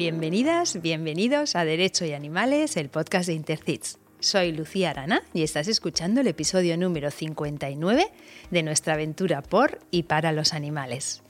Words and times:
Bienvenidas, 0.00 0.80
bienvenidos 0.80 1.56
a 1.56 1.66
Derecho 1.66 2.06
y 2.06 2.14
Animales, 2.14 2.78
el 2.78 2.88
podcast 2.88 3.26
de 3.26 3.34
Intercits. 3.34 3.98
Soy 4.18 4.50
Lucía 4.50 4.88
Arana 4.88 5.22
y 5.34 5.42
estás 5.42 5.68
escuchando 5.68 6.22
el 6.22 6.26
episodio 6.26 6.78
número 6.78 7.10
59 7.10 8.06
de 8.50 8.62
nuestra 8.62 8.94
aventura 8.94 9.42
por 9.42 9.78
y 9.90 10.04
para 10.04 10.32
los 10.32 10.54
animales. 10.54 11.22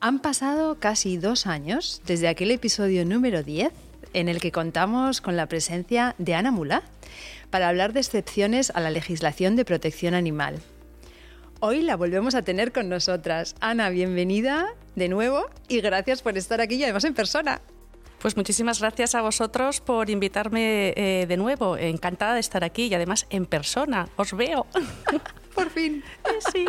Han 0.00 0.18
pasado 0.18 0.78
casi 0.78 1.16
dos 1.16 1.46
años 1.46 2.02
desde 2.06 2.28
aquel 2.28 2.50
episodio 2.50 3.06
número 3.06 3.42
10 3.42 3.72
en 4.12 4.28
el 4.28 4.42
que 4.42 4.52
contamos 4.52 5.22
con 5.22 5.34
la 5.34 5.46
presencia 5.46 6.14
de 6.18 6.34
Ana 6.34 6.50
Mula 6.50 6.82
para 7.48 7.70
hablar 7.70 7.94
de 7.94 8.00
excepciones 8.00 8.70
a 8.74 8.80
la 8.80 8.90
legislación 8.90 9.56
de 9.56 9.64
protección 9.64 10.12
animal. 10.12 10.60
Hoy 11.60 11.80
la 11.80 11.96
volvemos 11.96 12.34
a 12.34 12.42
tener 12.42 12.72
con 12.72 12.90
nosotras. 12.90 13.54
Ana, 13.60 13.88
bienvenida 13.88 14.74
de 14.96 15.08
nuevo 15.08 15.46
y 15.66 15.80
gracias 15.80 16.20
por 16.20 16.36
estar 16.36 16.60
aquí 16.60 16.74
y 16.74 16.84
además 16.84 17.04
en 17.04 17.14
persona. 17.14 17.62
Pues 18.22 18.36
muchísimas 18.36 18.78
gracias 18.78 19.16
a 19.16 19.20
vosotros 19.20 19.80
por 19.80 20.08
invitarme 20.08 20.94
eh, 20.96 21.26
de 21.26 21.36
nuevo. 21.36 21.76
Encantada 21.76 22.34
de 22.34 22.40
estar 22.40 22.62
aquí 22.62 22.84
y 22.84 22.94
además 22.94 23.26
en 23.30 23.46
persona. 23.46 24.08
Os 24.14 24.36
veo. 24.36 24.64
Por 25.56 25.68
fin. 25.68 26.02
Sí. 26.52 26.66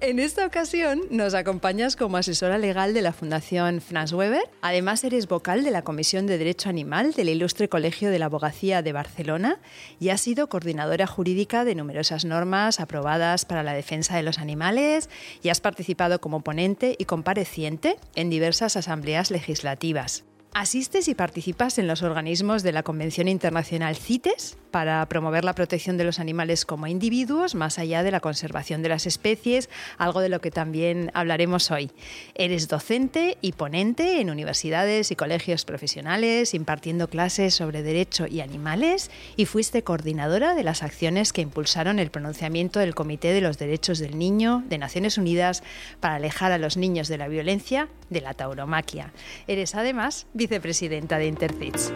En 0.00 0.18
esta 0.20 0.46
ocasión 0.46 1.00
nos 1.10 1.32
acompañas 1.34 1.96
como 1.96 2.18
asesora 2.18 2.58
legal 2.58 2.92
de 2.92 3.00
la 3.00 3.14
Fundación 3.14 3.80
Franz 3.80 4.12
Weber. 4.12 4.42
Además 4.60 5.02
eres 5.04 5.26
vocal 5.26 5.64
de 5.64 5.70
la 5.70 5.82
Comisión 5.82 6.26
de 6.26 6.36
Derecho 6.36 6.68
Animal 6.68 7.12
del 7.14 7.30
Ilustre 7.30 7.70
Colegio 7.70 8.10
de 8.10 8.18
la 8.18 8.26
Abogacía 8.26 8.82
de 8.82 8.92
Barcelona 8.92 9.58
y 9.98 10.10
has 10.10 10.20
sido 10.20 10.50
coordinadora 10.50 11.06
jurídica 11.06 11.64
de 11.64 11.74
numerosas 11.74 12.26
normas 12.26 12.78
aprobadas 12.78 13.46
para 13.46 13.62
la 13.62 13.72
defensa 13.72 14.16
de 14.16 14.22
los 14.22 14.38
animales 14.38 15.08
y 15.42 15.48
has 15.48 15.62
participado 15.62 16.20
como 16.20 16.42
ponente 16.42 16.94
y 16.98 17.06
compareciente 17.06 17.96
en 18.14 18.28
diversas 18.28 18.76
asambleas 18.76 19.30
legislativas. 19.30 20.27
Asistes 20.54 21.06
y 21.08 21.14
participas 21.14 21.78
en 21.78 21.86
los 21.86 22.02
organismos 22.02 22.62
de 22.62 22.72
la 22.72 22.82
Convención 22.82 23.28
Internacional 23.28 23.96
CITES 23.96 24.56
para 24.70 25.06
promover 25.08 25.44
la 25.44 25.54
protección 25.54 25.96
de 25.96 26.04
los 26.04 26.18
animales 26.18 26.64
como 26.64 26.86
individuos, 26.86 27.54
más 27.54 27.78
allá 27.78 28.02
de 28.02 28.10
la 28.10 28.20
conservación 28.20 28.82
de 28.82 28.88
las 28.88 29.06
especies, 29.06 29.70
algo 29.98 30.20
de 30.20 30.28
lo 30.28 30.40
que 30.40 30.50
también 30.50 31.10
hablaremos 31.14 31.70
hoy. 31.70 31.90
Eres 32.34 32.68
docente 32.68 33.38
y 33.40 33.52
ponente 33.52 34.20
en 34.20 34.30
universidades 34.30 35.10
y 35.10 35.16
colegios 35.16 35.64
profesionales, 35.64 36.54
impartiendo 36.54 37.08
clases 37.08 37.54
sobre 37.54 37.82
derecho 37.82 38.26
y 38.26 38.40
animales, 38.40 39.10
y 39.36 39.46
fuiste 39.46 39.82
coordinadora 39.82 40.54
de 40.54 40.64
las 40.64 40.82
acciones 40.82 41.32
que 41.32 41.42
impulsaron 41.42 41.98
el 41.98 42.10
pronunciamiento 42.10 42.80
del 42.80 42.94
Comité 42.94 43.32
de 43.32 43.40
los 43.40 43.58
Derechos 43.58 43.98
del 43.98 44.18
Niño 44.18 44.64
de 44.68 44.78
Naciones 44.78 45.18
Unidas 45.18 45.62
para 46.00 46.16
alejar 46.16 46.52
a 46.52 46.58
los 46.58 46.76
niños 46.76 47.08
de 47.08 47.18
la 47.18 47.28
violencia 47.28 47.88
de 48.10 48.20
la 48.20 48.34
tauromaquia. 48.34 49.12
Eres 49.46 49.74
además 49.74 50.26
vicepresidenta 50.38 51.18
de 51.18 51.26
Intercits. 51.26 51.92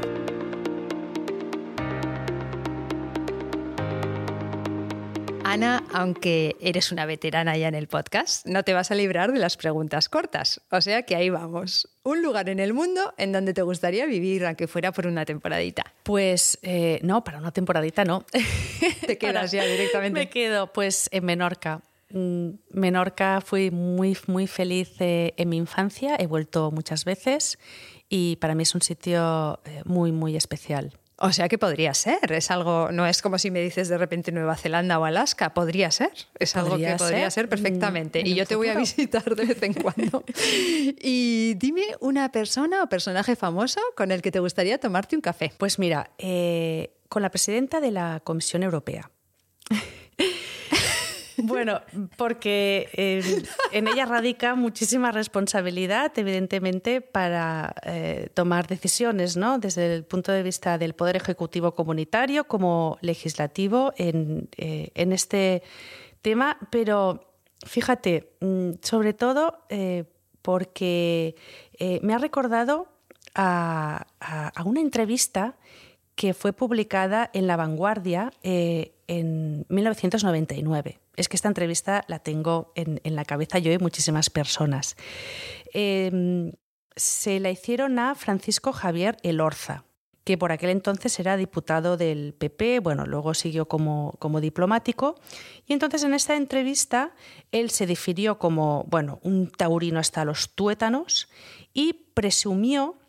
Ana, 5.45 5.85
aunque 5.93 6.57
eres 6.61 6.93
una 6.93 7.07
veterana 7.07 7.57
ya 7.57 7.69
en 7.69 7.75
el 7.75 7.87
podcast, 7.87 8.47
no 8.47 8.65
te 8.65 8.73
vas 8.73 8.91
a 8.91 8.95
librar 8.95 9.33
de 9.33 9.39
las 9.39 9.57
preguntas 9.57 10.09
cortas. 10.09 10.61
O 10.71 10.81
sea 10.81 11.03
que 11.03 11.15
ahí 11.15 11.31
vamos. 11.31 11.89
Un 12.03 12.23
lugar 12.23 12.49
en 12.49 12.59
el 12.59 12.73
mundo 12.73 13.15
en 13.17 13.33
donde 13.33 13.55
te 13.55 13.63
gustaría 13.63 14.07
vivir, 14.07 14.45
aunque 14.47 14.67
fuera 14.67 14.93
por 14.93 15.07
una 15.07 15.25
temporadita. 15.25 15.85
Pues 16.03 16.59
eh, 16.63 16.99
no, 17.03 17.23
para 17.23 17.39
una 17.39 17.53
temporadita 17.53 18.05
no. 18.05 18.25
Te 19.07 19.19
quedas 19.19 19.53
ya 19.53 19.65
directamente. 19.65 20.19
Me 20.19 20.29
quedo 20.31 20.73
pues 20.73 21.09
en 21.13 21.27
Menorca. 21.27 21.83
Mm, 22.11 22.51
Menorca 22.71 23.41
fui 23.41 23.71
muy, 23.71 24.17
muy 24.27 24.47
feliz 24.47 24.91
eh, 25.01 25.35
en 25.37 25.49
mi 25.49 25.59
infancia, 25.59 26.17
he 26.19 26.27
vuelto 26.27 26.71
muchas 26.71 27.05
veces 27.05 27.59
y 28.15 28.37
para 28.37 28.55
mí 28.55 28.65
es 28.65 28.75
un 28.75 28.83
sitio 28.83 29.59
eh, 29.65 29.81
muy, 29.87 30.13
muy 30.13 30.37
especial. 30.37 30.93
O 31.17 31.33
sea 31.33 31.49
que 31.49 31.57
podría 31.57 31.95
ser, 31.95 32.31
es 32.33 32.51
algo, 32.51 32.93
no 32.93 33.07
es 33.07 33.23
como 33.23 33.39
si 33.39 33.51
me 33.51 33.61
dices 33.61 33.89
de 33.89 33.97
repente 33.97 34.33
Nueva 34.33 34.55
Zelanda 34.55 34.99
o 34.99 35.07
Alaska, 35.07 35.55
podría 35.55 35.91
ser, 35.91 36.11
es 36.39 36.55
algo 36.55 36.77
que 36.77 36.95
podría 36.99 37.31
ser 37.31 37.49
perfectamente 37.49 38.21
y 38.23 38.35
yo 38.35 38.45
te 38.45 38.55
voy 38.55 38.69
a 38.69 38.75
visitar 38.75 39.35
de 39.35 39.47
vez 39.47 39.63
en 39.63 39.73
cuando. 39.73 40.25
y 41.01 41.55
dime 41.55 41.85
una 42.01 42.31
persona 42.31 42.83
o 42.83 42.89
personaje 42.91 43.35
famoso 43.35 43.81
con 43.97 44.13
el 44.13 44.21
que 44.21 44.31
te 44.31 44.41
gustaría 44.41 44.77
tomarte 44.77 45.17
un 45.17 45.23
café. 45.23 45.51
Pues 45.57 45.79
mira, 45.79 46.11
eh, 46.19 46.93
con 47.09 47.23
la 47.23 47.31
presidenta 47.31 47.81
de 47.81 47.93
la 47.93 48.21
Comisión 48.23 48.63
Europea. 48.63 49.11
Bueno, 51.43 51.81
porque 52.17 52.89
eh, 52.93 53.43
en 53.73 53.89
ella 53.89 54.07
radica 54.07 54.55
muchísima 54.55 55.13
responsabilidad, 55.13 56.13
evidentemente, 56.17 57.01
para 57.01 57.75
eh, 57.85 58.29
tomar 58.35 58.67
decisiones, 58.67 59.37
¿no? 59.37 59.59
Desde 59.59 59.95
el 59.95 60.05
punto 60.05 60.31
de 60.33 60.43
vista 60.43 60.79
del 60.79 60.95
Poder 60.95 61.17
Ejecutivo 61.17 61.75
Comunitario 61.75 62.45
como 62.45 62.99
legislativo 63.01 63.93
en, 63.97 64.49
eh, 64.57 64.91
este 64.95 65.63
tema. 66.23 66.59
Pero 66.71 67.35
fíjate, 67.67 68.31
mm, 68.41 68.71
sobre 68.83 69.13
todo 69.13 69.59
porque 70.43 71.37
me 72.03 72.15
ha 72.15 72.19
recordado 72.19 72.89
a, 73.35 74.07
una 74.65 74.81
entrevista 74.81 75.57
que 76.23 76.35
fue 76.35 76.53
publicada 76.53 77.31
en 77.33 77.49
La 77.49 77.57
Vanguardia 77.57 78.33
en 78.45 79.67
1999 79.69 81.01
es 81.17 81.29
que 81.29 81.35
esta 81.35 81.49
entrevista 81.49 82.05
la 82.07 82.21
tengo 82.21 82.71
en, 82.77 83.01
la 83.03 83.25
cabeza 83.25 83.59
yo 83.59 83.73
y 83.73 83.79
muchísimas 83.79 84.31
personas. 84.31 84.95
Em, 85.75 86.53
se 86.95 87.41
la 87.41 87.51
hicieron 87.51 87.99
a 87.99 88.15
Francisco 88.15 88.73
Javier 88.73 89.17
Elorza, 89.25 89.85
que 90.23 90.39
por 90.39 90.53
aquel 90.53 90.71
entonces 90.71 91.19
era 91.19 91.37
diputado 91.37 91.97
del 91.97 92.35
PP, 92.35 92.79
bueno, 92.79 93.05
luego 93.05 93.35
siguió 93.35 93.67
como, 93.67 94.15
como 94.21 94.41
diplomático, 94.41 95.17
y 95.67 95.73
entonces 95.73 96.05
en 96.05 96.15
esta 96.15 96.37
entrevista 96.37 97.17
él 97.51 97.71
se 97.71 97.89
definió 97.89 98.39
como, 98.39 98.85
bueno, 98.89 99.19
un 99.25 99.51
taurino 99.51 99.99
hasta 99.99 100.25
los 100.25 100.55
tuétanos 100.55 101.29
y 101.75 101.95
presumió 102.15 103.02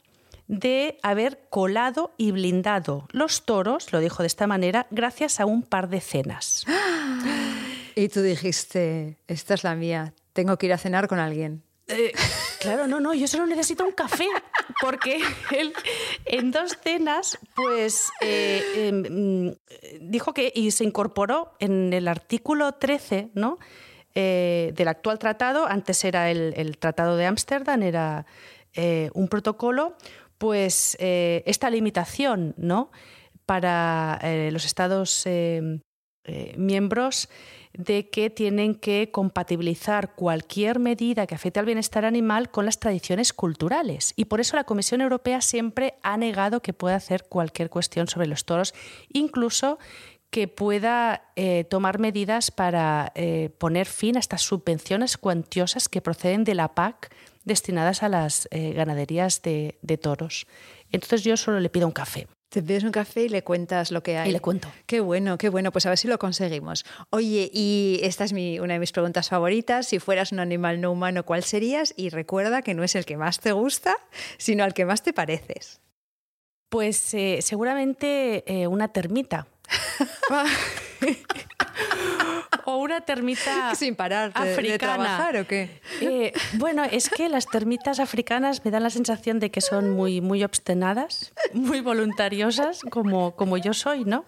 de 0.47 0.97
haber 1.03 1.47
colado 1.49 2.13
y 2.17 2.31
blindado 2.31 3.07
los 3.11 3.45
toros, 3.45 3.91
lo 3.91 3.99
dijo 3.99 4.23
de 4.23 4.27
esta 4.27 4.47
manera, 4.47 4.87
gracias 4.91 5.39
a 5.39 5.45
un 5.45 5.63
par 5.63 5.89
de 5.89 6.01
cenas. 6.01 6.65
Y 7.95 8.09
tú 8.09 8.23
dijiste, 8.23 9.19
esta 9.27 9.53
es 9.53 9.63
la 9.63 9.75
mía, 9.75 10.15
tengo 10.33 10.57
que 10.57 10.65
ir 10.65 10.73
a 10.73 10.79
cenar 10.79 11.07
con 11.07 11.19
alguien. 11.19 11.61
Eh, 11.87 12.13
claro, 12.59 12.87
no, 12.87 12.99
no, 12.99 13.13
yo 13.13 13.27
solo 13.27 13.45
necesito 13.45 13.83
un 13.83 13.91
café, 13.91 14.27
porque 14.81 15.21
él 15.51 15.73
en 16.25 16.51
dos 16.51 16.77
cenas, 16.81 17.37
pues 17.55 18.09
eh, 18.21 18.87
em, 18.87 19.55
dijo 20.01 20.33
que, 20.33 20.51
y 20.55 20.71
se 20.71 20.85
incorporó 20.85 21.53
en 21.59 21.93
el 21.93 22.07
artículo 22.07 22.73
13, 22.73 23.29
¿no? 23.33 23.59
Eh, 24.15 24.71
del 24.75 24.87
actual 24.87 25.19
tratado, 25.19 25.67
antes 25.67 26.03
era 26.05 26.29
el, 26.31 26.77
Tratado 26.77 27.17
de 27.17 27.25
Ámsterdam, 27.25 27.81
era 27.83 28.25
un 29.13 29.27
protocolo, 29.27 29.95
pues 30.43 30.97
esta 30.99 31.69
limitación, 31.69 32.53
¿no? 32.57 32.91
Para 33.45 34.19
los 34.51 34.65
Estados 34.65 35.25
miembros 36.57 37.29
de 37.77 38.09
que 38.09 38.29
tienen 38.29 38.75
que 38.75 39.09
compatibilizar 39.09 40.15
cualquier 40.15 40.79
medida 40.79 41.27
que 41.27 41.35
afecte 41.35 41.61
al 41.61 41.65
bienestar 41.65 42.03
animal 42.03 42.51
con 42.51 42.65
las 42.65 42.77
tradiciones 42.79 43.31
culturales. 43.31 44.13
Y 44.17 44.25
por 44.25 44.41
eso 44.41 44.57
la 44.57 44.65
Comisión 44.65 44.99
Europea 44.99 45.39
siempre 45.39 45.95
ha 46.03 46.17
negado 46.17 46.61
que 46.61 46.73
pueda 46.73 46.95
hacer 46.95 47.23
cualquier 47.29 47.69
cuestión 47.69 48.07
sobre 48.07 48.27
los 48.27 48.43
toros, 48.45 48.73
incluso 49.11 49.79
que 50.29 50.47
pueda 50.47 51.31
eh, 51.35 51.63
tomar 51.69 51.99
medidas 51.99 52.51
para 52.51 53.11
eh, 53.15 53.51
poner 53.59 53.85
fin 53.85 54.17
a 54.17 54.19
estas 54.19 54.41
subvenciones 54.41 55.17
cuantiosas 55.17 55.87
que 55.87 56.01
proceden 56.01 56.43
de 56.43 56.55
la 56.55 56.73
PAC 56.73 57.13
destinadas 57.43 58.03
a 58.03 58.09
las 58.09 58.47
eh, 58.51 58.73
ganaderías 58.73 59.41
de, 59.41 59.77
de 59.81 59.97
toros. 59.97 60.47
Entonces 60.91 61.23
yo 61.23 61.37
solo 61.37 61.59
le 61.59 61.69
pido 61.69 61.87
un 61.87 61.93
café. 61.93 62.27
Te 62.53 62.61
pides 62.61 62.83
un 62.83 62.91
café 62.91 63.23
y 63.23 63.29
le 63.29 63.43
cuentas 63.43 63.89
lo 63.89 64.03
que 64.03 64.15
hay. 64.15 64.29
Y 64.29 64.31
le 64.31 64.39
cuento. 64.39 64.71
Qué 64.85 64.99
bueno, 64.99 65.39
qué 65.39 65.49
bueno. 65.49 65.71
Pues 65.71 65.87
a 65.87 65.89
ver 65.89 65.97
si 65.97 66.07
lo 66.07 66.19
conseguimos. 66.19 66.85
Oye, 67.09 67.49
y 67.51 67.99
esta 68.03 68.25
es 68.25 68.31
mi, 68.31 68.59
una 68.59 68.73
de 68.73 68.79
mis 68.79 68.91
preguntas 68.91 69.29
favoritas. 69.29 69.87
Si 69.87 69.97
fueras 69.97 70.31
un 70.31 70.39
animal 70.39 70.79
no 70.79 70.91
humano, 70.91 71.25
¿cuál 71.25 71.43
serías? 71.43 71.95
Y 71.97 72.09
recuerda 72.09 72.61
que 72.61 72.75
no 72.75 72.83
es 72.83 72.93
el 72.93 73.05
que 73.05 73.17
más 73.17 73.39
te 73.39 73.53
gusta, 73.53 73.95
sino 74.37 74.63
al 74.63 74.75
que 74.75 74.85
más 74.85 75.01
te 75.01 75.13
pareces. 75.13 75.81
Pues 76.69 77.15
eh, 77.15 77.39
seguramente 77.41 78.43
eh, 78.45 78.67
una 78.67 78.89
termita. 78.89 79.47
o 82.65 82.77
una 82.77 83.01
termita 83.01 83.75
sin 83.75 83.95
parar 83.95 84.33
de, 84.33 84.77
trabajar 84.77 85.37
o 85.37 85.47
qué 85.47 85.81
eh, 86.01 86.33
bueno 86.53 86.83
es 86.83 87.09
que 87.09 87.29
las 87.29 87.47
termitas 87.47 87.99
africanas 87.99 88.63
me 88.65 88.71
dan 88.71 88.83
la 88.83 88.89
sensación 88.89 89.39
de 89.39 89.51
que 89.51 89.61
son 89.61 89.91
muy 89.91 90.21
muy 90.21 90.43
obstinadas 90.43 91.33
muy 91.53 91.81
voluntariosas 91.81 92.81
como 92.89 93.35
como 93.35 93.57
yo 93.57 93.73
soy 93.73 94.05
no 94.05 94.25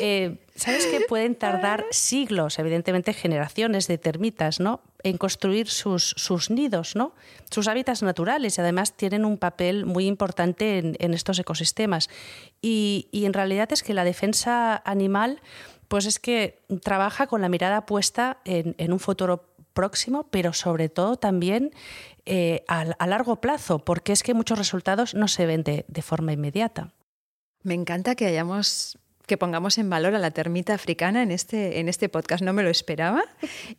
eh, 0.00 0.36
sabes 0.54 0.86
que 0.86 1.00
pueden 1.02 1.34
tardar 1.34 1.84
siglos 1.90 2.58
evidentemente 2.58 3.12
generaciones 3.12 3.86
de 3.86 3.98
termitas 3.98 4.60
no 4.60 4.82
en 5.02 5.16
construir 5.16 5.68
sus, 5.68 6.14
sus 6.16 6.50
nidos, 6.50 6.96
¿no? 6.96 7.14
sus 7.50 7.68
hábitats 7.68 8.02
naturales 8.02 8.58
y 8.58 8.60
además 8.60 8.96
tienen 8.96 9.24
un 9.24 9.38
papel 9.38 9.86
muy 9.86 10.06
importante 10.06 10.78
en, 10.78 11.14
estos 11.14 11.38
ecosistemas. 11.38 12.08
Y, 12.60 13.08
en 13.12 13.32
realidad 13.32 13.72
es 13.72 13.82
que 13.82 13.94
la 13.94 14.04
defensa 14.04 14.82
animal 14.84 15.40
pues 15.88 16.06
es 16.06 16.18
que 16.18 16.60
trabaja 16.82 17.26
con 17.26 17.40
la 17.40 17.48
mirada 17.48 17.86
puesta 17.86 18.38
en, 18.44 18.92
un 18.92 19.00
futuro 19.00 19.44
próximo, 19.72 20.28
pero 20.30 20.52
sobre 20.52 20.88
todo 20.88 21.16
también 21.16 21.72
eh, 22.26 22.64
a, 22.68 23.06
largo 23.06 23.40
plazo, 23.40 23.78
porque 23.78 24.12
es 24.12 24.22
que 24.22 24.34
muchos 24.34 24.58
resultados 24.58 25.14
no 25.14 25.28
se 25.28 25.46
ven 25.46 25.64
de, 25.64 25.84
de 25.88 26.02
forma 26.02 26.32
inmediata. 26.32 26.92
Me 27.62 27.74
encanta 27.74 28.14
que 28.14 28.26
hayamos 28.26 28.98
que 29.28 29.36
pongamos 29.36 29.78
en 29.78 29.88
valor 29.88 30.16
a 30.16 30.18
la 30.18 30.32
termita 30.32 30.74
africana 30.74 31.22
en 31.22 31.30
este, 31.30 31.78
en 31.78 31.88
este 31.88 32.08
podcast. 32.08 32.42
No 32.42 32.52
me 32.52 32.64
lo 32.64 32.70
esperaba 32.70 33.22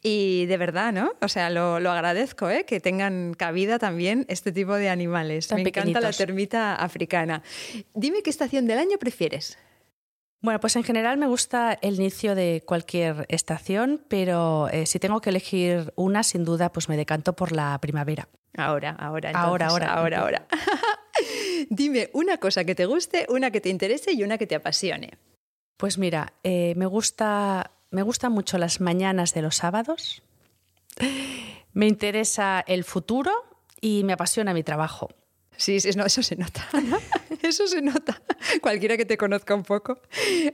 y 0.01 0.45
de 0.45 0.57
verdad, 0.57 0.94
¿no? 0.94 1.12
O 1.21 1.27
sea, 1.27 1.50
lo, 1.50 1.75
agradezco, 1.91 2.50
¿eh? 2.50 2.63
que 2.65 2.79
tengan 2.79 3.33
cabida 3.33 3.79
también 3.79 4.25
este 4.29 4.53
tipo 4.53 4.75
de 4.75 4.89
animales. 4.89 5.51
me 5.51 5.62
encanta 5.62 6.00
la 6.00 6.12
termita 6.12 6.75
africana. 6.75 7.41
Dime 7.94 8.21
qué 8.21 8.29
estación 8.29 8.67
del 8.67 8.77
año 8.77 8.97
prefieres. 8.97 9.57
Bueno, 10.41 10.59
pues 10.62 10.75
en 10.77 10.83
general 10.83 11.18
me 11.18 11.27
gusta 11.27 11.77
el 11.81 11.95
inicio 11.95 12.33
de 12.33 12.63
cualquier 12.65 13.25
estación, 13.27 14.01
pero 14.07 14.69
eh, 14.69 14.86
si 14.86 14.97
tengo 14.97 15.19
que 15.19 15.31
elegir 15.31 15.94
una, 15.97 16.24
sin 16.24 16.45
duda, 16.45 16.71
pues 16.71 16.88
me 16.88 16.95
decanto 16.95 17.33
por 17.33 17.51
la 17.51 17.77
primavera. 17.81 18.30
Ahora, 18.56 18.91
ahora, 18.91 19.31
ahora, 19.33 19.68
ahora, 19.68 19.94
ahora, 19.94 20.19
ahora. 20.21 20.47
Dime 21.69 22.09
una 22.13 22.38
cosa 22.38 22.63
que 22.63 22.74
te 22.74 22.86
guste, 22.86 23.25
una 23.30 23.51
que 23.51 23.59
te 23.59 23.69
interese 23.69 24.13
y 24.13 24.24
una 24.24 24.38
que 24.38 24.47
te 24.47 24.56
apasione. 24.56 25.18
Pues 25.75 25.97
mira, 25.97 26.33
eh, 26.44 26.74
me, 26.77 26.86
gusta, 26.86 27.71
me 27.91 28.01
gustan 28.01 28.31
mucho 28.31 28.57
las 28.57 28.80
mañanas 28.80 29.33
de 29.33 29.41
los 29.41 29.57
sábados, 29.57 30.24
me 31.74 31.88
interesa 31.88 32.63
el 32.65 32.83
futuro 32.83 33.31
y 33.80 34.03
me 34.03 34.13
apasiona 34.13 34.53
mi 34.53 34.63
trabajo. 34.63 35.09
Sí, 35.59 35.81
sí, 35.81 35.89
eso 35.89 36.23
se 36.23 36.38
nota. 36.38 36.65
Eso 37.41 37.67
se 37.67 37.81
nota. 37.81 38.21
Cualquiera 38.61 38.95
que 38.95 39.06
te 39.06 39.17
conozca 39.17 39.53
un 39.56 39.63
poco. 39.63 40.00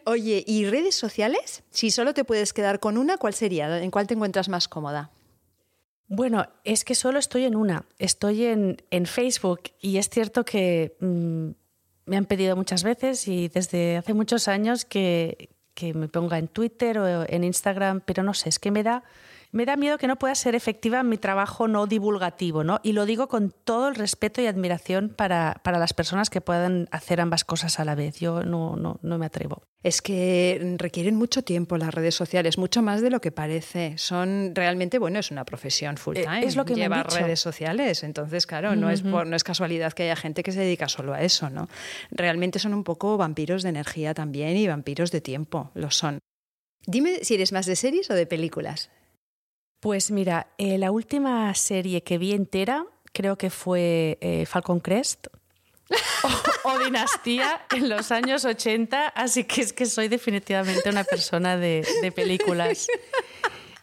Oye, 0.05 0.43
¿y 0.47 0.65
redes 0.65 0.95
sociales? 0.95 1.63
Si 1.69 1.91
solo 1.91 2.13
te 2.13 2.23
puedes 2.23 2.53
quedar 2.53 2.79
con 2.79 2.97
una, 2.97 3.17
¿cuál 3.17 3.33
sería? 3.33 3.81
¿En 3.83 3.91
cuál 3.91 4.07
te 4.07 4.15
encuentras 4.15 4.49
más 4.49 4.67
cómoda? 4.67 5.11
Bueno, 6.07 6.47
es 6.63 6.83
que 6.83 6.95
solo 6.95 7.19
estoy 7.19 7.45
en 7.45 7.55
una. 7.55 7.85
Estoy 7.99 8.45
en, 8.45 9.05
Facebook 9.05 9.61
y 9.79 9.97
es 9.97 10.09
cierto 10.09 10.43
que 10.43 10.95
mm, 10.99 11.49
me 12.05 12.17
han 12.17 12.25
pedido 12.25 12.55
muchas 12.55 12.83
veces 12.83 13.27
y 13.27 13.47
desde 13.47 13.97
hace 13.97 14.13
muchos 14.15 14.47
años 14.47 14.85
que, 14.85 15.49
que 15.75 15.93
me 15.93 16.07
ponga 16.07 16.39
en 16.39 16.47
Twitter 16.47 16.97
o 16.97 17.25
en 17.27 17.43
Instagram, 17.43 18.01
pero 18.01 18.23
no 18.23 18.33
sé, 18.33 18.49
es 18.49 18.57
que 18.57 18.71
me 18.71 18.81
da 18.81 19.03
me 19.55 19.65
da 19.65 19.77
miedo 19.77 19.97
que 19.97 20.07
no 20.07 20.17
pueda 20.17 20.35
ser 20.35 20.53
efectiva 20.53 21.01
mi 21.03 21.17
trabajo 21.17 21.69
no 21.69 21.87
divulgativo, 21.87 22.65
¿no? 22.65 22.81
Y 22.83 22.91
lo 22.91 23.05
digo 23.05 23.29
con 23.29 23.51
todo 23.63 23.87
el 23.87 23.95
respeto 23.95 24.41
y 24.41 24.47
admiración 24.47 25.07
para, 25.07 25.61
las 25.63 25.93
personas 25.93 26.29
que 26.29 26.41
puedan 26.41 26.89
hacer 26.91 27.21
ambas 27.21 27.45
cosas 27.45 27.79
a 27.79 27.85
la 27.85 27.95
vez. 27.95 28.19
Yo 28.19 28.43
no, 28.43 28.75
no, 28.75 28.99
no, 29.01 29.17
me 29.17 29.25
atrevo. 29.25 29.63
Es 29.81 30.01
que 30.01 30.75
requieren 30.77 31.15
mucho 31.15 31.41
tiempo 31.41 31.77
las 31.77 31.93
redes 31.93 32.15
sociales, 32.15 32.57
mucho 32.57 32.81
más 32.81 33.01
de 33.01 33.09
lo 33.09 33.21
que 33.21 33.31
parece. 33.31 33.97
Son 33.97 34.51
realmente, 34.53 34.99
bueno, 34.99 35.19
es 35.19 35.31
una 35.31 35.45
profesión 35.45 35.95
full 35.95 36.17
eh, 36.17 36.23
time. 36.23 36.45
es 36.45 36.57
lo 36.57 36.65
que 36.65 36.75
llevar 36.75 37.09
redes 37.13 37.39
sociales. 37.39 38.03
Entonces, 38.03 38.45
claro, 38.45 38.75
no, 38.75 38.89
es 38.89 39.03
por, 39.03 39.25
no 39.25 39.37
es 39.37 39.45
casualidad 39.45 39.93
que 39.93 40.03
haya 40.03 40.17
gente 40.17 40.43
que 40.43 40.51
se 40.51 40.59
dedica 40.59 40.89
solo 40.89 41.13
a 41.13 41.21
eso, 41.21 41.49
¿no? 41.49 41.69
Realmente 42.11 42.59
son 42.59 42.73
un 42.73 42.83
poco 42.83 43.15
vampiros 43.15 43.63
de 43.63 43.69
energía 43.69 44.13
también 44.13 44.57
y 44.57 44.67
vampiros 44.67 45.11
de 45.11 45.21
tiempo, 45.21 45.71
lo 45.75 45.91
son. 45.91 46.19
Dime 46.87 47.19
si 47.23 47.35
eres 47.35 47.53
más 47.53 47.65
de 47.65 47.77
series 47.77 48.11
o 48.11 48.15
de 48.15 48.25
películas. 48.27 48.91
Pues 49.79 50.11
mira, 50.11 50.47
eh, 50.57 50.77
la 50.77 50.91
última 50.91 51.53
serie 51.53 52.03
que 52.03 52.17
vi 52.17 52.33
entera 52.33 52.85
creo 53.13 53.37
que 53.37 53.49
fue 53.49 54.17
eh, 54.21 54.45
Falcon 54.45 54.79
Crest 54.79 55.27
o, 56.63 56.79
Dinastía 56.79 57.65
en 57.71 57.89
los 57.89 58.11
años 58.11 58.45
80, 58.45 59.09
así 59.09 59.43
que 59.43 59.61
es 59.61 59.73
que 59.73 59.85
soy 59.85 60.07
definitivamente 60.07 60.89
una 60.89 61.03
persona 61.03 61.57
de, 61.57 61.85
películas. 62.15 62.87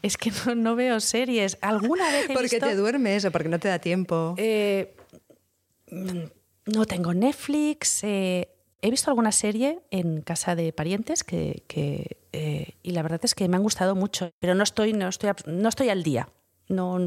Es 0.02 0.16
que 0.16 0.32
no, 0.56 0.74
veo 0.74 0.98
series. 0.98 1.58
¿Alguna 1.60 2.10
vez 2.10 2.28
he 2.28 2.34
Porque 2.34 2.58
te 2.58 2.74
duermes 2.74 3.24
o 3.24 3.30
porque 3.30 3.48
no 3.48 3.60
te 3.60 3.68
da 3.68 3.78
tiempo. 3.78 4.34
Eh, 4.36 4.96
no 5.86 6.86
tengo 6.86 7.14
Netflix. 7.14 8.02
He 8.82 8.90
visto 8.90 9.10
alguna 9.10 9.32
serie 9.32 9.80
en 9.90 10.20
casa 10.20 10.54
de 10.54 10.72
parientes 10.72 11.24
que 11.24 11.62
eh, 12.32 12.76
y 12.82 12.92
la 12.92 13.02
verdad 13.02 13.20
es 13.22 13.34
que 13.34 13.46
me 13.48 13.56
han 13.56 13.62
gustado 13.62 13.94
mucho, 13.94 14.32
pero 14.40 14.54
no 14.54 14.62
estoy, 14.62 14.92
no 14.94 15.08
estoy, 15.08 15.30
no 15.46 15.68
estoy 15.68 15.90
al 15.90 16.02
día. 16.02 16.28
No 16.68 16.98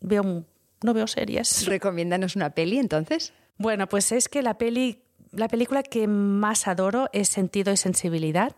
veo, 0.00 0.44
no 0.82 0.94
veo 0.94 1.06
series. 1.06 1.66
Recomiéndanos 1.66 2.34
una 2.34 2.50
peli 2.50 2.78
entonces. 2.78 3.32
Bueno, 3.58 3.88
pues 3.88 4.10
es 4.10 4.28
que 4.28 4.42
la 4.42 4.58
peli, 4.58 5.02
la 5.30 5.48
película 5.48 5.82
que 5.84 6.08
más 6.08 6.66
adoro 6.66 7.08
es 7.12 7.28
Sentido 7.28 7.72
y 7.72 7.76
Sensibilidad 7.76 8.56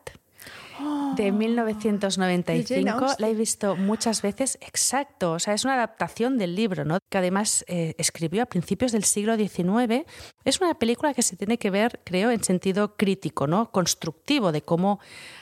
de 1.16 1.32
1995. 1.32 3.06
La 3.18 3.28
he 3.28 3.34
visto 3.34 3.76
muchas 3.76 4.22
veces. 4.22 4.58
Exacto. 4.60 5.32
O 5.32 5.38
sea, 5.38 5.54
es 5.54 5.64
una 5.64 5.74
adaptación 5.74 6.38
del 6.38 6.54
libro, 6.54 6.84
¿no? 6.84 6.98
Que 7.10 7.18
además 7.18 7.64
eh, 7.68 7.94
escribió 7.98 8.42
a 8.42 8.46
principios 8.46 8.92
del 8.92 9.04
siglo 9.04 9.36
XIX. 9.36 10.04
Es 10.44 10.60
una 10.60 10.74
película 10.74 11.14
que 11.14 11.22
se 11.22 11.36
tiene 11.36 11.58
que 11.58 11.70
ver, 11.70 12.00
creo, 12.04 12.30
en 12.30 12.42
sentido 12.42 12.96
crítico, 12.96 13.46
¿no? 13.46 13.70
Constructivo 13.70 14.52
de 14.52 14.62
cómo 14.62 15.00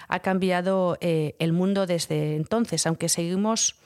ha 0.08 0.20
cambiado 0.20 0.98
eh, 1.00 1.36
el 1.38 1.52
mundo 1.52 1.86
desde 1.86 2.36
entonces, 2.36 2.86
aunque 2.86 3.08
seguimos 3.08 3.76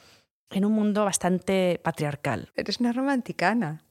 en 0.49 0.65
un 0.65 0.73
mundo 0.73 1.05
bastante 1.05 1.79
patriarcal. 1.83 2.51
Eres 2.55 2.79
una 2.79 2.93
romanticana. 2.93 3.83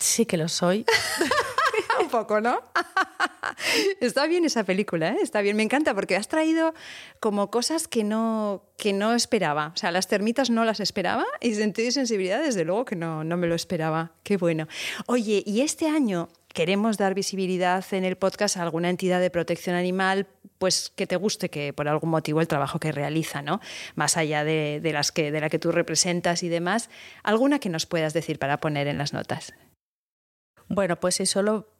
Sí 0.00 0.26
que 0.26 0.36
lo 0.36 0.48
soy. 0.48 0.84
un 2.00 2.08
poco, 2.08 2.40
¿no? 2.40 2.60
Está 4.00 4.26
bien 4.26 4.44
esa 4.44 4.64
película, 4.64 5.10
¿eh? 5.10 5.18
está 5.22 5.40
bien, 5.40 5.56
me 5.56 5.62
encanta 5.62 5.94
porque 5.94 6.16
has 6.16 6.28
traído 6.28 6.74
como 7.20 7.50
cosas 7.50 7.88
que 7.88 8.04
no, 8.04 8.64
que 8.76 8.92
no 8.92 9.14
esperaba. 9.14 9.72
O 9.74 9.76
sea, 9.76 9.90
las 9.90 10.08
termitas 10.08 10.50
no 10.50 10.64
las 10.64 10.80
esperaba 10.80 11.24
y 11.40 11.54
sentido 11.54 11.88
y 11.88 11.92
sensibilidad, 11.92 12.42
desde 12.42 12.64
luego 12.64 12.84
que 12.84 12.96
no, 12.96 13.24
no 13.24 13.36
me 13.36 13.46
lo 13.46 13.54
esperaba. 13.54 14.12
Qué 14.22 14.36
bueno. 14.36 14.66
Oye, 15.06 15.42
y 15.46 15.62
este 15.62 15.88
año 15.88 16.28
queremos 16.52 16.96
dar 16.96 17.14
visibilidad 17.14 17.84
en 17.92 18.04
el 18.04 18.16
podcast 18.16 18.56
a 18.56 18.62
alguna 18.62 18.88
entidad 18.88 19.20
de 19.20 19.30
protección 19.30 19.76
animal, 19.76 20.26
pues 20.58 20.90
que 20.94 21.06
te 21.06 21.16
guste 21.16 21.50
que 21.50 21.72
por 21.72 21.86
algún 21.88 22.10
motivo 22.10 22.40
el 22.40 22.48
trabajo 22.48 22.78
que 22.78 22.92
realiza, 22.92 23.42
¿no? 23.42 23.60
Más 23.94 24.16
allá 24.16 24.42
de, 24.42 24.80
de, 24.82 24.92
las 24.92 25.12
que, 25.12 25.30
de 25.30 25.40
la 25.40 25.50
que 25.50 25.58
tú 25.58 25.70
representas 25.70 26.42
y 26.42 26.48
demás, 26.48 26.88
alguna 27.22 27.58
que 27.58 27.68
nos 27.68 27.84
puedas 27.84 28.14
decir 28.14 28.38
para 28.38 28.58
poner 28.58 28.86
en 28.86 28.96
las 28.96 29.12
notas. 29.12 29.52
Bueno, 30.68 30.98
pues 30.98 31.16
si 31.16 31.26
solo 31.26 31.75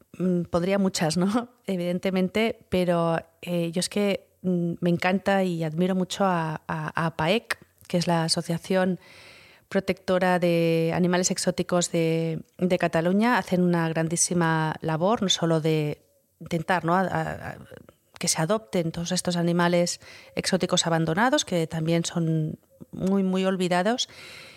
podría 0.50 0.78
muchas, 0.78 1.16
¿no? 1.16 1.48
Evidentemente, 1.66 2.58
pero 2.68 3.18
eh, 3.42 3.70
yo 3.72 3.80
es 3.80 3.88
que 3.88 4.26
mm, 4.42 4.74
me 4.80 4.90
encanta 4.90 5.44
y 5.44 5.64
admiro 5.64 5.94
mucho 5.94 6.24
a, 6.24 6.60
APAEC, 6.66 7.58
que 7.88 7.98
es 7.98 8.06
la 8.06 8.24
Asociación 8.24 8.98
Protectora 9.68 10.38
de 10.38 10.92
Animales 10.94 11.30
Exóticos 11.30 11.90
de, 11.90 12.42
Cataluña. 12.78 13.38
Hacen 13.38 13.62
una 13.62 13.88
grandísima 13.88 14.76
labor, 14.80 15.22
no 15.22 15.28
solo 15.28 15.60
de 15.60 16.02
intentar 16.40 16.84
¿no? 16.84 16.96
que 18.18 18.28
se 18.28 18.40
adopten 18.40 18.92
todos 18.92 19.12
estos 19.12 19.36
animales 19.36 20.00
exóticos 20.34 20.86
abandonados, 20.86 21.44
que 21.44 21.66
también 21.66 22.04
son 22.04 22.58
muy, 22.92 23.22
muy 23.22 23.44
olvidados, 23.44 24.08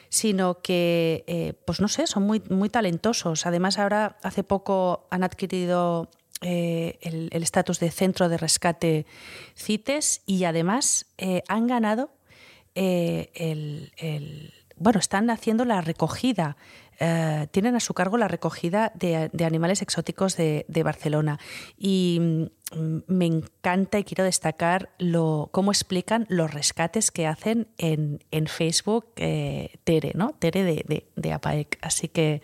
sino 0.10 0.62
que, 0.62 1.24
eh, 1.28 1.54
pues 1.66 1.80
no 1.80 1.88
sé, 1.88 2.08
son 2.08 2.24
muy, 2.24 2.42
muy 2.50 2.70
talentosos. 2.70 3.46
Además, 3.46 3.78
ahora 3.78 4.18
hace 4.24 4.44
poco 4.44 5.08
han 5.12 5.24
adquirido 5.24 6.10
eh, 6.42 6.98
el 7.02 7.44
estatus 7.44 7.80
de 7.80 7.92
centro 7.92 8.28
de 8.28 8.38
rescate 8.38 9.06
CITES 9.56 10.22
y 10.26 10.46
además 10.46 11.06
eh, 11.18 11.44
han 11.48 11.68
ganado 11.68 12.12
el, 12.76 13.92
bueno, 14.78 15.00
están 15.00 15.30
haciendo 15.30 15.66
la 15.66 15.82
recogida 15.82 16.56
eh, 17.00 17.48
tienen 17.52 17.76
a 17.76 17.80
su 17.80 17.94
cargo 17.94 18.18
la 18.18 18.28
recogida 18.28 18.92
de, 18.94 19.30
animales 19.46 19.82
exóticos 19.82 20.36
de, 20.36 20.82
Barcelona. 20.84 21.40
Y 21.78 22.20
mm, 22.76 22.98
me 23.08 23.26
encanta 23.26 24.00
y 24.00 24.04
quiero 24.04 24.26
destacar 24.26 24.90
cómo 25.52 25.72
explican 25.72 26.26
los 26.30 26.54
rescates 26.54 27.12
que 27.12 27.26
hacen 27.26 27.70
en, 27.78 28.20
Facebook 28.48 29.08
eh, 29.16 29.78
Tere, 29.86 30.12
¿no? 30.16 30.36
Tere 30.40 30.64
de, 30.64 31.08
de, 31.16 31.34
APAEC. 31.34 31.80
Así 31.82 32.10
que, 32.10 32.42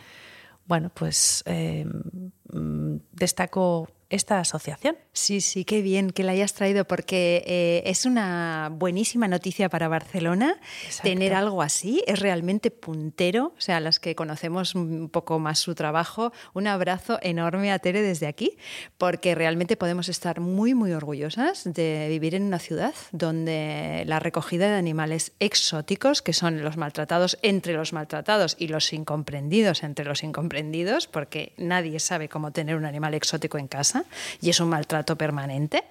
bueno, 0.65 0.89
pues 0.93 1.43
em, 1.45 2.31
mm, 2.51 2.97
destaco 3.11 3.89
esta 4.09 4.39
asociación. 4.39 4.97
Sí, 5.13 5.41
sí, 5.41 5.65
qué 5.65 5.81
bien 5.81 6.11
que 6.11 6.23
la 6.23 6.33
hayas 6.33 6.53
traído 6.53 6.85
porque 6.85 7.43
eh, 7.47 7.83
es 7.85 8.05
una 8.05 8.69
buenísima 8.71 9.27
noticia 9.27 9.69
para 9.69 9.87
Barcelona 9.87 10.57
tener 11.01 11.33
algo 11.33 11.61
así. 11.61 12.03
Es 12.05 12.19
realmente 12.19 12.71
puntero, 12.71 13.53
o 13.57 13.61
sea, 13.61 13.79
las 13.79 13.99
que 13.99 14.15
conocemos 14.15 14.75
un 14.75 15.09
poco 15.09 15.39
más 15.39 15.59
su 15.59 15.73
trabajo, 15.73 16.31
un 16.53 16.67
abrazo 16.67 17.17
enorme 17.21 17.71
a 17.71 17.79
Tere 17.79 18.01
desde 18.01 18.27
aquí 18.27 18.57
porque 18.97 19.35
realmente 19.35 19.77
podemos 19.77 20.09
estar 20.09 20.39
muy, 20.39 20.73
muy 20.73 20.91
orgullosas 20.91 21.63
de 21.63 22.07
vivir 22.09 22.35
en 22.35 22.43
una 22.43 22.59
ciudad 22.59 22.93
donde 23.11 24.03
la 24.05 24.19
recogida 24.19 24.67
de 24.67 24.75
animales 24.75 25.33
exóticos, 25.39 26.21
que 26.21 26.33
son 26.33 26.63
los 26.63 26.77
maltratados 26.77 27.37
entre 27.41 27.73
los 27.73 27.93
maltratados 27.93 28.55
y 28.59 28.67
los 28.67 28.91
incomprendidos 28.93 29.83
entre 29.83 30.05
los 30.05 30.23
incomprendidos, 30.23 31.07
porque 31.07 31.53
nadie 31.57 31.99
sabe 31.99 32.29
cómo 32.29 32.51
tener 32.51 32.75
un 32.75 32.85
animal 32.85 33.13
exótico 33.13 33.57
en 33.57 33.67
casa 33.67 33.94
y 34.41 34.49
es 34.49 34.59
un 34.59 34.69
maltrato 34.69 35.17
permanente. 35.17 35.83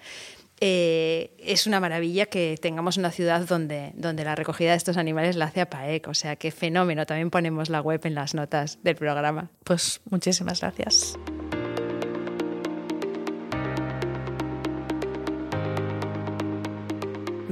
Eh, 0.61 1.37
es 1.38 1.66
una 1.66 1.80
maravilla 1.80 2.26
que 2.26 2.56
tengamos 2.61 2.96
una 2.96 3.11
ciudad 3.11 3.46
donde, 3.46 3.92
donde 3.94 4.25
la 4.25 4.34
recogida 4.34 4.70
de 4.70 4.76
estos 4.76 4.96
animales 4.96 5.37
la 5.37 5.46
hace 5.46 5.61
a 5.61 5.68
PAEC. 5.68 6.08
O 6.08 6.14
sea, 6.14 6.37
qué 6.37 6.50
fenómeno. 6.50 7.06
También 7.06 7.30
ponemos 7.30 7.68
la 7.68 7.80
web 7.80 8.00
en 8.04 8.14
las 8.14 8.34
notas 8.34 8.78
del 8.82 8.96
programa. 8.96 9.50
Pues 9.64 10.00
muchísimas 10.08 10.61
gracias. 10.61 11.18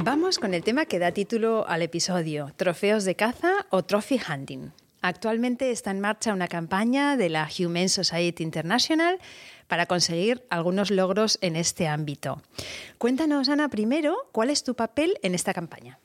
Vamos 0.04 0.40
con 0.40 0.52
el 0.52 0.64
tema 0.64 0.86
que 0.86 0.98
da 0.98 1.12
título 1.12 1.64
al 1.68 1.82
episodio, 1.82 2.52
trofeos 2.56 3.04
de 3.04 3.14
caza 3.14 3.66
o 3.70 3.84
trophy 3.84 4.18
hunting. 4.28 4.72
Actualmente 5.00 5.70
está 5.70 5.90
en 5.90 6.00
marcha 6.00 6.32
una 6.32 6.48
campaña 6.48 7.16
de 7.16 7.28
la 7.28 7.48
Humane 7.58 7.88
Society 7.88 8.42
International 8.42 9.18
para 9.72 9.86
conseguir 9.86 10.44
algunos 10.50 10.90
logros 10.90 11.38
en 11.40 11.56
este 11.56 11.88
ámbito. 11.88 12.42
Cuéntanos, 12.98 13.48
Ana, 13.48 13.70
primero, 13.70 14.28
¿cuál 14.30 14.50
es 14.50 14.64
tu 14.64 14.74
papel 14.74 15.18
en 15.22 15.34
esta 15.34 15.54
campaña? 15.54 15.98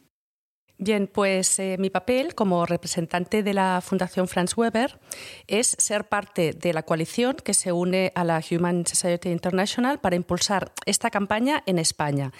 Bien, 0.77 1.07
pues 1.07 1.59
eh, 1.59 1.75
mi 1.77 1.89
papel 1.89 2.33
como 2.33 2.65
representante 2.65 3.43
de 3.43 3.53
la 3.53 3.81
Fundación 3.83 4.29
Franz 4.29 4.55
Weber 4.55 5.01
es 5.47 5.75
ser 5.79 6.07
parte 6.07 6.53
de 6.53 6.71
la 6.71 6.83
coalición 6.83 7.35
que 7.43 7.53
se 7.53 7.73
une 7.73 8.13
a 8.15 8.23
la 8.23 8.41
Human 8.49 8.85
Society 8.85 9.31
International 9.31 9.99
para 9.99 10.15
impulsar 10.15 10.71
esta 10.85 11.09
campaña 11.09 11.61
en 11.65 11.77
España. 11.77 12.31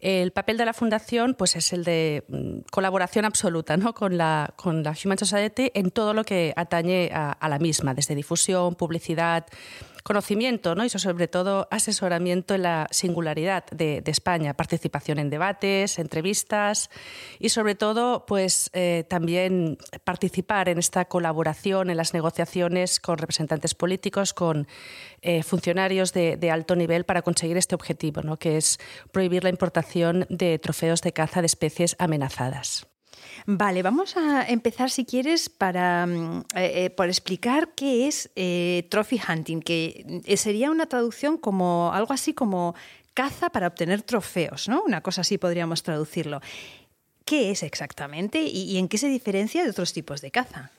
El 0.00 0.32
papel 0.32 0.58
de 0.58 0.66
la 0.66 0.74
Fundación 0.74 1.32
pues, 1.32 1.56
es 1.56 1.72
el 1.72 1.84
de 1.84 2.24
mm, 2.28 2.58
colaboración 2.70 3.24
absoluta 3.24 3.78
¿no? 3.78 3.94
con, 3.94 4.18
la, 4.18 4.52
con 4.56 4.82
la 4.82 4.94
Human 5.02 5.16
Society 5.16 5.70
en 5.72 5.90
todo 5.90 6.12
lo 6.12 6.24
que 6.24 6.52
atañe 6.56 7.10
a 7.14 7.48
la 7.48 7.58
misma, 7.58 7.94
desde 7.94 8.14
difusión, 8.14 8.74
publicidad, 8.74 9.46
conocimiento 10.04 10.74
¿no? 10.74 10.84
y 10.84 10.90
sobre 10.90 11.28
todo 11.28 11.66
asesoramiento 11.70 12.54
en 12.54 12.62
la 12.62 12.86
singularidad 12.90 13.64
de, 13.70 14.02
España, 14.04 14.54
participación 14.54 15.18
en 15.18 15.30
debates, 15.30 15.98
entrevistas 15.98 16.90
y 17.40 17.48
sobre 17.48 17.74
todo 17.74 18.26
pues 18.26 18.70
eh, 18.74 19.04
también 19.08 19.78
participar 20.04 20.68
en 20.68 20.78
esta 20.78 21.06
colaboración 21.06 21.88
en 21.88 21.96
las 21.96 22.12
negociaciones 22.12 23.00
con 23.00 23.16
representantes 23.16 23.74
políticos, 23.74 24.34
con 24.34 24.68
eh, 25.22 25.42
funcionarios 25.42 26.12
de, 26.12 26.36
de, 26.36 26.50
alto 26.50 26.76
nivel 26.76 27.04
para 27.04 27.22
conseguir 27.22 27.56
este 27.56 27.74
objetivo, 27.74 28.20
¿no? 28.20 28.36
que 28.36 28.58
es 28.58 28.78
prohibir 29.10 29.42
la 29.42 29.50
importación 29.50 30.26
de 30.28 30.58
trofeos 30.58 31.00
de 31.00 31.12
caza 31.12 31.40
de 31.40 31.46
especies 31.46 31.96
amenazadas. 31.98 32.86
Vale, 33.46 33.82
vamos 33.82 34.16
a 34.16 34.46
empezar, 34.48 34.90
si 34.90 35.04
quieres, 35.04 35.48
para, 35.48 36.06
mm, 36.06 36.38
eh, 36.56 36.84
eh, 36.84 36.90
por 36.90 37.08
explicar 37.08 37.70
qué 37.74 38.06
es 38.06 38.30
eh, 38.36 38.86
trophy 38.90 39.20
hunting, 39.28 39.60
que 39.60 40.22
sería 40.36 40.70
una 40.70 40.86
traducción 40.86 41.38
como 41.38 41.92
algo 41.92 42.12
así 42.12 42.34
como 42.34 42.74
caza 43.12 43.50
para 43.50 43.68
obtener 43.68 44.02
trofeos, 44.02 44.68
¿no? 44.68 44.82
Una 44.82 45.00
cosa 45.00 45.20
así 45.20 45.38
podríamos 45.38 45.82
traducirlo. 45.82 46.40
¿Qué 47.24 47.50
es 47.50 47.62
exactamente 47.62 48.42
y 48.42 48.76
en 48.76 48.88
qué 48.88 48.98
se 48.98 49.08
diferencia 49.08 49.64
de 49.64 49.70
otros 49.70 49.92
tipos 49.94 50.20
de 50.20 50.30
caza? 50.30 50.72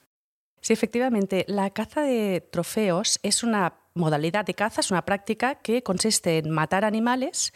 Sí, 0.65 0.73
efectivamente, 0.73 1.45
la 1.47 1.69
caza 1.69 2.01
de 2.01 2.41
trofeos 2.41 3.19
es 3.21 3.43
una 3.43 3.75
modalidad 3.93 4.45
de 4.45 4.55
caza, 4.55 4.81
es 4.81 4.89
una 4.89 5.05
práctica 5.05 5.55
que 5.55 5.83
consiste 5.83 6.39
en 6.39 6.49
matar 6.49 6.83
animales 6.85 7.53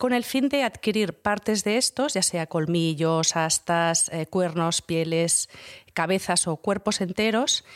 con 0.00 0.14
el 0.14 0.24
fin 0.24 0.48
de 0.48 0.62
adquirir 0.62 1.12
partes 1.12 1.62
de 1.62 1.76
estos, 1.76 2.14
ya 2.14 2.22
sea 2.22 2.46
colmillos, 2.46 3.36
astas, 3.36 4.08
eh, 4.08 4.24
cuernos, 4.24 4.80
pieles, 4.80 5.50
cabezas 5.92 6.48
o 6.48 6.56
cuerpos 6.56 7.02
enteros, 7.02 7.66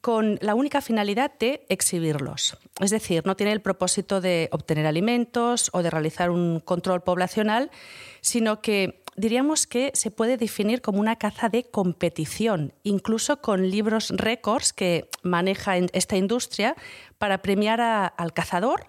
con 0.00 0.38
la 0.42 0.54
única 0.54 0.80
finalidad 0.80 1.32
de 1.40 1.66
exhibirlos. 1.68 2.56
Es 2.78 2.92
decir, 2.92 3.26
no 3.26 3.34
tiene 3.34 3.50
el 3.50 3.60
propósito 3.60 4.20
de 4.20 4.48
obtener 4.52 4.86
alimentos 4.86 5.70
o 5.72 5.82
de 5.82 5.90
realizar 5.90 6.30
un 6.30 6.60
control 6.60 7.00
poblacional, 7.00 7.72
sino 8.20 8.62
que 8.62 9.02
diríamos 9.16 9.66
que 9.66 9.90
se 9.94 10.12
puede 10.12 10.36
definir 10.36 10.82
como 10.82 11.00
una 11.00 11.16
caza 11.16 11.48
de 11.48 11.64
competición, 11.64 12.74
incluso 12.84 13.38
con 13.40 13.70
libros 13.72 14.10
récords 14.10 14.72
que 14.72 15.08
maneja 15.24 15.76
esta 15.78 16.16
industria 16.16 16.76
para 17.18 17.42
premiar 17.42 17.80
al 17.80 18.32
cazador 18.32 18.86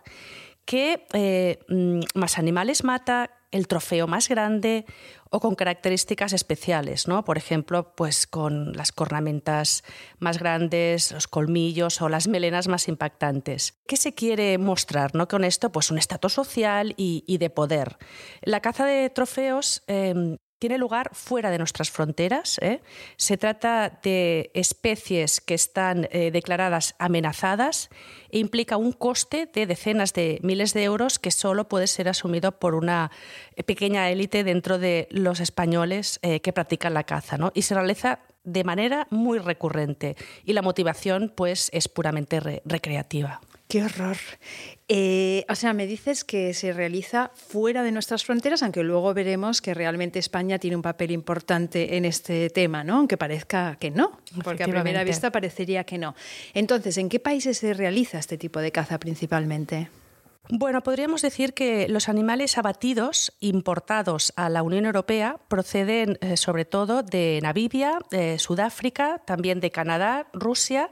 que 0.65 1.05
eh, 1.13 1.59
mm, 1.67 2.01
más 2.15 2.37
animales 2.37 2.83
mata, 2.83 3.31
el 3.51 3.67
trofeo 3.67 4.07
más 4.07 4.29
grande 4.29 4.85
o 5.29 5.39
con 5.39 5.55
características 5.55 6.33
especiales, 6.33 7.07
¿no? 7.07 7.23
Por 7.23 7.37
ejemplo, 7.37 7.95
pues 7.95 8.27
con 8.27 8.73
las 8.73 8.91
cornamentas 8.91 9.83
más 10.19 10.39
grandes, 10.39 11.11
los 11.11 11.27
colmillos 11.27 12.01
o 12.01 12.09
las 12.09 12.27
melenas 12.27 12.67
más 12.67 12.87
impactantes. 12.87 13.79
¿Qué 13.87 13.95
se 13.95 14.13
quiere 14.13 14.57
mostrar, 14.57 15.13
no? 15.15 15.27
Con 15.27 15.43
esto, 15.43 15.71
pues 15.71 15.91
un 15.91 15.97
estatus 15.97 16.33
social 16.33 16.93
y, 16.97 17.37
de 17.37 17.49
poder. 17.49 17.97
La 18.41 18.59
caza 18.59 18.85
de 18.85 19.09
trofeos 19.09 19.83
em, 19.87 20.37
tiene 20.63 20.77
lugar 20.77 21.09
fuera 21.11 21.51
de 21.51 21.57
nuestras 21.57 21.91
fronteras. 21.91 22.57
¿eh? 22.61 22.79
Se 23.17 23.35
trata 23.35 23.99
de 24.01 24.49
especies 24.53 25.41
que 25.41 25.55
están 25.55 26.07
eh, 26.09 26.31
declaradas 26.31 26.95
amenazadas 26.99 27.89
e 28.29 28.39
implica 28.39 28.77
un 28.77 28.93
coste 28.93 29.45
de 29.53 29.65
decenas 29.65 30.13
de 30.13 30.39
miles 30.41 30.73
de 30.73 30.85
euros 30.85 31.19
que 31.19 31.31
solo 31.31 31.67
puede 31.67 31.87
ser 31.87 32.07
asumido 32.07 32.53
por 32.53 32.75
una 32.75 33.11
pequeña 33.65 34.09
élite 34.09 34.45
dentro 34.45 34.79
de 34.79 35.09
los 35.11 35.41
españoles 35.41 36.19
eh, 36.21 36.39
que 36.39 36.53
practican 36.53 36.93
la 36.93 37.03
caza. 37.03 37.37
Y 37.53 37.63
se 37.63 37.75
realiza 37.75 38.19
de 38.45 38.63
manera 38.63 39.07
muy 39.09 39.39
recurrente 39.39 40.15
y 40.45 40.53
la 40.53 40.61
motivación 40.61 41.33
pues, 41.35 41.71
es 41.73 41.89
puramente 41.89 42.39
recreativa. 42.39 43.41
Qué 43.67 43.83
horror. 43.83 44.17
Eh, 44.87 45.45
o 45.49 45.55
sea, 45.55 45.73
me 45.73 45.87
dices 45.87 46.23
que 46.23 46.53
se 46.53 46.73
realiza 46.73 47.31
fuera 47.33 47.81
de 47.81 47.91
nuestras 47.91 48.23
fronteras, 48.23 48.61
aunque 48.61 48.83
luego 48.83 49.13
veremos 49.13 49.61
que 49.61 49.73
realmente 49.73 50.19
España 50.19 50.59
tiene 50.59 50.75
un 50.75 50.81
papel 50.81 51.11
importante 51.11 51.97
en 51.97 52.05
este 52.05 52.49
tema, 52.49 52.83
¿no? 52.83 52.97
Aunque 52.97 53.17
parezca 53.17 53.77
que 53.79 53.89
no, 53.89 54.19
porque 54.43 54.63
a 54.63 54.67
primera 54.67 55.03
vista 55.03 55.31
parecería 55.31 55.85
que 55.85 55.97
no. 55.97 56.15
Entonces, 56.53 56.97
¿en 56.97 57.09
qué 57.09 57.19
países 57.19 57.57
se 57.57 57.73
realiza 57.73 58.19
este 58.19 58.37
tipo 58.37 58.59
de 58.59 58.71
caza 58.71 58.99
principalmente? 58.99 59.89
Bueno, 60.49 60.81
podríamos 60.81 61.21
decir 61.21 61.53
que 61.53 61.87
los 61.87 62.09
animales 62.09 62.57
abatidos 62.57 63.31
importados 63.39 64.33
a 64.35 64.49
la 64.49 64.61
Unión 64.61 64.85
Europea 64.85 65.37
proceden 65.47 66.17
eh, 66.19 66.35
sobre 66.35 66.65
todo 66.65 67.01
de 67.01 67.39
Namibia, 67.41 67.99
de 68.11 68.37
Sudáfrica, 68.39 69.19
también 69.25 69.61
de 69.61 69.71
Canadá, 69.71 70.27
Rusia, 70.33 70.91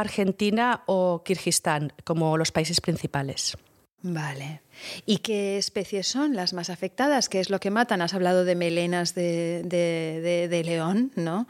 Argentina 0.00 0.82
o 0.86 1.22
Kirguistán 1.24 1.92
como 2.04 2.36
los 2.36 2.52
países 2.52 2.80
principales. 2.80 3.56
Vale. 4.02 4.62
¿Y 5.04 5.18
qué 5.18 5.58
especies 5.58 6.06
son 6.06 6.34
las 6.34 6.52
más 6.54 6.70
afectadas? 6.70 7.28
¿Qué 7.28 7.40
es 7.40 7.50
lo 7.50 7.60
que 7.60 7.70
matan? 7.70 8.00
Has 8.00 8.14
hablado 8.14 8.44
de 8.44 8.54
melenas 8.54 9.14
de, 9.14 9.62
de 9.62 10.62
león, 10.64 11.12
¿no? 11.16 11.46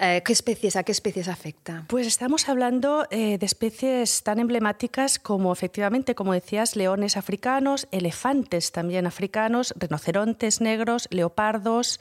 Eh, 0.00 0.22
¿Qué 0.24 0.32
especies, 0.32 0.76
¿A 0.76 0.84
qué 0.84 0.92
especies 0.92 1.26
afecta? 1.26 1.84
Pues 1.88 2.06
estamos 2.06 2.48
hablando 2.48 3.08
eh, 3.10 3.36
de 3.36 3.46
especies 3.46 4.22
tan 4.22 4.38
emblemáticas 4.38 5.18
como, 5.18 5.52
efectivamente, 5.52 6.14
como 6.14 6.32
decías, 6.32 6.76
leones 6.76 7.16
africanos, 7.16 7.88
elefantes 7.90 8.70
también 8.70 9.08
africanos, 9.08 9.74
rinocerontes 9.76 10.60
negros, 10.60 11.08
leopardos, 11.10 11.98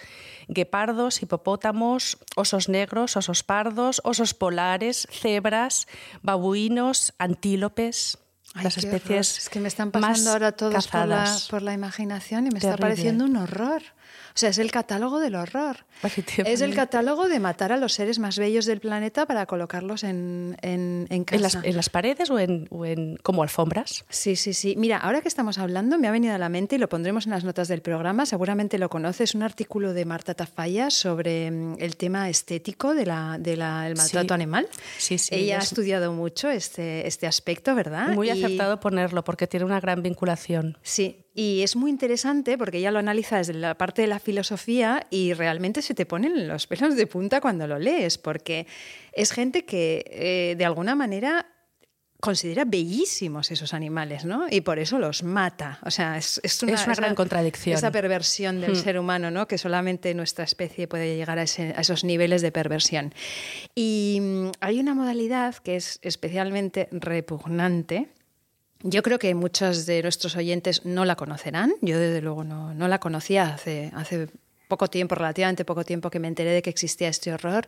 guepardos, 0.48 1.24
hipopótamos, 1.24 2.20
osos 2.36 2.70
negros, 2.70 3.18
osos 3.18 3.42
pardos, 3.42 4.00
osos 4.04 4.36
polares, 4.36 5.08
cebras, 5.10 5.88
babuinos, 6.22 7.16
antílopes. 7.18 8.20
las 8.54 8.78
especies 8.78 9.40
es 9.40 9.50
que 9.50 9.60
me 9.60 9.70
están 9.70 9.90
pasando 9.90 10.34
ahora 10.34 10.52
todos 10.52 10.88
por 10.88 11.08
la, 11.08 11.38
por 11.50 11.64
la, 11.64 11.74
imaginación 11.74 12.46
y 12.46 12.52
me 12.52 12.60
está 12.60 12.78
pareciendo 12.78 13.26
un 13.26 13.38
horror. 13.38 13.82
O 14.38 14.40
sea, 14.40 14.50
es 14.50 14.60
el 14.60 14.70
catálogo 14.70 15.20
del 15.20 15.34
horror. 15.34 15.78
Es 16.46 16.62
el 16.62 16.76
catálogo 16.76 17.28
de 17.28 17.40
matar 17.40 17.72
a 17.72 17.78
los 17.78 17.94
seres 17.94 18.20
más 18.20 18.38
bellos 18.38 18.68
del 18.68 18.80
planeta 18.80 19.26
para 19.26 19.48
colocarlos 19.48 20.04
en, 20.04 20.56
en, 20.62 21.08
en 21.10 21.24
casa. 21.24 21.60
¿En 21.64 21.76
las, 21.76 21.90
paredes 21.90 22.30
o 22.30 22.38
en, 22.38 23.18
como 23.24 23.42
alfombras? 23.42 24.06
Sí, 24.10 24.36
sí, 24.36 24.54
sí. 24.54 24.76
Mira, 24.78 24.98
ahora 24.98 25.22
que 25.22 25.28
estamos 25.28 25.58
hablando, 25.58 25.98
me 25.98 26.08
ha 26.08 26.12
venido 26.12 26.36
a 26.36 26.38
la 26.38 26.50
mente 26.50 26.76
y 26.76 26.78
lo 26.78 26.88
pondremos 26.88 27.26
en 27.26 27.32
las 27.32 27.46
notas 27.46 27.68
del 27.68 27.82
programa, 27.82 28.28
seguramente 28.28 28.78
lo 28.78 28.90
conoces, 28.90 29.34
un 29.34 29.42
artículo 29.42 29.94
de 29.94 30.06
Marta 30.06 30.36
Tafalla 30.36 30.92
sobre 30.92 31.50
mm, 31.50 31.78
el 31.80 31.98
tema 31.98 32.30
estético 32.30 32.94
del 32.94 33.08
de 33.40 33.58
la, 33.58 33.92
maltrato 33.98 34.36
animal. 34.36 34.68
Sí, 35.00 35.18
sí. 35.18 35.34
Ella 35.34 35.58
ha 35.58 35.64
estudiado 35.64 36.14
mucho 36.14 36.52
este, 36.52 37.08
este 37.08 37.26
aspecto, 37.26 37.74
¿verdad? 37.74 38.10
Muy 38.10 38.30
acertado 38.30 38.80
ponerlo 38.80 39.24
porque 39.24 39.48
tiene 39.48 39.66
una 39.66 39.80
gran 39.80 40.04
vinculación. 40.04 40.78
Sí, 40.84 41.26
y 41.40 41.62
es 41.62 41.76
muy 41.76 41.92
interesante 41.92 42.58
porque 42.58 42.80
ella 42.80 42.90
lo 42.90 42.98
analiza 42.98 43.38
desde 43.38 43.54
la 43.54 43.78
parte 43.78 44.02
de 44.02 44.08
la 44.08 44.18
filosofía 44.18 45.06
y 45.12 45.34
realmente 45.34 45.84
se 45.84 45.94
te 45.94 46.08
ponen 46.08 46.48
los 46.48 46.66
pelos 46.66 46.96
de 46.96 47.06
punta 47.06 47.42
cuando 47.42 47.68
lo 47.68 47.78
lees, 47.78 48.18
porque 48.18 48.66
es 49.14 49.32
gente 49.32 49.64
que 49.64 50.04
eh, 50.10 50.56
de 50.58 50.66
alguna 50.66 50.96
manera 50.96 51.46
considera 52.20 52.66
bellísimos 52.66 53.52
esos 53.52 53.76
animales, 53.76 54.26
¿no? 54.26 54.48
Y 54.50 54.62
por 54.62 54.80
eso 54.80 54.98
los 54.98 55.22
mata. 55.22 55.78
O 55.84 55.92
sea, 55.92 56.18
es, 56.18 56.42
una, 56.64 56.84
gran 56.96 57.14
contradicción. 57.14 57.78
Esa 57.78 57.92
perversión 57.92 58.60
del 58.60 58.72
hmm. 58.72 58.84
ser 58.84 58.98
humano, 58.98 59.30
¿no? 59.30 59.48
Que 59.48 59.60
solamente 59.60 60.16
nuestra 60.16 60.44
especie 60.44 60.88
puede 60.88 61.16
llegar 61.16 61.38
a, 61.38 61.44
esos 61.44 62.04
niveles 62.04 62.42
de 62.42 62.52
perversión. 62.52 63.14
Y 63.76 64.18
mm, 64.22 64.52
hay 64.60 64.80
una 64.80 64.96
modalidad 64.96 65.56
que 65.58 65.76
es 65.76 66.00
especialmente 66.02 66.90
repugnante. 66.92 68.10
Yo 68.90 69.04
creo 69.04 69.20
que 69.20 69.36
muchos 69.36 69.86
de 69.86 70.02
nuestros 70.02 70.38
oyentes 70.38 70.86
no 70.86 71.04
la 71.04 71.18
conocerán. 71.18 71.74
Yo, 71.82 72.00
desde 72.00 72.22
luego, 72.22 72.46
no, 72.46 72.74
no 72.74 72.88
la 72.88 73.00
conocía 73.00 73.54
hace, 73.54 73.92
hace 73.94 74.30
poco 74.70 74.88
tiempo, 74.88 75.14
relativamente 75.14 75.66
poco 75.66 75.84
tiempo, 75.84 76.10
que 76.10 76.20
me 76.20 76.30
enteré 76.30 76.52
de 76.52 76.62
que 76.62 76.70
existía 76.70 77.10
este 77.10 77.34
horror, 77.34 77.68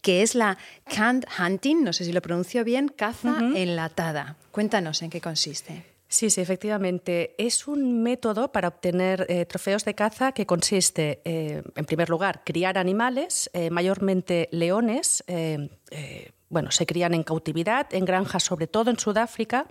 que 0.00 0.22
es 0.22 0.36
la 0.36 0.58
canned 0.84 1.26
hunting, 1.38 1.82
no 1.82 1.92
sé 1.92 2.04
si 2.04 2.12
lo 2.12 2.22
pronuncio 2.22 2.62
bien, 2.62 2.86
caza 2.86 3.38
enlatada. 3.56 4.36
Cuéntanos 4.52 5.02
en 5.02 5.10
qué 5.10 5.20
consiste. 5.20 5.84
Sí, 6.06 6.30
sí, 6.30 6.40
efectivamente. 6.40 7.34
Es 7.36 7.66
un 7.66 8.04
método 8.04 8.52
para 8.52 8.68
obtener 8.68 9.26
eh, 9.28 9.46
trofeos 9.46 9.84
de 9.84 9.94
caza 9.94 10.30
que 10.30 10.46
consiste, 10.46 11.20
eh, 11.24 11.62
en 11.74 11.84
primer 11.84 12.10
lugar, 12.10 12.42
criar 12.44 12.78
animales, 12.78 13.50
eh, 13.54 13.70
mayormente 13.70 14.48
leones. 14.52 15.24
bueno, 16.48 16.70
se 16.70 16.86
crían 16.86 17.14
en 17.14 17.24
cautividad, 17.24 17.92
en 17.92 18.04
granjas, 18.04 18.44
sobre 18.44 18.68
todo 18.68 18.90
en 18.90 18.98
Sudáfrica 18.98 19.66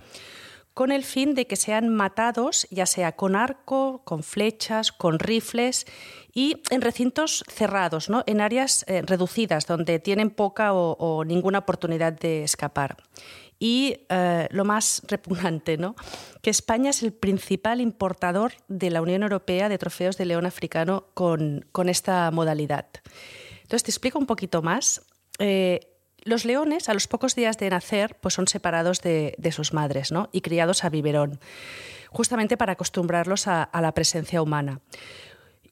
con 0.73 0.91
el 0.91 1.03
fin 1.03 1.35
de 1.35 1.47
que 1.47 1.55
sean 1.55 1.89
matados 1.89 2.67
ya 2.71 2.85
sea 2.85 3.15
con 3.15 3.35
arco, 3.35 4.01
con 4.05 4.23
flechas, 4.23 4.91
con 4.91 5.19
rifles 5.19 5.85
y 6.33 6.61
en 6.69 6.81
recintos 6.81 7.43
cerrados, 7.47 8.09
¿no? 8.09 8.23
en 8.27 8.41
áreas 8.41 8.85
eh, 8.87 9.01
reducidas 9.01 9.65
donde 9.65 9.99
tienen 9.99 10.29
poca 10.29 10.73
o, 10.73 11.23
ninguna 11.25 11.59
oportunidad 11.59 12.13
de 12.13 12.43
escapar. 12.43 12.97
Y 13.61 14.05
eh, 14.07 14.47
lo 14.51 14.63
más 14.63 15.01
repugnante, 15.07 15.77
¿no? 15.77 15.95
que 16.41 16.49
España 16.49 16.91
es 16.91 17.03
el 17.03 17.11
principal 17.11 17.81
importador 17.81 18.53
de 18.69 18.89
la 18.89 19.01
Unión 19.01 19.23
Europea 19.23 19.67
de 19.67 19.77
trofeos 19.77 20.17
de 20.17 20.25
león 20.25 20.45
africano 20.45 21.07
con, 21.13 21.65
esta 21.87 22.31
modalidad. 22.31 22.85
Entonces 23.63 23.83
te 23.83 23.91
explico 23.91 24.17
un 24.17 24.27
poquito 24.27 24.61
más. 24.61 25.01
Eh, 25.39 25.81
los 26.23 26.45
leones, 26.45 26.89
a 26.89 26.93
los 26.93 27.07
pocos 27.07 27.35
días 27.35 27.57
de 27.57 27.69
nacer, 27.69 28.15
pues 28.21 28.33
son 28.33 28.47
separados 28.47 29.01
de, 29.01 29.35
sus 29.51 29.73
madres 29.73 30.11
¿no? 30.11 30.29
y 30.31 30.41
criados 30.41 30.83
a 30.83 30.89
biberón, 30.89 31.39
justamente 32.09 32.57
para 32.57 32.73
acostumbrarlos 32.73 33.47
a 33.47 33.69
la 33.81 33.93
presencia 33.93 34.41
humana. 34.41 34.81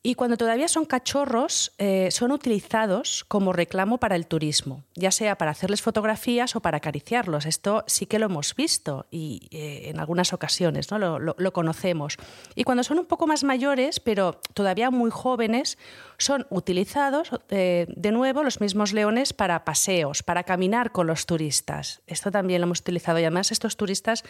Y 0.04 0.16
cuando 0.16 0.38
todavía 0.38 0.68
son 0.68 0.86
cachorros, 0.86 1.74
eh, 1.78 2.10
son 2.12 2.32
utilizados 2.32 3.26
como 3.28 3.54
reclamo 3.54 3.98
para 3.98 4.16
el 4.16 4.28
turismo, 4.28 4.84
ya 4.96 5.12
sea 5.12 5.38
para 5.38 5.52
hacerles 5.52 5.82
fotografías 5.82 6.56
o 6.56 6.62
para 6.62 6.78
acariciarlos. 6.78 7.46
Esto 7.46 7.84
sí 7.88 8.06
que 8.06 8.20
lo 8.20 8.28
hemos 8.28 8.56
visto 8.56 9.06
y 9.12 9.48
eh, 9.52 9.90
en 9.90 10.00
algunas 10.00 10.34
ocasiones 10.34 10.92
¿no? 10.92 11.20
lo, 11.20 11.54
conocemos. 11.54 12.18
Y 12.56 12.64
cuando 12.64 12.84
son 12.84 13.00
un 13.00 13.06
poco 13.06 13.28
más 13.28 13.44
mayores, 13.44 14.00
pero 14.00 14.40
todavía 14.54 14.92
muy 14.92 15.10
jóvenes, 15.10 15.78
son 16.20 16.46
utilizados 16.50 17.30
eh, 17.50 17.88
de 17.90 18.12
nuevo 18.12 18.44
los 18.44 18.62
mismos 18.62 18.94
leones 18.94 19.34
para 19.34 19.66
paseos, 19.66 20.24
para 20.24 20.44
caminar 20.44 20.92
con 20.92 21.08
los 21.08 21.26
turistas. 21.26 22.02
Esto 22.08 22.32
también 22.32 22.62
lo 22.62 22.66
hemos 22.66 22.80
utilizado 22.80 23.20
y 23.20 23.24
además 23.24 23.52
estos 23.52 23.78
turistas 23.78 24.24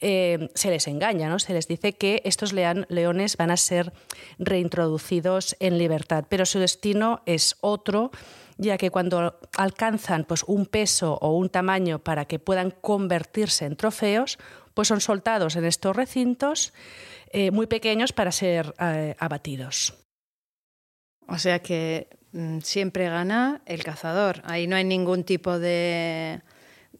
se 0.00 0.70
les 0.70 0.86
engaña, 0.88 1.28
¿no? 1.28 1.38
se 1.38 1.52
les 1.52 1.68
dice 1.68 1.92
que 1.94 2.22
estos 2.24 2.52
leones 2.52 3.36
van 3.36 3.50
a 3.50 3.56
ser 3.56 3.92
reintroducidos 4.38 5.07
en 5.60 5.78
libertad, 5.78 6.24
pero 6.28 6.44
su 6.44 6.58
destino 6.58 7.22
es 7.26 7.56
otro 7.60 8.10
ya 8.58 8.76
que 8.76 8.90
cuando 8.90 9.38
alcanzan 9.56 10.24
pues, 10.24 10.42
un 10.44 10.66
peso 10.66 11.16
o 11.20 11.36
un 11.36 11.48
tamaño 11.48 12.00
para 12.00 12.24
que 12.24 12.38
puedan 12.38 12.72
convertirse 12.72 13.64
en 13.64 13.76
trofeos, 13.76 14.38
pues 14.74 14.88
son 14.88 15.00
soltados 15.00 15.56
en 15.56 15.64
estos 15.64 15.94
recintos 15.94 16.72
eh, 17.30 17.50
muy 17.50 17.66
pequeños 17.66 18.12
para 18.12 18.32
ser 18.32 18.74
eh, 18.80 19.14
abatidos. 19.18 19.94
O 21.28 21.38
sea 21.38 21.60
que 21.60 22.08
mm, 22.32 22.58
siempre 22.60 23.08
gana 23.08 23.62
el 23.66 23.84
cazador. 23.84 24.42
Ahí 24.44 24.66
no 24.66 24.76
hay 24.76 24.84
ningún 24.84 25.24
tipo 25.24 25.58
de, 25.58 26.42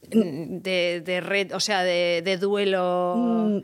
de, 0.03 1.21
red, 1.23 1.53
o 1.55 1.61
sea, 1.61 1.83
de, 1.83 2.38
duelo. 2.41 3.14
Mm, 3.16 3.59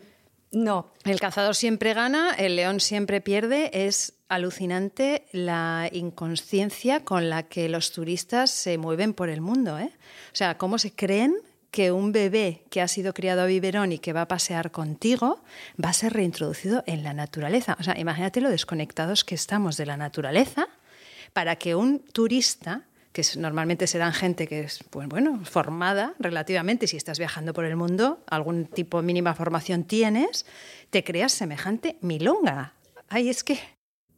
no. 0.55 0.93
El 1.05 1.21
cazador 1.21 1.55
siempre 1.55 1.95
gana, 1.95 2.33
el 2.35 2.57
león 2.57 2.81
siempre 2.81 3.21
pierde. 3.21 3.71
Es 3.87 4.15
alucinante 4.29 5.27
la 5.33 5.89
inconsciencia 5.93 7.05
con 7.05 7.31
la 7.31 7.45
que 7.45 7.69
los 7.69 7.93
turistas 7.93 8.51
se 8.51 8.79
mueven 8.79 9.15
por 9.15 9.29
el 9.29 9.41
mundo. 9.41 9.79
¿eh? 9.79 9.91
O 10.33 10.37
sea, 10.37 10.59
cómo 10.59 10.79
se 10.79 10.95
creen 10.95 11.37
que 11.71 11.91
un 11.91 12.13
bebé 12.13 12.63
que 12.71 12.81
ha 12.81 12.87
sido 12.87 13.13
criado 13.13 13.43
a 13.43 13.47
biberón 13.47 13.91
y 13.91 13.99
que 13.99 14.13
va 14.13 14.23
a 14.23 14.29
pasear 14.29 14.71
contigo 14.71 15.43
va 15.83 15.89
a 15.89 15.93
ser 15.93 16.13
reintroducido 16.13 16.85
en 16.87 17.03
la 17.03 17.13
naturaleza. 17.13 17.77
O 17.81 17.83
sea, 17.83 17.99
imagínate 17.99 18.41
lo 18.41 18.49
desconectados 18.49 19.25
que 19.25 19.35
estamos 19.35 19.77
de 19.77 19.87
la 19.87 19.97
naturaleza 19.97 20.69
para 21.33 21.57
que 21.57 21.75
un 21.75 21.99
turista 21.99 22.85
que 23.15 23.23
normalmente 23.39 23.87
serán 23.87 24.13
gente 24.13 24.49
que 24.49 24.63
es 24.63 24.83
pues, 24.91 25.09
bueno, 25.09 25.41
formada 25.45 26.15
relativamente, 26.19 26.89
si 26.89 26.97
estás 26.97 27.21
viajando 27.21 27.55
por 27.55 27.65
el 27.65 27.77
mundo, 27.77 28.19
algún 28.27 28.67
tipo 28.67 29.01
de 29.01 29.07
mínima 29.07 29.35
formación 29.35 29.85
tienes, 29.85 30.47
te 30.91 31.05
creas 31.05 31.33
semejante 31.33 31.97
milonga. 32.01 32.75
Ay, 33.09 33.29
es 33.29 33.45
que 33.45 33.61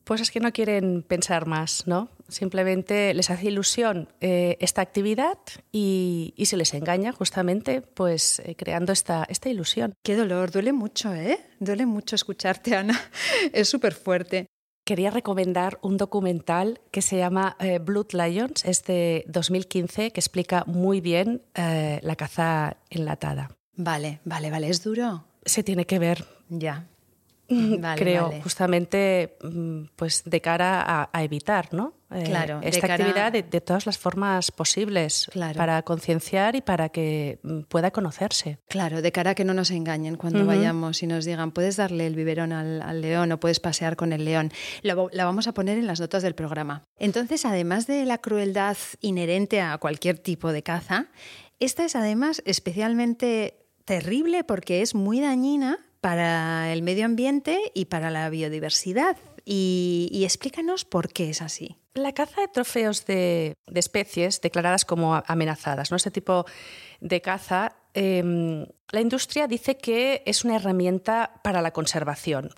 pues 0.04 0.20
es 0.20 0.30
que 0.30 0.38
no 0.38 0.52
quieren 0.52 1.02
pensar 1.02 1.46
más, 1.46 1.88
¿no? 1.88 2.08
Simplemente 2.28 3.12
les 3.12 3.28
hace 3.28 3.48
ilusión 3.48 4.08
eh, 4.20 4.56
esta 4.60 4.80
actividad 4.80 5.36
y, 5.72 6.32
se 6.46 6.56
les 6.56 6.72
engaña 6.74 7.10
justamente 7.12 7.82
pues 7.82 8.38
eh, 8.38 8.54
creando 8.56 8.92
esta, 8.92 9.26
esta 9.28 9.48
ilusión. 9.48 9.94
Qué 10.04 10.14
dolor, 10.14 10.52
duele 10.52 10.72
mucho, 10.72 11.12
¿eh? 11.12 11.40
Duele 11.58 11.86
mucho 11.86 12.14
escucharte, 12.14 12.76
Ana. 12.76 12.98
es 13.52 13.68
súper 13.68 13.94
fuerte. 13.94 14.46
Quería 14.86 15.10
recomendar 15.10 15.78
un 15.82 15.96
documental 15.96 16.80
que 16.92 17.02
se 17.02 17.18
llama 17.18 17.56
eh, 17.58 17.80
Blood 17.80 18.12
Lions, 18.12 18.64
es 18.64 18.84
de 18.84 19.24
2015, 19.26 20.12
que 20.12 20.20
explica 20.20 20.62
muy 20.66 21.00
bien 21.00 21.42
la 21.54 22.14
caza 22.16 22.76
enlatada. 22.88 23.50
Vale, 23.74 24.20
vale, 24.24 24.50
vale. 24.50 24.68
¿Es 24.68 24.84
duro? 24.84 25.24
Se 25.44 25.64
tiene 25.64 25.86
que 25.86 25.98
ver. 25.98 26.24
Ya. 26.48 26.86
creo, 27.96 28.32
justamente 28.42 29.36
mm, 29.42 29.86
pues 29.96 30.22
de 30.24 30.40
cara 30.40 31.08
a, 31.12 31.24
evitar 31.24 31.72
¿no? 31.72 31.94
Eh, 32.10 32.22
claro, 32.24 32.60
esta 32.62 32.86
actividad 32.86 33.32
de, 33.32 33.42
todas 33.42 33.84
las 33.84 33.98
formas 33.98 34.52
posibles 34.52 35.28
para 35.56 35.82
concienciar 35.82 36.54
y 36.54 36.60
para 36.60 36.88
que 36.88 37.40
mm, 37.42 37.62
pueda 37.62 37.90
conocerse. 37.90 38.58
Claro, 38.68 39.02
de 39.02 39.10
cara 39.10 39.32
a 39.32 39.34
que 39.34 39.44
no 39.44 39.54
nos 39.54 39.70
engañen 39.72 40.16
cuando 40.16 40.46
vayamos 40.46 41.02
y 41.02 41.06
nos 41.06 41.24
digan 41.24 41.50
puedes 41.50 41.76
darle 41.76 42.06
el 42.06 42.14
biberón 42.14 42.52
al, 42.52 43.00
león 43.00 43.32
o 43.32 43.40
puedes 43.40 43.58
pasear 43.58 43.96
con 43.96 44.12
el 44.12 44.24
león. 44.24 44.52
la 44.82 45.24
vamos 45.24 45.48
a 45.48 45.54
poner 45.54 45.78
en 45.78 45.86
las 45.86 46.00
notas 46.00 46.22
del 46.22 46.34
programa. 46.34 46.82
Entonces, 46.98 47.44
además 47.44 47.86
de 47.86 48.04
la 48.04 48.18
crueldad 48.18 48.76
inherente 49.00 49.60
a 49.60 49.76
cualquier 49.78 50.18
tipo 50.18 50.52
de 50.52 50.62
caza, 50.62 51.08
esta 51.58 51.84
es 51.84 51.96
además 51.96 52.42
especialmente 52.44 53.66
terrible 53.84 54.44
porque 54.44 54.82
es 54.82 54.94
muy 54.94 55.20
dañina 55.20 55.78
para 56.00 56.72
el 56.72 56.82
medio 56.82 57.04
ambiente 57.04 57.72
y 57.74 57.86
para 57.86 58.10
la 58.10 58.28
biodiversidad. 58.30 59.16
Y, 59.48 60.24
explícanos 60.24 60.84
por 60.84 61.12
qué 61.12 61.30
es 61.30 61.40
así. 61.40 61.76
La 61.94 62.12
caza 62.12 62.40
de 62.40 62.48
trofeos 62.48 63.06
de, 63.06 63.54
especies 63.72 64.40
declaradas 64.40 64.84
como 64.84 65.22
amenazadas, 65.24 65.92
¿no? 65.92 65.96
este 65.96 66.10
tipo 66.10 66.46
de 67.00 67.20
caza, 67.20 67.76
em, 67.94 68.66
la 68.90 69.00
industria 69.00 69.46
dice 69.46 69.78
que 69.78 70.24
es 70.26 70.44
una 70.44 70.56
herramienta 70.56 71.40
para 71.44 71.62
la 71.62 71.70
conservación. 71.70 72.50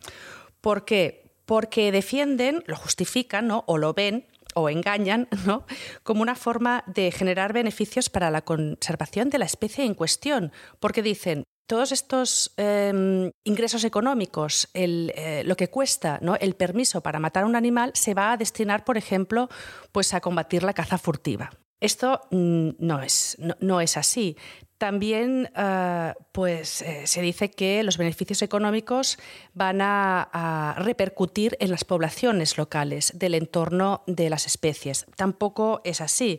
¿Por 0.62 0.86
qué? 0.86 1.30
Porque 1.44 1.92
defienden, 1.92 2.64
lo 2.66 2.76
justifican 2.76 3.48
¿no? 3.48 3.64
o 3.66 3.76
lo 3.76 3.92
ven 3.92 4.26
o 4.54 4.70
engañan 4.70 5.28
¿no? 5.44 5.66
como 6.02 6.22
una 6.22 6.36
forma 6.36 6.84
de 6.86 7.12
generar 7.12 7.52
beneficios 7.52 8.08
para 8.08 8.30
la 8.30 8.40
conservación 8.40 9.28
de 9.28 9.38
la 9.38 9.44
especie 9.44 9.84
en 9.84 9.92
cuestión, 9.92 10.52
porque 10.80 11.02
dicen, 11.02 11.44
todos 11.68 11.92
estos 11.92 12.52
em, 12.56 13.30
ingresos 13.44 13.84
económicos, 13.84 14.68
eh, 14.72 15.42
lo 15.44 15.54
que 15.54 15.68
cuesta 15.68 16.18
¿no? 16.22 16.34
el 16.36 16.54
permiso 16.54 17.02
para 17.02 17.20
matar 17.20 17.44
a 17.44 17.46
un 17.46 17.56
animal, 17.56 17.92
se 17.94 18.14
va 18.14 18.32
a 18.32 18.36
destinar, 18.38 18.84
por 18.84 18.96
ejemplo, 18.96 19.48
pues 19.92 20.14
a 20.14 20.20
combatir 20.20 20.62
la 20.62 20.72
caza 20.72 20.96
furtiva. 20.96 21.50
Esto 21.80 22.22
mm, 22.30 22.70
no, 22.78 23.02
es, 23.02 23.36
no, 23.60 23.80
es 23.80 23.96
así. 23.98 24.36
También 24.78 25.50
eh, 25.56 26.14
pues, 26.32 26.82
eh, 26.82 27.06
se 27.06 27.20
dice 27.20 27.50
que 27.50 27.82
los 27.82 27.98
beneficios 27.98 28.42
económicos 28.42 29.18
van 29.52 29.80
a, 29.82 30.74
repercutir 30.78 31.56
en 31.60 31.70
las 31.70 31.84
poblaciones 31.84 32.56
locales 32.56 33.12
del 33.14 33.34
entorno 33.34 34.02
de 34.06 34.30
las 34.30 34.46
especies. 34.46 35.04
Tampoco 35.16 35.82
es 35.84 36.00
así. 36.00 36.38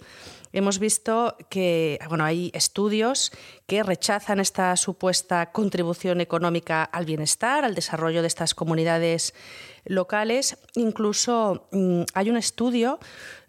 Hemos 0.54 0.80
visto 0.80 1.36
que 1.50 2.00
bueno, 2.10 2.24
hay 2.24 2.52
estudios 2.54 3.32
que 3.68 3.84
rechazan 3.84 4.40
esta 4.40 4.76
supuesta 4.76 5.52
contribución 5.52 6.22
económica 6.22 6.84
al 6.84 7.06
bienestar, 7.06 7.66
al 7.66 7.76
desarrollo 7.76 8.22
de 8.22 8.28
estas 8.28 8.56
comunidades 8.56 9.34
locales. 9.86 10.58
Incluso 10.76 11.68
mm, 11.72 12.02
hay 12.14 12.30
un 12.30 12.38
estudio 12.38 13.00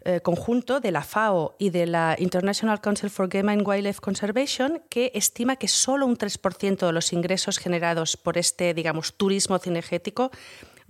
eh, 0.03 0.19
conjunto 0.21 0.79
de 0.79 0.91
la 0.91 1.03
FAO 1.03 1.55
y 1.59 1.69
de 1.69 1.85
la 1.85 2.15
International 2.17 2.81
Council 2.81 3.09
for 3.09 3.27
Game 3.27 3.51
and 3.51 3.67
Wildlife 3.67 4.01
Conservation 4.01 4.81
que 4.89 5.11
estima 5.13 5.55
que 5.55 5.67
solo 5.67 6.05
un 6.05 6.17
3% 6.17 6.85
de 6.87 6.91
los 6.91 7.13
ingresos 7.13 7.57
generados 7.57 8.17
por 8.17 8.37
este, 8.37 8.73
digamos, 8.73 9.13
turismo 9.13 9.59
cinegético 9.59 10.31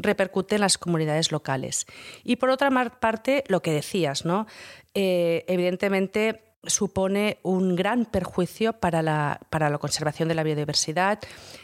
repercute 0.03 0.55
en 0.55 0.61
las 0.61 0.77
comunidades 0.77 1.31
locales. 1.31 1.85
Y 2.23 2.37
por 2.37 2.49
otra 2.49 2.69
parte, 2.99 3.43
lo 3.47 3.61
que 3.61 3.71
decías, 3.71 4.25
¿no? 4.25 4.47
Eh, 4.93 5.45
evidentemente 5.47 6.51
supone 6.63 7.39
un 7.43 7.75
gran 7.75 8.05
perjuicio 8.05 8.73
para 8.73 9.01
la, 9.01 9.39
para 9.49 9.69
la, 9.69 9.77
conservación 9.79 10.29
de 10.29 10.35
la 10.35 10.43
biodiversidad 10.43 11.19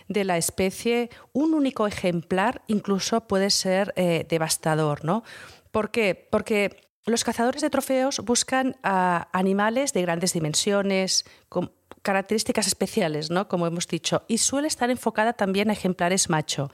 de 0.08 0.23
la 0.23 0.38
especie. 0.38 1.10
Un 1.34 1.54
único 1.54 1.88
ejemplar 1.88 2.63
incluso 2.67 3.21
puede 3.28 3.50
ser 3.50 3.93
eh, 3.95 4.26
devastador. 4.28 5.06
¿no? 5.06 5.23
¿Por 5.71 5.91
qué? 5.91 6.28
Porque 6.32 6.82
los 7.06 7.23
cazadores 7.23 7.62
de 7.62 7.69
trofeos 7.69 8.19
buscan 8.19 8.76
a 8.84 9.30
animales 9.32 9.93
de 9.93 10.02
grandes 10.02 10.34
dimensiones, 10.34 11.26
con 11.47 11.71
características 12.02 12.67
especiales, 12.67 13.30
¿no? 13.30 13.47
como 13.47 13.67
hemos 13.67 13.88
dicho, 13.88 14.23
y 14.28 14.38
suele 14.38 14.67
estar 14.67 14.89
enfocada 14.89 15.34
también 15.34 15.69
a 15.69 15.73
ejemplares 15.73 16.30
macho. 16.30 16.71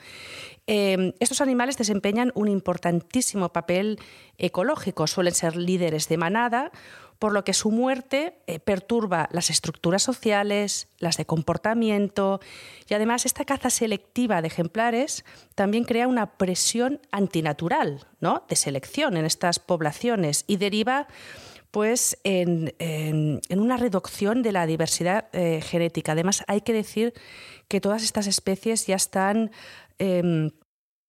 Em, 0.65 1.12
estos 1.19 1.41
animales 1.41 1.78
desempeñan 1.78 2.32
un 2.36 2.47
importantísimo 2.47 3.49
papel 3.49 3.99
ecológico, 4.38 5.08
suelen 5.08 5.34
ser 5.34 5.58
líderes 5.58 6.08
de 6.08 6.17
manada, 6.17 6.71
por 7.19 7.34
lo 7.34 7.43
que 7.43 7.54
su 7.54 7.71
muerte 7.71 8.36
eh, 8.47 8.60
perturba 8.60 9.30
las 9.32 9.49
estructuras 9.49 10.04
sociales, 10.04 10.88
las 10.99 11.17
de 11.17 11.26
comportamiento 11.26 12.39
y 12.89 12.93
además 12.93 13.26
esta 13.26 13.45
caza 13.45 13.69
selectiva 13.69 14.41
de 14.41 14.47
ejemplares 14.47 15.23
también 15.56 15.86
crea 15.86 16.08
una 16.08 16.38
presión 16.38 16.99
antinatural 17.12 18.06
¿no? 18.19 18.43
de 18.49 18.56
selección 18.56 19.15
en 19.15 19.26
estas 19.26 19.60
poblaciones 19.60 20.43
y 20.47 20.58
deriva 20.58 21.08
pues 21.71 22.19
en, 22.23 22.71
una 23.49 23.78
reducción 23.78 24.43
de 24.43 24.52
la 24.52 24.67
diversidad 24.67 25.26
eh, 25.34 25.60
genética. 25.62 26.12
Además, 26.12 26.43
hay 26.47 26.62
que 26.62 26.71
decir 26.71 27.13
que 27.74 27.82
todas 27.82 28.04
estas 28.04 28.28
especies 28.28 28.86
ya 28.86 28.96
están 28.96 29.50
em, 29.98 30.52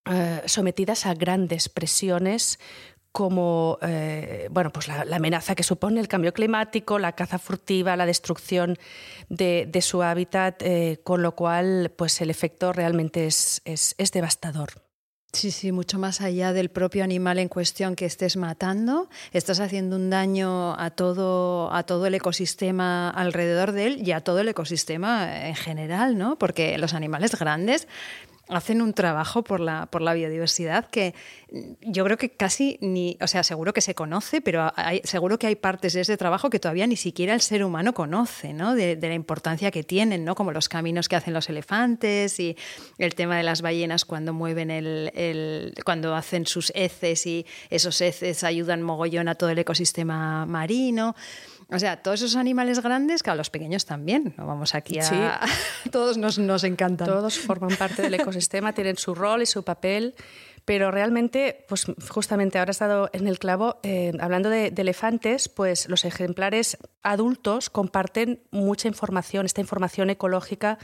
eh, 0.07 0.41
sometidas 0.47 1.05
a 1.05 1.13
grandes 1.13 1.69
presiones 1.69 2.59
como 3.13 3.77
eh, 3.83 4.49
bueno, 4.51 4.73
pues 4.73 4.89
la, 4.89 5.03
amenaza 5.15 5.55
que 5.55 5.63
supone 5.63 6.01
el 6.01 6.09
cambio 6.09 6.33
climático, 6.33 6.99
la 6.99 7.13
caza 7.13 7.39
furtiva, 7.39 7.97
la 7.97 8.07
destrucción 8.07 8.79
de, 9.29 9.79
su 9.83 10.03
hábitat, 10.03 10.63
eh, 10.63 11.01
con 11.05 11.21
lo 11.21 11.33
cual 11.37 11.93
pues 11.95 12.19
el 12.23 12.31
efecto 12.31 12.73
realmente 12.73 13.27
es, 13.27 13.61
es, 13.67 14.11
devastador. 14.11 14.84
Sí, 15.35 15.51
sí, 15.51 15.73
mucho 15.73 15.99
más 15.99 16.21
allá 16.21 16.53
del 16.53 16.69
propio 16.69 17.03
animal 17.03 17.41
en 17.41 17.49
cuestión 17.49 17.97
que 17.97 18.07
estés 18.07 18.37
matando, 18.37 19.09
estás 19.33 19.59
haciendo 19.59 19.97
un 19.97 20.09
daño 20.09 20.79
a 20.79 20.91
todo, 20.91 21.75
a 21.75 21.83
todo 21.83 22.07
el 22.07 22.15
ecosistema 22.15 23.11
alrededor 23.11 23.73
de 23.73 23.87
él 23.87 24.03
y 24.07 24.13
a 24.13 24.21
todo 24.21 24.39
el 24.39 24.49
ecosistema 24.49 25.49
en 25.49 25.57
general, 25.57 26.17
¿no? 26.17 26.37
Porque 26.37 26.79
los 26.79 26.95
animales 26.95 27.37
grandes 27.37 27.89
hacen 28.49 28.83
un 28.83 28.93
trabajo 28.93 29.43
por 29.43 29.61
la, 29.61 29.87
por 29.87 30.03
la 30.03 30.15
biodiversidad 30.15 30.89
que 30.91 31.15
yo 31.81 32.05
creo 32.05 32.17
que 32.17 32.31
casi 32.31 32.79
ni, 32.81 33.17
o 33.21 33.27
sea, 33.27 33.43
seguro 33.43 33.73
que 33.73 33.81
se 33.81 33.95
conoce, 33.95 34.41
pero 34.41 34.73
hay, 34.77 35.01
seguro 35.05 35.39
que 35.39 35.47
hay 35.47 35.55
partes 35.55 35.93
de 35.93 36.01
ese 36.01 36.17
trabajo 36.17 36.51
que 36.51 36.59
todavía 36.59 36.87
ni 36.87 36.97
siquiera 36.97 37.33
el 37.35 37.41
ser 37.41 37.65
humano 37.65 37.95
conoce, 37.95 38.53
¿no? 38.53 38.75
De, 38.75 38.99
la 39.01 39.15
importancia 39.15 39.71
que 39.71 39.85
tienen, 39.85 40.25
¿no? 40.25 40.35
Como 40.35 40.53
los 40.53 40.69
caminos 40.69 41.09
que 41.09 41.17
hacen 41.17 41.33
los 41.33 41.49
elefantes 41.49 42.41
y 42.41 42.57
el 42.99 43.15
tema 43.15 43.37
de 43.37 43.45
las 43.45 43.63
ballenas 43.63 44.05
cuando 44.05 44.33
mueven 44.33 44.71
el, 44.71 45.13
el 45.15 45.75
cuando 45.85 46.15
hacen 46.15 46.47
sus 46.47 46.73
heces 46.75 47.27
y 47.27 47.47
esos 47.71 48.01
heces 48.01 48.43
ayudan 48.45 48.83
mogollón 48.83 49.29
a 49.29 49.35
todo 49.35 49.51
el 49.51 49.59
ecosistema 49.59 50.47
marino. 50.47 51.15
O 51.71 51.79
sea, 51.79 52.03
todos 52.03 52.21
esos 52.23 52.37
animales 52.37 52.81
grandes, 52.83 53.23
a 53.27 53.35
los 53.35 53.51
pequeños 53.51 53.85
también. 53.85 54.35
No 54.37 54.47
vamos 54.47 54.75
aquí 54.75 54.99
a. 54.99 55.03
Sí. 55.03 55.17
todos 55.91 56.17
nos, 56.19 56.39
nos 56.39 56.65
encantan. 56.65 57.07
Todos 57.07 57.39
forman 57.39 57.77
parte 57.77 58.03
del 58.03 58.15
ecosistema, 58.21 58.73
tienen 58.73 58.97
su 58.97 59.15
rol 59.15 59.43
y 59.43 59.47
su 59.47 59.63
papel. 59.63 60.15
Pero 60.65 60.91
realmente, 60.91 61.67
pues 61.69 61.87
justamente 62.09 62.59
ahora 62.59 62.71
he 62.71 62.73
estado 62.73 63.11
en 63.13 63.29
el 63.29 63.39
clavo, 63.39 63.81
eh, 63.83 64.13
hablando 64.19 64.49
de, 64.49 64.69
elefantes, 64.69 65.51
pues 65.51 65.89
los 65.91 66.07
ejemplares 66.07 66.79
adultos 67.03 67.69
comparten 67.69 68.43
mucha 68.51 68.89
información, 68.89 69.45
esta 69.45 69.61
información 69.61 70.09
ecológica, 70.09 70.79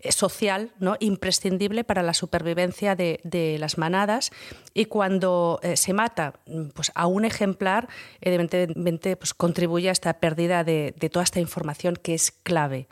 eh, 0.00 0.10
social, 0.10 0.72
¿no? 0.78 0.96
imprescindible 1.00 1.84
para 1.84 2.02
la 2.02 2.14
supervivencia 2.14 2.96
de, 2.96 3.56
las 3.58 3.76
manadas. 3.76 4.30
Y 4.72 4.86
cuando 4.86 5.60
eh, 5.62 5.76
se 5.76 5.92
mata 5.92 6.40
pues, 6.74 6.90
a 6.94 7.06
un 7.06 7.26
ejemplar, 7.26 7.88
evidentemente 8.22 9.16
pues, 9.16 9.34
contribuye 9.34 9.90
a 9.90 9.92
esta 9.92 10.14
pérdida 10.14 10.64
de 10.64 10.92
toda 11.12 11.24
esta 11.24 11.40
información 11.40 11.96
que 11.96 12.14
es 12.14 12.30
clave 12.30 12.88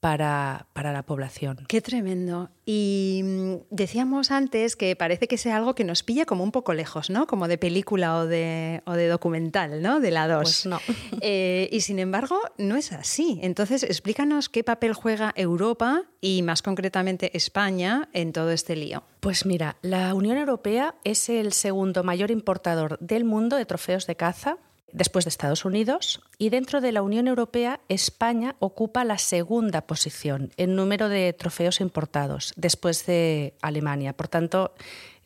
para, 0.00 0.66
la 0.74 1.02
población. 1.04 1.64
Qué 1.68 1.80
tremendo. 1.80 2.50
Y 2.64 3.22
mm, 3.24 3.54
decíamos 3.70 4.30
antes 4.30 4.76
que 4.76 4.94
parece 4.96 5.26
que 5.28 5.38
sea 5.38 5.56
algo 5.56 5.74
que 5.74 5.84
nos 5.84 6.02
pilla 6.02 6.26
como 6.26 6.44
un 6.44 6.52
poco 6.52 6.74
lejos, 6.74 7.10
¿no? 7.10 7.26
Como 7.26 7.48
de 7.48 7.58
película 7.58 8.16
o 8.18 8.26
de, 8.26 8.82
o 8.86 8.92
de 8.92 9.08
documental, 9.08 9.82
¿no? 9.82 10.00
De 10.00 10.10
la 10.10 10.28
2. 10.28 10.42
Pues 10.42 10.66
no. 10.66 10.80
Eh, 11.22 11.68
y 11.72 11.80
sin 11.80 11.98
embargo, 11.98 12.38
no 12.58 12.76
es 12.76 12.92
así. 12.92 13.40
Entonces, 13.42 13.82
explícanos 13.82 14.48
qué 14.48 14.62
papel 14.62 14.92
juega 14.92 15.32
Europa 15.34 16.02
y 16.20 16.42
más 16.42 16.62
concretamente 16.62 17.36
España 17.36 18.08
en 18.12 18.32
todo 18.32 18.50
este 18.50 18.76
lío. 18.76 19.02
Pues 19.20 19.46
mira, 19.46 19.76
la 19.82 20.14
Unión 20.14 20.36
Europea 20.36 20.94
es 21.04 21.28
el 21.28 21.52
segundo 21.52 22.04
mayor 22.04 22.30
importador 22.30 22.98
del 23.00 23.24
mundo 23.24 23.56
de 23.56 23.66
trofeos 23.66 24.06
de 24.06 24.16
caza 24.16 24.58
después 24.92 25.24
de 25.24 25.30
Estados 25.30 25.64
Unidos, 25.64 26.22
y 26.38 26.50
dentro 26.50 26.80
de 26.80 26.92
la 26.92 27.02
Unión 27.02 27.28
Europea 27.28 27.80
España 27.88 28.56
ocupa 28.60 29.04
la 29.04 29.18
segunda 29.18 29.82
posición 29.82 30.52
en 30.56 30.74
número 30.76 31.08
de 31.08 31.32
trofeos 31.32 31.80
importados, 31.80 32.52
después 32.56 33.04
de 33.06 33.54
Alemania. 33.60 34.12
Por 34.12 34.28
tanto, 34.28 34.74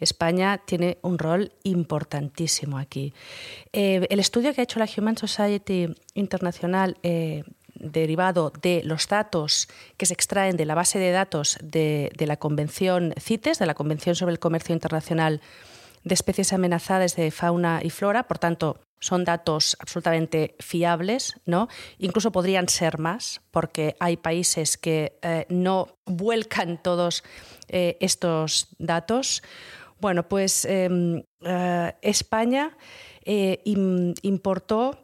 España 0.01 0.63
tiene 0.65 0.99
un 1.03 1.19
rol 1.19 1.53
importantísimo 1.63 2.79
aquí. 2.79 3.13
Eh, 3.73 4.07
el 4.11 4.19
estudio 4.19 4.55
que 4.55 4.63
ha 4.63 4.65
hecho 4.65 4.79
la 4.79 4.89
Human 4.97 5.17
Society 5.17 5.95
Internacional 6.15 6.97
eh, 7.03 7.45
derivado 7.75 8.53
de 8.63 8.83
los 8.85 9.09
datos 9.09 9.69
que 9.97 10.07
se 10.07 10.15
extraen 10.15 10.57
de 10.57 10.65
la 10.65 10.75
base 10.75 10.99
de 10.99 11.11
datos 11.13 11.59
de, 11.63 12.11
de 12.17 12.27
la 12.27 12.37
Convención 12.37 13.15
CITES, 13.19 13.59
de 13.59 13.67
la 13.67 13.75
Convención 13.75 14.15
sobre 14.15 14.33
el 14.33 14.39
Comercio 14.39 14.75
Internacional 14.75 15.41
de 16.05 16.15
especies 16.15 16.53
amenazadas 16.53 17.15
de 17.17 17.31
fauna 17.31 17.81
y 17.83 17.91
flora, 17.91 18.25
por 18.25 18.39
tanto, 18.39 18.79
son 19.01 19.25
datos 19.25 19.77
absolutamente 19.81 20.55
fiables, 20.61 21.35
¿no? 21.47 21.69
Incluso 21.99 22.31
podrían 22.31 22.69
ser 22.69 22.99
más, 22.99 23.41
porque 23.51 23.97
hay 23.99 24.17
países 24.19 24.77
que 24.77 25.19
eh, 25.23 25.47
no 25.49 25.89
vuelcan 26.05 26.81
todos 26.83 27.25
eh, 27.69 27.97
estos 28.01 28.69
datos. 28.79 29.43
Bueno, 29.99 30.29
pues 30.29 30.65
em, 30.67 31.23
eh, 31.43 31.95
España 32.03 32.77
importó 34.23 34.99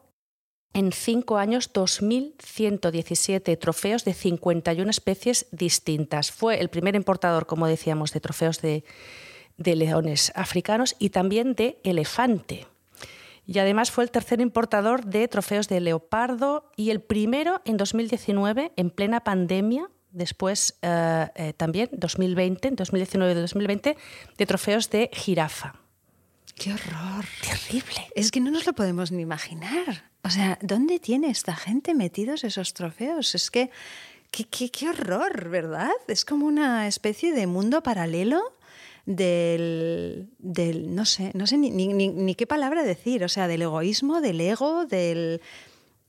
en 0.73 0.93
cinco 0.93 1.39
años 1.39 1.73
2.117 1.73 3.59
trofeos 3.59 4.05
de 4.05 4.15
51 4.15 4.91
especies 4.91 5.47
distintas. 5.53 6.33
Fue 6.33 6.61
el 6.61 6.69
primer 6.69 6.97
importador, 6.97 7.47
como 7.47 7.67
decíamos, 7.67 8.13
de 8.13 8.21
trofeos 8.21 8.61
de, 8.61 8.85
de 9.57 9.77
leones 9.77 10.33
africanos 10.35 10.97
y 10.99 11.11
también 11.11 11.55
de 11.55 11.79
elefante 11.85 12.67
y 13.47 13.59
además 13.61 13.91
fue 13.91 14.05
el 14.05 14.11
tercer 14.11 14.41
importador 14.41 15.05
de 15.05 15.29
trofeos 15.29 15.69
de 15.69 15.81
leopardo 15.81 16.73
y 16.77 16.91
el 16.91 17.01
primero 17.01 17.63
en 17.65 17.77
2019, 17.77 18.73
en 18.77 18.91
plena 18.91 19.21
pandemia, 19.21 19.89
después 20.11 20.79
eh, 20.83 21.29
eh, 21.37 21.53
también 21.53 21.89
2020, 21.93 22.69
en 22.69 22.77
2019 22.77 23.33
y 23.33 23.35
2020, 23.35 23.97
de 24.37 24.47
trofeos 24.47 24.91
de 24.91 25.11
jirafa. 25.13 25.75
¡Qué 26.57 26.73
horror! 26.73 27.25
Terrible. 27.43 28.09
Es 28.17 28.31
que 28.31 28.41
no 28.41 28.51
nos 28.51 28.67
lo 28.67 28.73
podemos 28.73 29.13
ni 29.13 29.23
imaginar. 29.23 30.11
O 30.25 30.31
sea, 30.31 30.59
¿dónde 30.63 30.99
tiene 30.99 31.29
esta 31.29 31.55
gente 31.55 31.95
metidos 31.95 32.45
esos 32.45 32.73
trofeos? 32.73 33.35
Es 33.35 33.51
que, 33.51 33.71
qué, 34.31 34.45
qué, 34.45 34.71
qué 34.71 34.89
horror, 34.89 35.51
¿verdad? 35.51 35.93
Es 36.09 36.25
como 36.25 36.47
una 36.47 36.89
especie 36.89 37.33
de 37.33 37.47
mundo 37.47 37.83
paralelo 37.83 38.57
del, 39.07 40.29
del 40.39 40.95
no 40.95 41.05
sé, 41.05 41.31
no 41.35 41.47
sé 41.47 41.57
ni, 41.57 41.71
ni, 41.71 41.87
ni, 41.89 42.35
qué 42.35 42.47
palabra 42.47 42.83
decir, 42.83 43.25
o 43.25 43.29
sea, 43.29 43.49
del 43.49 43.63
egoísmo, 43.63 44.21
del 44.21 44.41
ego, 44.41 44.85
del... 44.85 45.41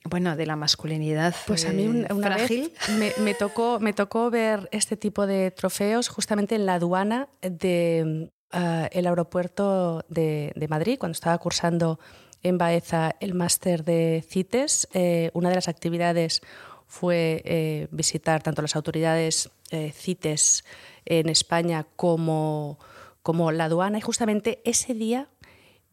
Bueno, 0.03 0.37
de 0.37 0.45
la 0.45 0.55
masculinidad. 0.55 1.35
Pues 1.47 1.65
a 1.65 1.73
mí 1.73 1.85
una, 1.85 2.07
frágil. 2.07 2.71
Vez 2.97 3.17
me, 3.17 3.33
tocó, 3.33 3.79
me 3.81 3.91
tocó 3.91 4.29
ver 4.29 4.69
este 4.71 4.95
tipo 4.95 5.27
de 5.27 5.51
trofeos 5.51 6.07
justamente 6.07 6.55
en 6.55 6.65
la 6.65 6.75
aduana 6.75 7.27
del 7.41 7.57
de, 7.57 8.31
eh, 8.53 8.89
el 8.93 9.05
aeropuerto 9.05 10.05
de, 10.07 10.53
de, 10.55 10.67
Madrid, 10.69 10.97
cuando 10.97 11.11
estaba 11.11 11.37
cursando 11.39 11.99
en 12.41 12.57
Baeza 12.57 13.15
el 13.19 13.33
máster 13.33 13.83
de 13.83 14.23
CITES. 14.29 14.87
Eh, 14.93 15.29
una 15.33 15.49
de 15.49 15.55
las 15.55 15.67
actividades 15.67 16.41
fue 16.87 17.41
eh, 17.45 17.87
visitar 17.91 18.41
tanto 18.41 18.61
las 18.61 18.75
autoridades 18.75 19.49
CITES 19.69 20.63
en 21.05 21.27
España 21.27 21.85
como, 21.95 22.79
como 23.21 23.51
la 23.51 23.65
aduana 23.65 23.97
y 23.97 24.01
justamente 24.01 24.61
ese 24.63 24.93
día 24.93 25.27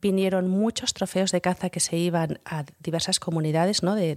vinieron 0.01 0.49
muchos 0.49 0.95
trofeos 0.95 1.33
de 1.33 1.41
caza 1.41 1.71
que 1.71 1.81
se 1.81 1.97
iban 1.97 2.39
a 2.45 2.65
diversas 2.79 3.19
comunidades, 3.19 3.83
¿no? 3.83 3.95
de, 3.95 4.17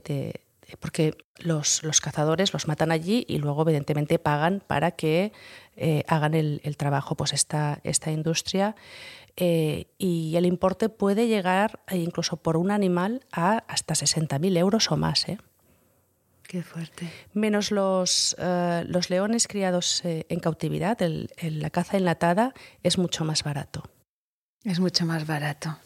porque 0.80 1.16
los, 1.38 1.82
cazadores 2.02 2.54
los 2.54 2.68
matan 2.68 2.92
allí 2.92 3.26
y 3.28 3.38
luego 3.38 3.62
evidentemente 3.62 4.20
pagan 4.20 4.62
para 4.66 4.92
que 4.92 5.32
eh, 5.76 6.04
hagan 6.08 6.34
el, 6.34 6.78
trabajo 6.78 7.16
pues 7.16 7.34
esta, 7.34 7.80
esta 7.84 8.12
industria 8.12 8.76
eh, 9.38 9.86
y 9.98 10.36
el 10.36 10.46
importe 10.46 10.90
puede 10.90 11.28
llegar 11.28 11.80
eh, 11.88 11.98
incluso 11.98 12.38
por 12.38 12.58
un 12.58 12.72
animal 12.72 13.26
a 13.32 13.64
hasta 13.68 13.94
60.000 13.94 14.58
euros 14.58 14.92
o 14.92 14.98
más. 14.98 15.26
Qué 16.48 16.64
fuerte. 16.64 17.12
Menos 17.34 17.72
los, 17.72 18.36
los 18.40 19.10
leones 19.10 19.48
criados 19.48 20.02
en 20.04 20.40
cautividad, 20.40 20.98
la 21.42 21.70
caza 21.70 21.98
enlatada 21.98 22.54
es 22.84 22.98
mucho 22.98 23.26
más 23.26 23.44
barato. 23.44 23.84
Es 24.64 24.80
mucho 24.80 25.06
más 25.06 25.28
barato. 25.28 25.78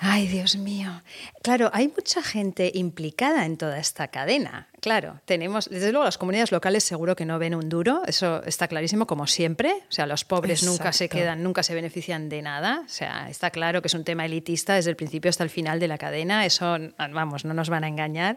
Ay, 0.00 0.26
Dios 0.26 0.56
mío. 0.56 1.02
Claro, 1.42 1.70
hay 1.72 1.88
mucha 1.88 2.22
gente 2.22 2.70
implicada 2.74 3.46
en 3.46 3.56
toda 3.56 3.78
esta 3.78 4.08
cadena. 4.08 4.68
Claro, 4.80 5.20
tenemos, 5.24 5.70
desde 5.70 5.92
luego 5.92 6.04
las 6.04 6.18
comunidades 6.18 6.52
locales 6.52 6.84
seguro 6.84 7.16
que 7.16 7.24
no 7.24 7.38
ven 7.38 7.54
un 7.54 7.68
duro, 7.68 8.02
eso 8.06 8.42
está 8.44 8.68
clarísimo 8.68 9.06
como 9.06 9.26
siempre. 9.26 9.72
O 9.88 9.92
sea, 9.92 10.06
los 10.06 10.24
pobres 10.24 10.64
nunca 10.64 10.92
se 10.92 11.08
quedan, 11.08 11.42
nunca 11.42 11.62
se 11.62 11.74
benefician 11.74 12.28
de 12.28 12.42
nada. 12.42 12.82
O 12.84 12.88
sea, 12.88 13.30
está 13.30 13.50
claro 13.50 13.80
que 13.80 13.88
es 13.88 13.94
un 13.94 14.04
tema 14.04 14.26
elitista 14.26 14.74
desde 14.74 14.90
el 14.90 14.96
principio 14.96 15.28
hasta 15.28 15.44
el 15.44 15.50
final 15.50 15.78
de 15.80 15.88
la 15.88 15.96
cadena, 15.96 16.44
eso, 16.44 16.76
vamos, 16.98 17.44
no 17.44 17.54
nos 17.54 17.70
van 17.70 17.84
a 17.84 17.88
engañar. 17.88 18.36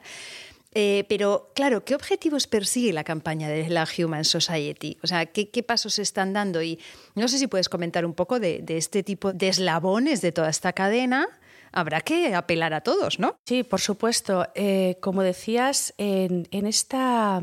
Eh, 0.74 1.06
pero, 1.08 1.52
claro, 1.56 1.84
¿qué 1.84 1.96
objetivos 1.96 2.48
persigue 2.48 2.94
la 2.94 3.04
campaña 3.04 3.50
de 3.50 3.70
la 3.70 3.88
Human 3.98 4.26
Society? 4.26 4.98
O 5.02 5.08
sea, 5.08 5.26
¿qué, 5.26 5.64
pasos 5.64 5.96
se 5.96 6.02
están 6.02 6.34
dando? 6.34 6.62
Y 6.62 6.80
no 7.16 7.28
sé 7.28 7.38
si 7.38 7.48
puedes 7.48 7.70
comentar 7.70 8.06
un 8.06 8.14
poco 8.14 8.40
de, 8.40 8.64
este 8.68 9.04
tipo 9.04 9.34
de 9.34 9.48
eslabones 9.48 10.22
de 10.22 10.32
toda 10.32 10.50
esta 10.50 10.74
cadena 10.74 11.28
habrá 11.72 12.02
que 12.02 12.34
apelar 12.34 12.74
a 12.74 12.82
todos, 12.82 13.20
¿no? 13.20 13.38
Sí, 13.46 13.64
por 13.64 13.82
supuesto. 13.82 14.48
Eh, 14.56 14.98
como 15.02 15.22
decías, 15.22 15.94
en, 15.98 16.48
esta, 16.52 17.42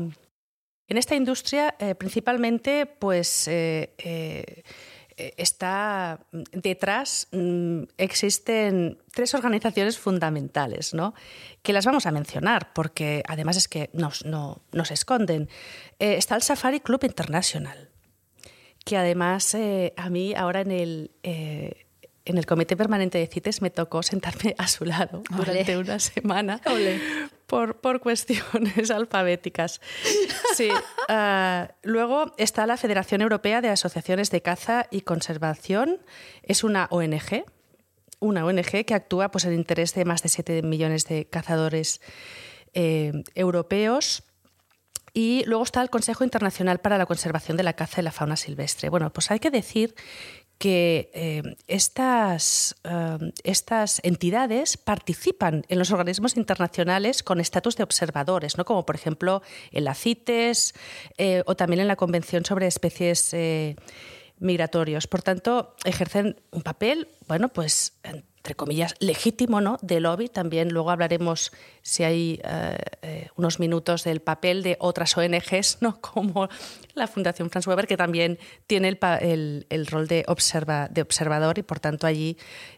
industria 1.11 1.75
eh, 1.79 1.95
principalmente 1.95 2.85
pues 2.85 3.47
está 5.17 6.19
detrás, 6.51 7.27
mm, 7.31 7.83
existen 7.97 8.97
tres 9.13 9.33
organizaciones 9.33 9.97
fundamentales, 9.97 10.93
¿no? 10.93 11.13
que 11.63 11.73
las 11.73 11.85
vamos 11.85 12.05
a 12.05 12.11
mencionar 12.11 12.73
porque 12.73 13.23
además 13.27 13.57
es 13.57 13.67
que 13.67 13.89
nos, 13.93 14.25
no, 14.25 14.61
nos 14.71 14.91
esconden. 14.91 15.49
está 15.99 16.35
el 16.35 16.41
Safari 16.41 16.79
Club 16.79 17.03
International, 17.03 17.89
que 18.83 18.97
además 18.97 19.55
a 19.95 20.09
mí 20.09 20.33
ahora 20.35 20.61
en 20.61 20.71
el 20.71 21.11
en 22.25 22.37
el 22.37 22.45
comité 22.45 22.75
permanente 22.75 23.17
de 23.19 23.27
CITES 23.27 23.61
me 23.61 23.69
tocó 23.69 24.03
sentarme 24.03 24.55
a 24.57 24.67
su 24.67 24.85
lado 24.85 25.23
durante 25.29 25.77
una 25.77 25.99
semana 25.99 26.59
por, 27.47 27.79
por, 27.81 27.99
cuestiones 27.99 28.91
alfabéticas. 28.91 29.81
Sí. 30.55 30.69
Ah, 31.07 31.69
luego 31.83 32.33
está 32.37 32.65
la 32.65 32.77
Federación 32.77 33.21
Europea 33.21 33.61
de 33.61 33.69
Asociaciones 33.69 34.31
de 34.31 34.41
Caza 34.41 34.87
y 34.91 35.01
Conservación. 35.01 35.99
Es 36.43 36.63
una 36.63 36.87
ONG, 36.91 37.45
una 38.19 38.45
ONG 38.45 38.85
que 38.85 38.93
actúa 38.93 39.29
pues, 39.31 39.45
en 39.45 39.53
interés 39.53 39.93
de 39.93 40.05
más 40.05 40.23
de 40.23 40.29
7 40.29 40.61
millones 40.63 41.05
de 41.05 41.25
cazadores 41.25 42.01
eh, 42.73 43.11
europeos. 43.35 44.23
Y 45.13 45.45
luego 45.45 45.63
está 45.63 45.81
el 45.81 45.89
Consejo 45.89 46.25
Internacional 46.25 46.79
para 46.79 46.97
la 46.97 47.05
Conservación 47.05 47.55
de 47.55 47.63
la 47.63 47.73
Caza 47.73 48.01
y 48.01 48.03
la 48.03 48.11
Fauna 48.11 48.35
Silvestre. 48.35 48.89
Bueno, 48.89 49.13
pues 49.13 49.31
hay 49.31 49.39
que 49.39 49.49
decir 49.49 49.95
que 50.57 51.09
eh, 51.13 51.43
estas, 51.67 52.75
eh, 52.83 53.31
estas, 53.43 53.99
entidades 54.03 54.77
participan 54.77 55.65
en 55.67 55.79
los 55.79 55.91
organismos 55.91 56.37
internacionales 56.37 57.23
con 57.23 57.39
estatus 57.39 57.75
de 57.75 57.83
observadores, 57.83 58.57
¿no? 58.57 58.65
como 58.65 58.85
por 58.85 58.95
ejemplo 58.95 59.41
en 59.71 59.83
la 59.83 59.95
CITES 59.95 60.73
eh, 61.17 61.43
o 61.45 61.55
también 61.55 61.81
en 61.81 61.87
la 61.87 61.95
Convención 61.95 62.45
sobre 62.45 62.67
Especies 62.67 63.35
Migratorios. 64.39 65.07
Por 65.07 65.21
tanto, 65.21 65.75
ejercen 65.83 66.41
un 66.51 66.61
papel, 66.61 67.07
bueno, 67.27 67.49
pues 67.49 67.93
entre 68.45 68.53
comillas, 68.53 68.93
legítimo 68.99 69.59
¿no? 69.59 69.79
de 69.81 69.99
lobby. 69.99 70.29
También 70.29 70.69
luego 70.69 70.91
hablaremos, 70.91 71.51
si 71.81 72.03
hay 72.03 72.39
eh, 72.43 72.77
eh, 73.01 73.27
unos 73.35 73.59
minutos, 73.59 74.03
del 74.03 74.21
papel 74.21 74.61
de 74.61 74.77
otras 74.79 75.17
ONGs, 75.17 75.79
¿no? 75.81 75.99
como 76.01 76.47
la 76.93 77.07
Fundación 77.07 77.49
Franz 77.49 77.65
Weber, 77.65 77.87
que 77.87 77.97
también 77.97 78.37
tiene 78.67 78.89
el, 79.21 79.65
el, 79.67 79.87
rol 79.87 80.07
de, 80.07 80.25
observa, 80.27 80.87
de 80.89 81.01
observador 81.01 81.57
y, 81.57 81.63
por 81.63 81.79
tanto, 81.79 82.05
allí 82.05 82.37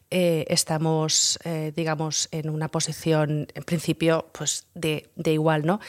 eh, 0.09 0.45
estamos, 0.47 1.37
digamos, 1.75 2.29
en 2.31 2.49
una 2.49 2.69
posición, 2.69 3.47
en 3.53 3.63
principio, 3.63 4.29
pues 4.31 4.67
de, 4.73 5.09
de 5.17 5.33
igual. 5.33 5.65
¿no? 5.65 5.81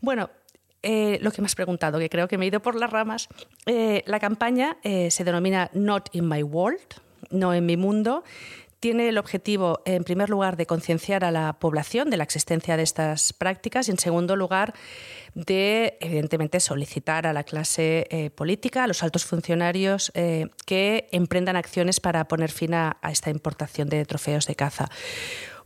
Bueno, 0.00 0.30
lo 0.82 1.30
que 1.30 1.42
me 1.42 1.46
has 1.46 1.54
preguntado, 1.54 2.00
que 2.00 2.10
creo 2.10 2.26
que 2.26 2.38
me 2.38 2.46
he 2.46 2.48
ido 2.48 2.60
por 2.60 2.74
las 2.74 2.90
ramas, 2.90 3.28
la 3.66 4.18
campaña 4.18 4.78
se 4.82 5.22
denomina 5.22 5.70
Not 5.74 6.08
in 6.12 6.28
My 6.28 6.42
World, 6.42 6.80
no 7.30 7.54
en 7.54 7.66
mi 7.66 7.76
mundo, 7.76 8.24
tiene 8.82 9.08
el 9.08 9.16
objetivo, 9.16 9.80
en 9.84 10.02
primer 10.02 10.28
lugar, 10.28 10.56
de 10.56 10.66
concienciar 10.66 11.24
a 11.24 11.30
la 11.30 11.52
población 11.52 12.10
de 12.10 12.16
la 12.16 12.24
existencia 12.24 12.76
de 12.76 12.82
estas 12.82 13.32
prácticas 13.32 13.86
y, 13.86 13.92
en 13.92 13.98
segundo 13.98 14.34
lugar, 14.34 14.74
de, 15.36 15.98
evidentemente, 16.00 16.58
solicitar 16.58 17.28
a 17.28 17.32
la 17.32 17.44
clase 17.44 18.08
eh, 18.10 18.30
política, 18.30 18.82
a 18.82 18.88
los 18.88 19.04
altos 19.04 19.24
funcionarios, 19.24 20.10
eh, 20.14 20.48
que 20.66 21.08
emprendan 21.12 21.54
acciones 21.54 22.00
para 22.00 22.26
poner 22.26 22.50
fin 22.50 22.74
a, 22.74 22.96
esta 23.08 23.30
importación 23.30 23.88
de 23.88 24.04
trofeos 24.04 24.48
de 24.48 24.56
caza. 24.56 24.88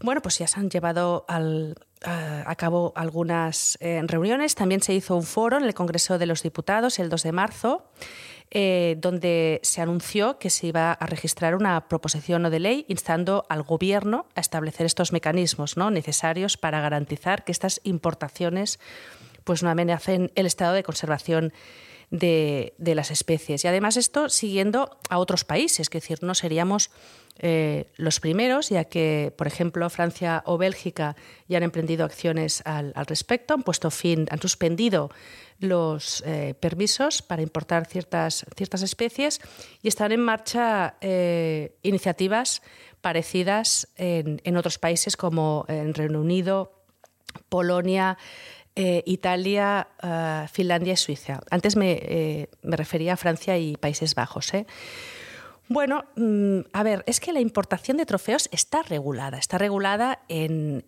Bueno, 0.02 0.20
pues 0.20 0.38
ya 0.38 0.46
se 0.46 0.60
han 0.60 0.68
llevado 0.68 1.24
a 1.26 2.54
cabo 2.56 2.92
algunas 2.96 3.78
eh, 3.80 3.98
reuniones. 4.04 4.54
También 4.54 4.82
se 4.82 4.92
hizo 4.92 5.16
un 5.16 5.22
foro 5.22 5.56
en 5.56 5.64
el 5.64 5.72
Congreso 5.72 6.18
de 6.18 6.26
los 6.26 6.42
Diputados 6.42 6.98
el 6.98 7.08
2 7.08 7.22
de 7.22 7.32
marzo 7.32 7.88
eh, 8.50 8.96
donde 8.98 9.60
se 9.62 9.82
anunció 9.82 10.38
que 10.38 10.50
se 10.50 10.68
iba 10.68 10.92
a 10.92 11.06
registrar 11.06 11.56
una 11.56 11.88
proposición 11.88 12.44
de 12.44 12.60
ley 12.60 12.84
instando 12.88 13.44
al 13.48 13.62
Gobierno 13.62 14.26
a 14.34 14.40
establecer 14.40 14.86
estos 14.86 15.12
mecanismos 15.12 15.76
¿no? 15.76 15.90
necesarios 15.90 16.56
para 16.56 16.80
garantizar 16.80 17.44
que 17.44 17.52
estas 17.52 17.80
importaciones 17.82 18.78
pues, 19.42 19.62
no 19.62 19.70
amenacen 19.70 20.30
el 20.36 20.46
estado 20.46 20.74
de 20.74 20.84
conservación 20.84 21.52
de, 22.10 22.74
las 22.78 23.10
especies. 23.10 23.64
Y 23.64 23.68
además 23.68 23.96
esto 23.96 24.28
siguiendo 24.28 24.98
a 25.08 25.18
otros 25.18 25.44
países, 25.44 25.80
es 25.80 25.90
decir, 25.90 26.22
no 26.22 26.34
seríamos 26.34 26.90
eh, 27.38 27.90
los 27.96 28.20
primeros, 28.20 28.70
ya 28.70 28.84
que, 28.84 29.32
por 29.36 29.46
ejemplo, 29.46 29.88
Francia 29.90 30.42
o 30.46 30.56
Bélgica 30.56 31.16
ya 31.48 31.58
han 31.58 31.64
emprendido 31.64 32.04
acciones 32.04 32.62
al, 32.64 32.92
respecto, 33.06 33.54
han 33.54 33.62
puesto 33.62 33.90
fin, 33.90 34.26
han 34.30 34.40
suspendido 34.40 35.10
los 35.58 36.22
eh, 36.26 36.54
permisos 36.58 37.22
para 37.22 37.42
importar 37.42 37.86
ciertas, 37.86 38.46
ciertas 38.56 38.82
especies 38.82 39.40
y 39.82 39.88
están 39.88 40.12
en 40.12 40.20
marcha 40.20 40.96
eh, 41.00 41.76
iniciativas 41.82 42.62
parecidas 43.00 43.88
en, 43.96 44.40
en, 44.44 44.56
otros 44.56 44.78
países 44.78 45.16
como 45.16 45.64
en 45.68 45.94
Reino 45.94 46.20
Unido, 46.20 46.72
Polonia, 47.48 48.18
eh, 48.76 49.02
Italia, 49.06 49.88
Finlandia 50.52 50.92
y 50.92 50.96
Suiza. 50.96 51.40
Antes 51.50 51.76
me, 51.76 52.48
me, 52.62 52.76
refería 52.76 53.14
a 53.14 53.16
Francia 53.16 53.58
y 53.58 53.76
Países 53.76 54.14
Bajos. 54.14 54.52
Bueno, 55.68 56.04
mm, 56.14 56.60
a 56.72 56.82
ver, 56.84 57.02
es 57.06 57.18
que 57.18 57.32
la 57.32 57.40
importación 57.40 57.96
de 57.96 58.06
trofeos 58.06 58.48
está 58.52 58.82
regulada. 58.82 59.38
Está 59.38 59.58
regulada 59.58 60.20
en, 60.28 60.84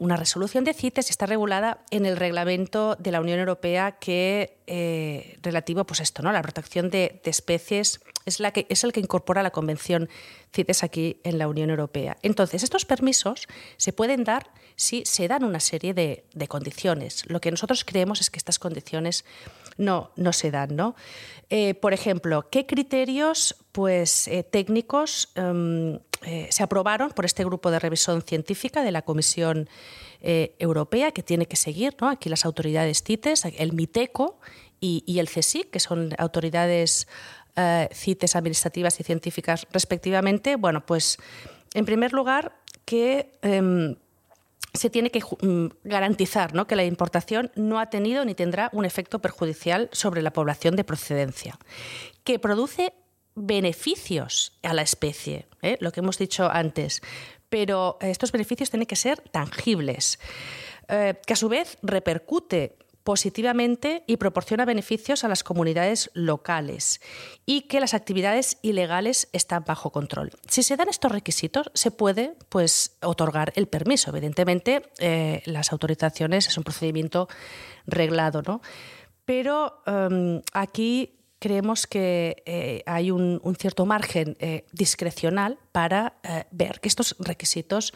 una 0.00 0.16
resolución 0.16 0.64
de 0.64 0.74
CITES, 0.74 1.10
está 1.10 1.26
regulada 1.26 1.78
en 1.90 2.04
el 2.04 2.16
reglamento 2.16 2.96
de 2.96 3.12
la 3.12 3.20
Unión 3.20 3.38
Europea 3.38 3.92
que 3.92 4.58
eh, 4.66 5.38
relativo 5.42 5.84
pues 5.84 6.00
esto, 6.00 6.22
¿no? 6.22 6.32
La 6.32 6.42
protección 6.42 6.90
de, 6.90 7.20
especies 7.24 8.00
es, 8.28 8.40
la 8.40 8.52
que, 8.52 8.66
es 8.68 8.84
el 8.84 8.92
que 8.92 9.00
incorpora 9.00 9.42
la 9.42 9.50
Convención 9.50 10.08
CITES 10.54 10.84
aquí 10.84 11.20
en 11.24 11.38
la 11.38 11.48
Unión 11.48 11.70
Europea. 11.70 12.16
Entonces, 12.22 12.62
estos 12.62 12.84
permisos 12.84 13.48
se 13.76 13.92
pueden 13.92 14.24
dar 14.24 14.50
si 14.76 15.02
se 15.04 15.26
dan 15.26 15.42
una 15.42 15.58
serie 15.58 15.92
de, 15.92 16.24
condiciones. 16.46 17.24
Lo 17.28 17.40
que 17.40 17.50
nosotros 17.50 17.84
creemos 17.84 18.20
es 18.20 18.30
que 18.30 18.38
estas 18.38 18.60
condiciones 18.60 19.24
no, 19.76 20.12
no 20.14 20.32
se 20.32 20.52
dan, 20.52 20.76
¿no? 20.76 20.94
Eh, 21.50 21.74
por 21.74 21.92
ejemplo, 21.92 22.48
¿qué 22.48 22.64
criterios 22.64 23.56
pues, 23.72 24.28
eh, 24.28 24.44
técnicos 24.44 25.30
em, 25.34 25.98
eh, 26.22 26.46
se 26.50 26.62
aprobaron 26.62 27.10
por 27.10 27.24
este 27.24 27.44
grupo 27.44 27.70
de 27.70 27.80
revisión 27.80 28.22
científica 28.22 28.82
de 28.82 28.92
la 28.92 29.02
Comisión 29.02 29.68
Europea 30.20 31.12
que 31.12 31.22
tiene 31.22 31.46
que 31.46 31.54
seguir 31.54 31.94
¿no? 32.00 32.08
aquí 32.08 32.28
las 32.28 32.44
autoridades 32.44 33.04
CITES, 33.04 33.44
el 33.56 33.72
MITECO 33.72 34.40
y, 34.80 35.18
el 35.18 35.28
CSIC, 35.28 35.70
que 35.70 35.80
son 35.80 36.14
autoridades 36.18 37.08
CITES 37.92 38.36
administrativas 38.36 39.00
y 39.00 39.04
científicas 39.04 39.66
respectivamente? 39.72 40.56
Bueno, 40.56 40.84
pues 40.86 41.18
en 41.74 41.84
primer 41.84 42.12
lugar, 42.12 42.52
que 42.84 43.32
em, 43.42 43.96
se 44.74 44.90
tiene 44.90 45.10
que 45.10 45.20
mm, 45.20 45.66
garantizar 45.84 46.52
que 46.66 46.76
la 46.76 46.84
importación 46.84 47.50
no 47.54 47.80
ha 47.80 47.90
tenido 47.90 48.24
ni 48.24 48.34
tendrá 48.34 48.70
un 48.72 48.84
efecto 48.84 49.18
perjudicial 49.20 49.88
sobre 49.92 50.22
la 50.22 50.32
población 50.32 50.76
de 50.76 50.84
procedencia, 50.84 51.58
que 52.24 52.38
produce 52.38 52.94
beneficios 53.34 54.58
a 54.62 54.72
la 54.72 54.82
especie, 54.82 55.46
¿eh? 55.62 55.76
lo 55.80 55.92
que 55.92 56.00
hemos 56.00 56.18
dicho 56.18 56.48
antes, 56.50 57.02
pero 57.48 57.98
estos 58.00 58.32
beneficios 58.32 58.70
tienen 58.70 58.86
que 58.86 58.96
ser 58.96 59.20
tangibles, 59.20 60.18
eh, 60.88 61.14
que 61.26 61.32
a 61.32 61.36
su 61.36 61.48
vez 61.48 61.78
repercute 61.82 62.76
positivamente 63.08 64.04
y 64.06 64.18
proporciona 64.18 64.66
beneficios 64.66 65.24
a 65.24 65.28
las 65.28 65.42
comunidades 65.42 66.10
locales 66.12 67.00
y 67.46 67.62
que 67.62 67.80
las 67.80 67.94
actividades 67.94 68.58
ilegales 68.60 69.30
están 69.32 69.64
bajo 69.66 69.90
control. 69.90 70.30
Si 70.46 70.62
se 70.62 70.76
dan 70.76 70.90
estos 70.90 71.10
requisitos, 71.10 71.70
se 71.72 71.90
puede 71.90 72.34
pues, 72.50 72.98
otorgar 73.00 73.50
el 73.56 73.66
permiso. 73.66 74.10
Evidentemente, 74.10 74.90
eh, 74.98 75.40
las 75.46 75.72
autorizaciones 75.72 76.48
es 76.48 76.58
un 76.58 76.64
procedimiento 76.64 77.28
reglado, 77.86 78.42
¿no? 78.42 78.60
Pero 79.24 79.82
em, 79.86 80.42
aquí 80.52 81.14
creemos 81.38 81.86
que 81.86 82.42
eh, 82.44 82.82
hay 82.84 83.10
un, 83.10 83.40
cierto 83.58 83.86
margen 83.86 84.36
eh, 84.38 84.66
discrecional 84.72 85.56
para 85.72 86.18
ver 86.50 86.80
que 86.80 86.88
estos 86.88 87.16
requisitos 87.20 87.94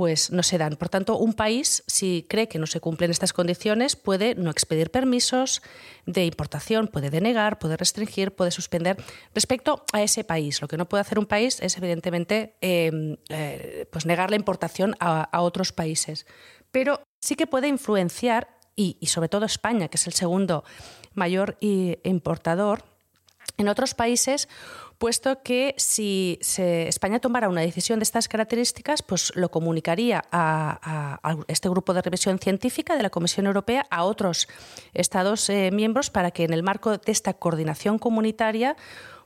pues 0.00 0.30
no 0.30 0.42
se 0.42 0.56
dan. 0.56 0.76
Por 0.76 0.88
tanto, 0.88 1.18
un 1.18 1.34
país, 1.34 1.84
si 1.86 2.24
cree 2.26 2.48
que 2.48 2.58
no 2.58 2.66
se 2.66 2.80
cumplen 2.80 3.10
estas 3.10 3.34
condiciones, 3.34 3.96
puede 3.96 4.34
no 4.34 4.50
expedir 4.50 4.90
permisos 4.90 5.60
de 6.06 6.24
importación, 6.24 6.88
puede 6.88 7.10
denegar, 7.10 7.58
puede 7.58 7.76
restringir, 7.76 8.34
puede 8.34 8.50
suspender 8.50 8.96
respecto 9.34 9.84
a 9.92 10.00
ese 10.00 10.24
país. 10.24 10.62
Lo 10.62 10.68
que 10.68 10.78
no 10.78 10.88
puede 10.88 11.02
hacer 11.02 11.18
un 11.18 11.26
país 11.26 11.60
es, 11.60 11.76
evidentemente, 11.76 12.56
em, 12.62 13.18
eh, 13.28 13.84
pues 13.92 14.06
negar 14.06 14.30
la 14.30 14.36
importación 14.36 14.96
a, 15.00 15.28
otros 15.42 15.70
países. 15.70 16.24
Pero 16.70 17.02
sí 17.20 17.36
que 17.36 17.46
puede 17.46 17.68
influenciar, 17.68 18.56
y, 18.76 18.96
y 19.00 19.08
sobre 19.08 19.28
todo 19.28 19.44
España, 19.44 19.88
que 19.88 19.98
es 19.98 20.06
el 20.06 20.14
segundo 20.14 20.64
mayor 21.12 21.58
importador, 21.60 22.84
en 23.58 23.68
otros 23.68 23.92
países 23.92 24.48
puesto 25.00 25.42
que 25.42 25.74
si 25.78 26.38
España 26.42 27.20
tomara 27.20 27.48
una 27.48 27.62
decisión 27.62 27.98
de 27.98 28.02
estas 28.02 28.28
características, 28.28 29.00
pues 29.02 29.32
lo 29.34 29.50
comunicaría 29.50 30.22
a, 30.30 31.36
este 31.48 31.70
grupo 31.70 31.94
de 31.94 32.02
revisión 32.02 32.38
científica 32.38 32.96
de 32.96 33.02
la 33.02 33.08
Comisión 33.08 33.46
Europea, 33.46 33.86
a 33.88 34.04
otros 34.04 34.46
Estados 34.92 35.48
eh, 35.48 35.70
miembros, 35.72 36.10
para 36.10 36.30
que 36.32 36.44
en 36.44 36.52
el 36.52 36.62
marco 36.62 36.98
de 36.98 37.12
esta 37.12 37.32
coordinación 37.32 37.98
comunitaria 37.98 38.76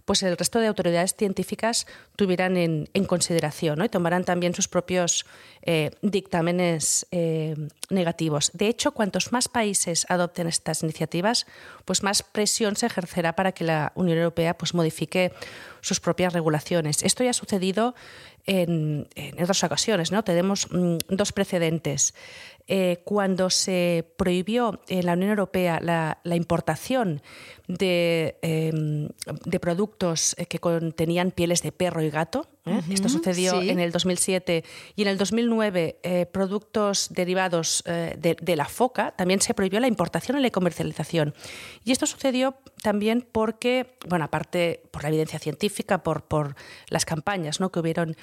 pues 0.05 0.23
el 0.23 0.37
resto 0.37 0.61
de 0.61 0.67
autoridades 0.67 1.15
científicas 1.15 1.87
tuvieran 2.17 2.57
en, 2.57 2.87
consideración 3.07 3.83
y 3.85 3.89
tomarán 3.89 4.25
también 4.25 4.55
sus 4.55 4.69
propios 4.69 5.25
eh, 5.63 5.91
dictámenes 6.03 7.07
eh, 7.11 7.55
negativos. 7.91 8.51
De 8.53 8.69
hecho, 8.69 8.93
cuantos 8.93 9.33
más 9.33 9.49
países 9.49 10.07
adopten 10.09 10.47
estas 10.47 10.83
iniciativas, 10.83 11.47
pues 11.85 12.03
más 12.03 12.23
presión 12.23 12.77
se 12.77 12.87
ejercerá 12.87 13.35
para 13.35 13.53
que 13.53 13.65
la 13.65 13.93
Unión 13.95 14.19
Europea 14.19 14.57
pues, 14.57 14.75
modifique 14.75 15.33
sus 15.81 16.01
propias 16.01 16.33
regulaciones. 16.33 17.03
Esto 17.03 17.25
ya 17.25 17.31
ha 17.31 17.35
sucedido 17.35 17.95
en, 18.47 19.07
otras 19.41 19.65
ocasiones. 19.65 20.13
¿no? 20.13 20.25
Tenemos 20.25 20.69
mm, 20.71 20.97
dos 21.09 21.33
precedentes. 21.33 22.15
Eh, 22.67 23.03
cuando 23.05 23.51
se 23.51 24.07
prohibió 24.17 24.81
en 24.89 25.05
la 25.05 25.13
Unión 25.13 25.31
Europea 25.31 25.81
la, 25.83 26.37
importación 26.37 27.21
de, 27.69 28.39
em, 28.41 29.09
de, 29.45 29.61
productos 29.61 30.35
eh, 30.39 30.47
que 30.47 30.61
contenían 30.61 31.31
pieles 31.31 31.63
de 31.63 31.73
perro 31.73 32.01
y 32.01 32.09
gato, 32.09 32.49
¿eh? 32.67 32.81
esto 32.91 33.09
sucedió 33.09 33.61
en 33.61 33.81
el 33.81 33.93
2007, 33.93 34.65
y 34.97 35.03
en 35.03 35.09
el 35.09 35.19
2009 35.19 36.29
productos 36.33 37.09
derivados 37.11 37.83
de, 37.87 38.37
de, 38.41 38.57
la 38.57 38.67
foca, 38.67 39.13
también 39.13 39.41
se 39.41 39.55
prohibió 39.55 39.81
la 39.81 39.89
importación 39.89 40.39
y 40.39 40.43
la 40.43 40.51
comercialización. 40.51 41.35
Y 41.85 41.93
esto 41.93 42.07
sucedió 42.07 42.57
también 42.83 43.27
porque, 43.31 43.97
bueno, 44.09 44.25
aparte 44.25 44.83
por 44.91 45.03
la 45.03 45.09
evidencia 45.09 45.39
científica, 45.39 46.03
por, 46.03 46.25
por 46.25 46.55
las 46.89 47.05
campañas 47.05 47.61
¿no? 47.61 47.71
que 47.71 47.81
hubieron 47.81 48.17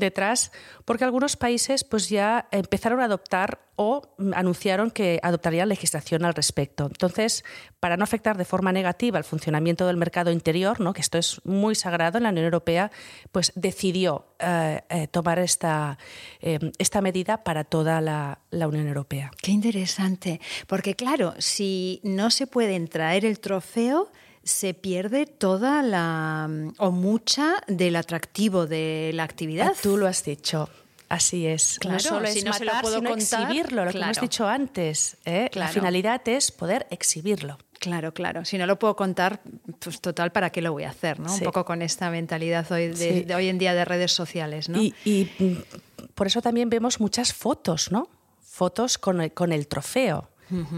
detrás, 0.00 0.50
porque 0.84 1.04
algunos 1.04 1.36
países 1.36 1.84
pues 1.84 2.08
ya 2.08 2.48
empezaron 2.50 3.00
a 3.00 3.04
adoptar 3.04 3.60
o 3.76 4.02
anunciaron 4.34 4.90
que 4.90 5.20
adoptarían 5.22 5.68
legislación 5.68 6.24
al 6.26 6.34
respecto. 6.34 6.86
Entonces, 6.86 7.44
para 7.78 7.96
no 7.96 8.04
afectar 8.04 8.36
de 8.36 8.44
forma 8.44 8.72
negativa 8.72 9.16
el 9.16 9.24
funcionamiento 9.24 9.86
del 9.86 9.96
mercado 9.96 10.30
interior, 10.30 10.80
¿no? 10.80 10.92
que 10.92 11.00
esto 11.00 11.16
es 11.16 11.40
muy 11.44 11.74
sagrado 11.74 12.18
en 12.18 12.24
la 12.24 12.30
Unión 12.30 12.44
Europea, 12.44 12.90
pues 13.32 13.52
decidió 13.54 14.26
eh, 14.38 14.82
eh, 14.90 15.06
tomar 15.08 15.38
esta, 15.38 15.96
eh, 16.40 16.58
esta 16.78 17.00
medida 17.00 17.42
para 17.42 17.64
toda 17.64 18.02
la, 18.02 18.40
la 18.50 18.68
Unión 18.68 18.86
Europea. 18.86 19.30
Qué 19.40 19.50
interesante, 19.50 20.40
porque 20.66 20.94
claro, 20.94 21.34
si 21.38 22.00
no 22.04 22.30
se 22.30 22.46
puede 22.46 22.78
traer 22.86 23.24
el 23.24 23.40
trofeo, 23.40 24.10
se 24.42 24.74
pierde 24.74 25.26
toda 25.26 25.82
la 25.82 26.48
o 26.78 26.90
mucha 26.90 27.56
del 27.66 27.96
atractivo 27.96 28.66
de 28.66 29.10
la 29.14 29.24
actividad. 29.24 29.74
Tú 29.82 29.96
lo 29.96 30.06
has 30.06 30.24
dicho. 30.24 30.68
Así 31.08 31.46
es. 31.46 31.78
Claro, 31.80 31.94
no 31.94 32.00
solo 32.00 32.26
es 32.26 32.44
matar, 32.44 32.84
lo 32.84 32.90
sino 32.90 33.14
exhibirlo, 33.14 33.84
lo 33.84 33.90
que 33.90 33.98
hemos 33.98 34.20
dicho 34.20 34.46
antes. 34.46 35.16
¿eh? 35.24 35.50
La 35.54 35.66
finalidad 35.66 36.26
es 36.28 36.52
poder 36.52 36.86
exhibirlo. 36.90 37.58
Claro, 37.80 38.14
claro. 38.14 38.44
Si 38.44 38.58
no 38.58 38.66
lo 38.66 38.78
puedo 38.78 38.94
contar, 38.94 39.40
pues 39.80 40.00
total, 40.00 40.30
¿para 40.30 40.50
qué 40.50 40.62
lo 40.62 40.72
voy 40.72 40.84
a 40.84 40.90
hacer? 40.90 41.18
¿no? 41.18 41.34
Un 41.34 41.40
poco 41.40 41.64
con 41.64 41.82
esta 41.82 42.10
mentalidad 42.10 42.70
hoy 42.70 42.88
de, 42.88 43.34
hoy 43.34 43.48
en 43.48 43.58
día 43.58 43.74
de 43.74 43.84
redes 43.84 44.12
sociales. 44.12 44.68
¿no? 44.68 44.80
Y, 44.80 45.28
mm, 45.38 46.10
por 46.14 46.28
eso 46.28 46.42
también 46.42 46.70
vemos 46.70 47.00
muchas 47.00 47.32
fotos, 47.32 47.90
¿no? 47.90 48.08
Fotos 48.40 48.96
con 48.98 49.30
con 49.30 49.52
el 49.52 49.66
trofeo. 49.66 50.28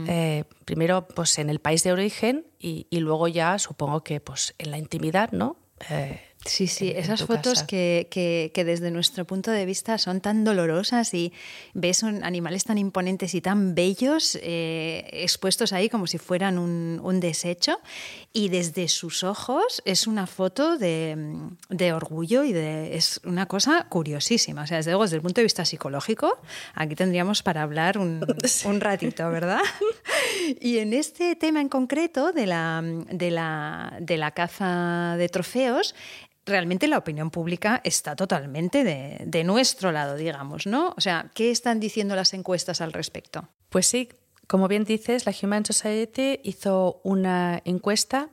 Eh, 0.07 0.45
primero 0.65 1.07
pues 1.09 1.39
en 1.39 1.49
el 1.49 1.59
país 1.59 1.83
de 1.83 1.93
origen 1.93 2.47
y, 2.59 2.87
y, 2.91 3.01
luego 3.01 3.29
ya 3.29 3.59
supongo 3.59 4.05
que 4.05 4.21
pues 4.21 4.55
en 4.59 4.71
la 4.71 4.79
intimidad, 4.79 5.33
¿no? 5.33 5.57
Eh, 5.91 6.21
Sí, 6.45 6.67
sí, 6.67 6.93
esas 6.95 7.25
fotos 7.25 7.63
que, 7.63 8.09
que, 8.11 8.65
desde 8.65 8.91
nuestro 8.91 9.25
punto 9.25 9.51
de 9.51 9.65
vista 9.65 9.97
son 9.99 10.21
tan 10.21 10.45
dolorosas 10.45 11.15
y 11.15 11.33
ves 11.73 12.03
animales 12.03 12.65
tan 12.65 12.79
imponentes 12.79 13.35
y 13.35 13.41
tan 13.41 13.75
bellos 13.75 14.37
eh, 14.43 15.09
expuestos 15.13 15.73
ahí 15.73 15.89
como 15.89 16.07
si 16.07 16.19
fueran 16.19 16.59
un, 16.59 17.01
un, 17.03 17.21
desecho 17.21 17.79
y 18.33 18.49
desde 18.49 18.89
sus 18.89 19.23
ojos 19.23 19.83
es 19.85 20.07
una 20.07 20.27
foto 20.27 20.79
de, 20.79 21.17
de, 21.69 21.93
orgullo 21.93 22.43
y 22.43 22.53
de, 22.53 22.97
es 22.97 23.21
una 23.25 23.47
cosa 23.47 23.87
curiosísima. 23.89 24.63
O 24.63 24.67
sea, 24.67 24.79
desde 24.79 24.91
luego, 24.91 25.05
desde 25.05 25.17
el 25.17 25.23
punto 25.23 25.41
de 25.41 25.45
vista 25.45 25.65
psicológico, 25.65 26.39
aquí 26.75 26.97
tendríamos 26.97 27.43
para 27.43 27.63
hablar 27.63 27.99
un, 27.99 28.25
un 28.65 28.81
ratito, 28.81 29.31
¿verdad? 29.31 29.61
y 30.61 30.79
en 30.79 30.93
este 30.93 31.37
tema 31.37 31.61
en 31.61 31.69
concreto 31.69 32.33
de 32.33 32.47
la, 32.47 32.83
de 32.83 33.31
la, 33.31 33.97
de 34.01 34.17
la 34.17 34.33
caza 34.33 35.17
de 35.17 35.29
trofeos, 35.29 35.95
realmente 36.45 36.89
la 36.89 36.99
opinión 36.99 37.31
pública 37.31 37.81
está 37.85 38.17
totalmente 38.17 38.85
de, 38.85 39.45
nuestro 39.45 39.93
lado, 39.93 40.17
digamos, 40.17 40.67
¿no? 40.67 40.95
O 40.97 41.01
sea, 41.01 41.31
¿qué 41.35 41.51
están 41.51 41.81
diciendo 41.81 42.17
las 42.17 42.35
encuestas 42.35 42.81
al 42.81 42.93
respecto? 42.93 43.49
Pues 43.69 43.87
sí, 43.87 44.09
como 44.47 44.69
bien 44.69 44.85
dices, 44.85 45.27
la 45.27 45.35
Human 45.41 45.65
Society 45.65 46.41
hizo 46.43 47.01
una 47.05 47.63
encuesta 47.65 48.31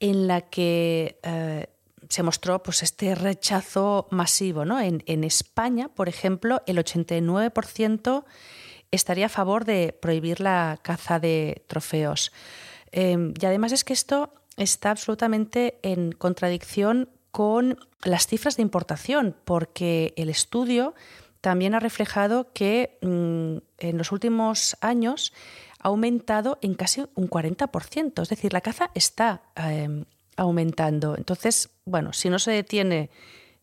en 0.00 0.26
la 0.26 0.42
que 0.42 1.18
eh, 1.22 1.66
se 2.08 2.22
mostró 2.22 2.62
pues, 2.62 2.82
este 2.82 3.14
rechazo 3.14 4.08
masivo. 4.10 4.64
¿no? 4.64 4.80
En, 4.80 5.24
España, 5.24 5.88
por 5.88 6.08
ejemplo, 6.08 6.62
el 6.66 6.78
89% 6.78 8.24
estaría 8.90 9.26
a 9.26 9.30
favor 9.30 9.64
de 9.64 9.92
prohibir 9.92 10.40
la 10.40 10.78
caza 10.82 11.18
de 11.18 11.64
trofeos. 11.66 12.32
Eh, 12.92 13.32
y 13.40 13.46
además 13.46 13.72
es 13.72 13.84
que 13.84 13.92
esto 13.92 14.32
está 14.56 14.90
absolutamente 14.90 15.78
en 15.82 16.12
contradicción 16.12 17.08
con 17.34 17.78
las 18.04 18.28
cifras 18.28 18.56
de 18.56 18.62
importación, 18.62 19.34
porque 19.44 20.14
el 20.16 20.28
estudio 20.28 20.94
también 21.40 21.74
ha 21.74 21.80
reflejado 21.80 22.52
que 22.52 22.96
mm, 23.02 23.56
en 23.78 23.98
los 23.98 24.12
últimos 24.12 24.76
años 24.80 25.32
ha 25.80 25.88
aumentado 25.88 26.60
en 26.62 26.74
casi 26.74 27.04
un 27.16 27.28
40%. 27.28 28.22
Es 28.22 28.28
decir, 28.28 28.52
la 28.52 28.60
caza 28.60 28.92
está 28.94 29.42
em, 29.56 30.04
aumentando. 30.36 31.16
Entonces, 31.18 31.70
bueno, 31.84 32.12
si 32.12 32.30
no 32.30 32.38
se 32.38 32.52
detiene, 32.52 33.10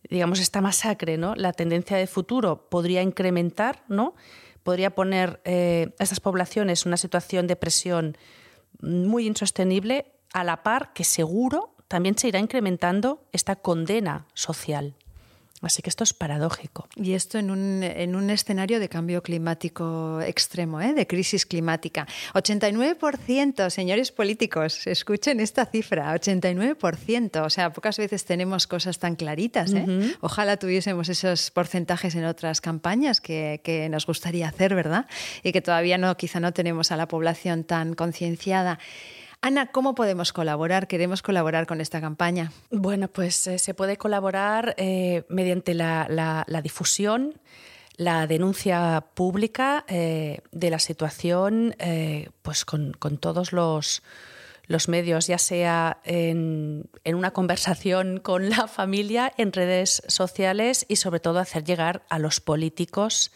digamos, 0.10 0.42
esta 0.42 0.60
masacre, 0.60 1.18
¿no? 1.18 1.34
La 1.36 1.54
tendencia 1.54 1.96
de 1.96 2.08
futuro 2.08 2.68
podría 2.70 3.02
incrementar, 3.02 3.86
¿no? 3.88 4.16
Podría 4.64 4.96
poner 4.96 5.40
eh, 5.46 5.96
a 5.98 6.04
estas 6.04 6.20
poblaciones 6.20 6.86
en 6.86 6.90
una 6.90 6.98
situación 6.98 7.48
de 7.48 7.56
presión 7.56 8.18
muy 8.82 9.28
insostenible, 9.28 10.12
a 10.34 10.44
la 10.44 10.64
par 10.64 10.92
que 10.94 11.06
seguro 11.06 11.71
también 11.92 12.18
se 12.18 12.30
irá 12.30 12.40
incrementando 12.40 13.22
esta 13.34 13.58
condena 13.58 14.26
social. 14.34 14.96
Así 15.62 15.82
que 15.82 15.90
esto 15.90 16.06
es 16.06 16.14
paradójico. 16.14 16.88
Y 16.96 17.16
esto 17.16 17.38
en 17.38 17.52
un, 17.52 17.84
en 17.84 18.16
un 18.16 18.30
escenario 18.30 18.80
de 18.80 18.88
cambio 18.88 19.22
climático 19.22 20.22
extremo, 20.22 20.80
¿eh? 20.80 20.94
de 20.94 21.06
crisis 21.06 21.46
climática. 21.46 22.08
89%, 22.34 23.70
señores 23.70 24.14
políticos, 24.14 24.88
escuchen 24.88 25.42
esta 25.42 25.66
cifra, 25.66 26.16
89%. 26.16 27.46
O 27.46 27.50
sea, 27.50 27.74
pocas 27.74 27.98
veces 27.98 28.24
tenemos 28.24 28.68
cosas 28.68 28.98
tan 28.98 29.18
claritas. 29.18 29.74
¿eh? 29.74 30.16
Ojalá 30.22 30.56
tuviésemos 30.56 31.10
esos 31.10 31.52
porcentajes 31.52 32.16
en 32.16 32.24
otras 32.24 32.62
campañas 32.62 33.20
que, 33.20 33.60
que, 33.66 33.90
nos 33.90 34.06
gustaría 34.06 34.48
hacer, 34.48 34.74
¿verdad? 34.76 35.08
Y 35.44 35.52
que 35.52 35.62
todavía 35.62 35.98
no, 35.98 36.16
quizá 36.16 36.40
no 36.40 36.54
tenemos 36.54 36.94
a 36.94 36.96
la 36.96 37.10
población 37.10 37.66
tan 37.66 37.96
concienciada. 37.96 38.80
Ana, 39.44 39.72
¿cómo 39.72 39.96
podemos 39.96 40.34
colaborar? 40.34 40.88
Queremos 40.88 41.24
colaborar 41.24 41.66
con 41.66 41.82
esta 41.82 42.00
campaña. 42.00 42.52
Bueno, 42.70 43.08
pues 43.08 43.48
eh, 43.48 43.58
se 43.58 43.74
puede 43.74 43.98
colaborar 43.98 44.76
eh, 44.78 45.24
mediante 45.30 45.74
la, 45.74 46.46
difusión, 46.64 47.34
la 47.98 48.28
denuncia 48.28 49.04
pública 49.16 49.84
eh, 49.88 50.42
de 50.52 50.70
la 50.70 50.78
situación, 50.78 51.76
pues 52.44 52.66
con, 52.66 52.94
todos 53.20 53.52
los, 53.52 54.04
medios, 54.88 55.26
ya 55.26 55.40
sea 55.40 55.98
en, 56.04 56.88
una 57.04 57.32
conversación 57.32 58.20
con 58.24 58.48
la 58.52 58.68
familia, 58.68 59.34
en 59.38 59.54
redes 59.54 60.04
sociales 60.08 60.86
y 60.88 60.98
sobre 60.98 61.20
todo 61.20 61.40
hacer 61.40 61.64
llegar 61.64 62.04
a 62.10 62.20
los 62.20 62.42
políticos 62.42 63.32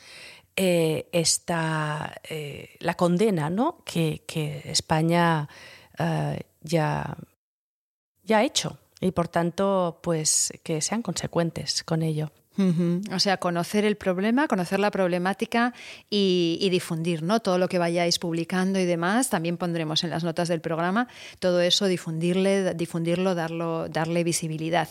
esta, 0.56 2.22
la 2.80 2.94
condena 2.94 3.50
¿no? 3.50 3.82
que, 3.84 4.22
que 4.28 4.62
España 4.66 5.50
eh, 6.00 6.42
ya, 6.62 7.18
ya 8.24 8.44
hecho 8.44 8.78
y 9.00 9.12
por 9.12 9.28
tanto 9.28 10.00
pues 10.02 10.54
que 10.64 10.82
sean 10.82 11.02
consecuentes 11.02 11.84
con 11.84 12.02
ello. 12.02 12.32
O 13.12 13.20
sea, 13.20 13.38
conocer 13.38 13.84
el 13.84 13.98
problema, 13.98 14.48
conocer 14.48 14.80
la 14.80 14.90
problemática 14.90 15.74
y, 16.10 16.66
difundir, 16.72 17.22
¿no? 17.22 17.42
Todo 17.42 17.58
lo 17.58 17.68
que 17.68 17.78
vayáis 17.78 18.18
publicando 18.18 18.80
y 18.80 18.86
demás, 18.86 19.30
también 19.30 19.58
pondremos 19.58 20.04
en 20.06 20.10
las 20.10 20.24
notas 20.24 20.48
del 20.48 20.62
programa, 20.62 21.10
todo 21.40 21.60
eso, 21.60 21.86
difundirle, 21.86 22.74
difundirlo, 22.74 23.36
darlo, 23.36 23.90
darle 23.90 24.24
visibilidad. 24.24 24.88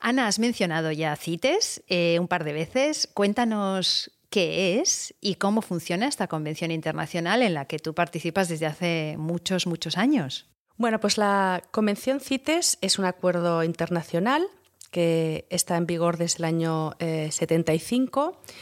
Ana, 0.00 0.28
has 0.28 0.38
mencionado 0.38 0.92
ya 0.92 1.14
CITES 1.14 1.82
eh, 1.88 2.16
un 2.18 2.28
par 2.28 2.44
de 2.44 2.54
veces. 2.54 3.08
Cuéntanos 3.12 4.10
qué 4.34 4.80
es 4.80 5.14
y 5.20 5.36
cómo 5.36 5.62
funciona 5.62 6.08
esta 6.08 6.26
convención 6.26 6.72
internacional 6.72 7.40
en 7.40 7.54
la 7.54 7.66
que 7.66 7.78
tú 7.78 7.94
participas 7.94 8.48
desde 8.48 8.66
hace 8.66 9.14
muchos, 9.16 9.68
muchos 9.68 9.96
años. 9.96 10.48
Bueno, 10.76 10.98
pues 10.98 11.18
la 11.18 11.62
Convención 11.70 12.18
CITES 12.18 12.78
es 12.80 12.98
un 12.98 13.04
acuerdo 13.04 13.62
internacional 13.62 14.44
que 14.90 15.46
está 15.50 15.76
en 15.76 15.86
vigor 15.86 16.16
desde 16.16 16.38
el 16.38 16.46
año 16.46 16.96
75 16.98 18.42
eh, 18.42 18.54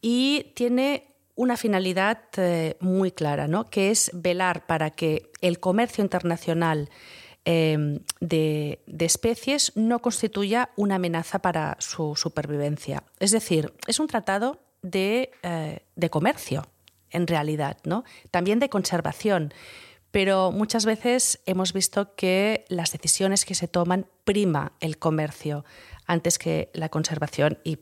y 0.00 0.52
tiene 0.56 1.06
una 1.36 1.56
finalidad 1.56 2.18
eh, 2.36 2.76
muy 2.80 3.12
clara, 3.12 3.46
¿no? 3.46 3.70
que 3.70 3.92
es 3.92 4.10
velar 4.12 4.66
para 4.66 4.90
que 4.90 5.30
el 5.40 5.60
comercio 5.60 6.02
internacional 6.02 6.90
eh, 7.44 8.00
de, 8.18 8.80
especies 8.98 9.70
no 9.76 10.00
constituya 10.00 10.70
una 10.74 10.96
amenaza 10.96 11.38
para 11.38 11.76
su 11.78 12.16
supervivencia. 12.16 13.04
Es 13.20 13.30
decir, 13.30 13.72
es 13.86 14.00
un 14.00 14.08
tratado 14.08 14.58
eh, 14.84 15.80
de, 15.94 16.10
comercio, 16.10 16.66
en 17.10 17.28
realidad, 17.28 17.78
¿no? 17.84 18.02
También 18.32 18.58
de 18.58 18.68
conservación. 18.68 19.54
Pero 20.10 20.50
muchas 20.50 20.84
veces 20.84 21.40
hemos 21.46 21.72
visto 21.72 22.16
que 22.16 22.64
las 22.68 22.90
decisiones 22.90 23.44
que 23.44 23.54
se 23.54 23.68
toman 23.68 24.08
prima 24.24 24.72
el 24.80 24.98
comercio 24.98 25.64
antes 26.06 26.36
que 26.38 26.70
la 26.74 26.88
conservación 26.88 27.58
y, 27.62 27.76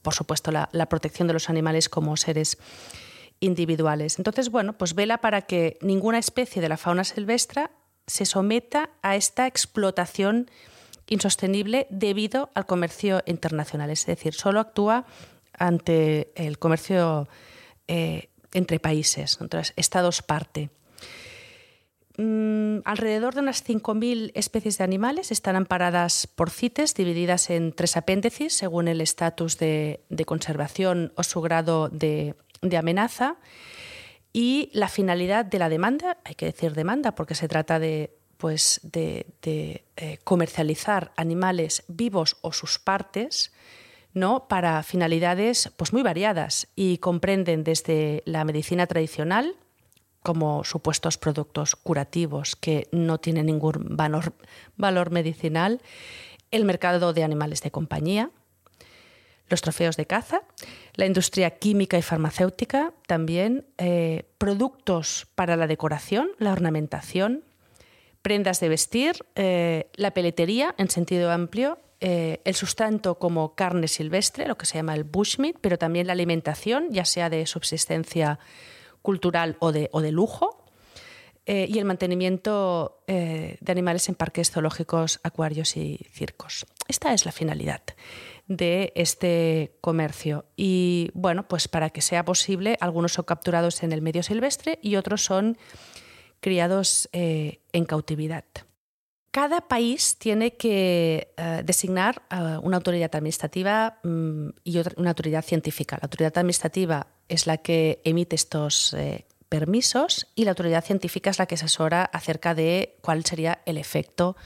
por 0.00 0.14
supuesto, 0.14 0.50
la, 0.50 0.88
protección 0.88 1.28
de 1.28 1.34
los 1.34 1.50
animales 1.50 1.90
como 1.90 2.16
seres 2.16 2.56
individuales. 3.40 4.18
Entonces, 4.18 4.50
bueno, 4.50 4.72
pues 4.72 4.94
vela 4.94 5.18
para 5.18 5.42
que 5.42 5.78
ninguna 5.82 6.18
especie 6.18 6.62
de 6.62 6.70
la 6.70 6.78
fauna 6.78 7.04
silvestre 7.04 7.66
se 8.06 8.24
someta 8.24 8.90
a 9.02 9.14
esta 9.14 9.46
explotación 9.46 10.50
insostenible 11.06 11.86
debido 11.90 12.50
al 12.54 12.64
comercio 12.64 13.22
internacional. 13.26 13.90
Es 13.90 14.06
decir, 14.06 14.32
solo 14.32 14.60
actúa 14.60 15.04
ante 15.58 16.32
el 16.34 16.58
comercio 16.58 17.28
eh, 17.86 18.28
entre 18.52 18.80
países, 18.80 19.38
entre 19.40 19.62
estados 19.76 20.22
parte. 20.22 20.70
Mm, 22.18 22.80
alrededor 22.84 23.34
de 23.34 23.42
unas 23.42 23.64
5.000 23.64 24.32
especies 24.34 24.76
de 24.78 24.84
animales 24.84 25.30
están 25.30 25.54
amparadas 25.54 26.26
por 26.26 26.50
CITES, 26.50 26.94
divididas 26.94 27.48
en 27.48 27.72
tres 27.72 27.96
apéndices 27.96 28.52
según 28.52 28.88
el 28.88 29.00
estatus 29.00 29.56
de, 29.56 30.00
conservación 30.26 31.12
o 31.14 31.22
su 31.22 31.40
grado 31.40 31.88
de, 31.88 32.34
amenaza. 32.76 33.36
Y 34.32 34.68
la 34.72 34.88
finalidad 34.88 35.44
de 35.44 35.60
la 35.60 35.68
demanda, 35.68 36.18
hay 36.24 36.34
que 36.34 36.46
decir 36.46 36.74
demanda 36.74 37.14
porque 37.14 37.36
se 37.36 37.46
trata 37.46 37.78
de, 37.78 38.18
pues, 38.36 38.80
de, 38.82 39.26
eh, 39.96 40.18
comercializar 40.24 41.12
animales 41.16 41.84
vivos 41.86 42.36
o 42.40 42.52
sus 42.52 42.80
partes, 42.80 43.52
¿no? 44.14 44.48
para 44.48 44.82
finalidades 44.82 45.72
pues, 45.76 45.92
muy 45.92 46.02
variadas 46.02 46.68
y 46.74 46.98
comprenden 46.98 47.64
desde 47.64 48.22
la 48.26 48.44
medicina 48.44 48.86
tradicional, 48.86 49.56
como 50.22 50.64
supuestos 50.64 51.16
productos 51.16 51.76
curativos 51.76 52.56
que 52.56 52.88
no 52.92 53.18
tienen 53.18 53.46
ningún 53.46 53.96
valor, 53.96 54.34
valor 54.76 55.10
medicinal, 55.10 55.80
el 56.50 56.64
mercado 56.64 57.12
de 57.12 57.24
animales 57.24 57.62
de 57.62 57.70
compañía, 57.70 58.30
los 59.48 59.62
trofeos 59.62 59.96
de 59.96 60.06
caza, 60.06 60.42
la 60.94 61.06
industria 61.06 61.50
química 61.50 61.96
y 61.96 62.02
farmacéutica, 62.02 62.92
también 63.06 63.66
eh, 63.78 64.28
productos 64.38 65.26
para 65.34 65.56
la 65.56 65.66
decoración, 65.66 66.28
la 66.38 66.52
ornamentación, 66.52 67.44
prendas 68.20 68.60
de 68.60 68.68
vestir, 68.68 69.24
eh, 69.36 69.90
la 69.94 70.12
peletería 70.12 70.74
en 70.76 70.90
sentido 70.90 71.30
amplio 71.30 71.78
eh, 72.00 72.40
el 72.44 72.54
sustento 72.54 73.18
como 73.18 73.56
carne 73.56 73.88
silvestre, 73.88 74.46
lo 74.46 74.56
que 74.56 74.66
se 74.66 74.78
llama 74.78 74.94
el 74.94 75.02
bushmeat, 75.02 75.56
pero 75.60 75.78
también 75.78 76.06
la 76.06 76.12
alimentación, 76.12 76.88
ya 76.90 77.04
sea 77.04 77.28
de 77.28 77.44
subsistencia 77.46 78.38
cultural 79.02 79.56
o 79.58 79.72
de, 79.72 79.88
o 79.92 80.00
de 80.00 80.12
lujo, 80.12 80.64
eh, 81.46 81.66
y 81.68 81.78
el 81.78 81.86
mantenimiento 81.86 83.02
eh, 83.08 83.56
de 83.60 83.72
animales 83.72 84.08
en 84.08 84.14
parques 84.14 84.50
zoológicos, 84.50 85.18
acuarios 85.24 85.76
y 85.76 85.98
circos. 86.12 86.66
Esta 86.86 87.12
es 87.14 87.24
la 87.24 87.32
finalidad 87.32 87.82
de 88.46 88.92
este 88.94 89.76
comercio. 89.80 90.44
Y 90.56 91.10
bueno, 91.14 91.48
pues 91.48 91.66
para 91.66 91.90
que 91.90 92.02
sea 92.02 92.24
posible, 92.24 92.76
algunos 92.80 93.14
son 93.14 93.24
capturados 93.24 93.82
en 93.82 93.92
el 93.92 94.02
medio 94.02 94.22
silvestre 94.22 94.78
y 94.82 94.96
otros 94.96 95.24
son 95.24 95.58
criados 96.40 97.08
en 97.12 97.84
cautividad. 97.86 98.44
Cada 99.30 99.60
país 99.60 100.16
tiene 100.16 100.56
que 100.56 101.32
eh, 101.36 101.62
designar 101.64 102.22
eh, 102.30 102.58
una 102.62 102.78
autoridad 102.78 103.14
administrativa 103.14 103.98
mm, 104.02 104.48
y 104.64 104.78
una 104.96 105.10
autoridad 105.10 105.44
científica. 105.44 105.96
La 106.00 106.06
autoridad 106.06 106.36
administrativa 106.38 107.08
es 107.28 107.46
la 107.46 107.58
que 107.58 108.00
emite 108.04 108.36
estos 108.36 108.94
eh, 108.94 109.26
permisos 109.50 110.28
y 110.34 110.44
la 110.44 110.52
autoridad 110.52 110.82
científica 110.82 111.28
es 111.28 111.38
la 111.38 111.46
que 111.46 111.56
asesora 111.56 112.04
acerca 112.04 112.54
de 112.54 112.96
cuál 113.02 113.24
sería 113.24 113.60
el 113.66 113.76
efecto 113.76 114.36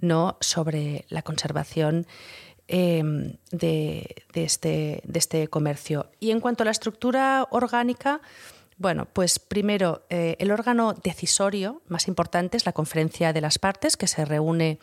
¿no? 0.00 0.36
sobre 0.40 1.04
la 1.08 1.22
conservación 1.22 2.06
em, 2.66 3.36
este, 4.34 5.02
de 5.04 5.18
este 5.18 5.48
comercio. 5.48 6.10
Y 6.18 6.32
en 6.32 6.40
cuanto 6.40 6.64
a 6.64 6.66
la 6.66 6.72
estructura 6.72 7.46
orgánica, 7.50 8.20
bueno, 8.78 9.06
pues 9.12 9.38
primero, 9.38 10.04
eh, 10.10 10.36
el 10.38 10.50
órgano 10.50 10.92
decisorio 10.92 11.82
más 11.88 12.08
importante 12.08 12.56
es 12.56 12.66
la 12.66 12.72
conferencia 12.72 13.32
de 13.32 13.40
las 13.40 13.58
partes, 13.58 13.96
que 13.96 14.06
se 14.06 14.24
reúne 14.24 14.78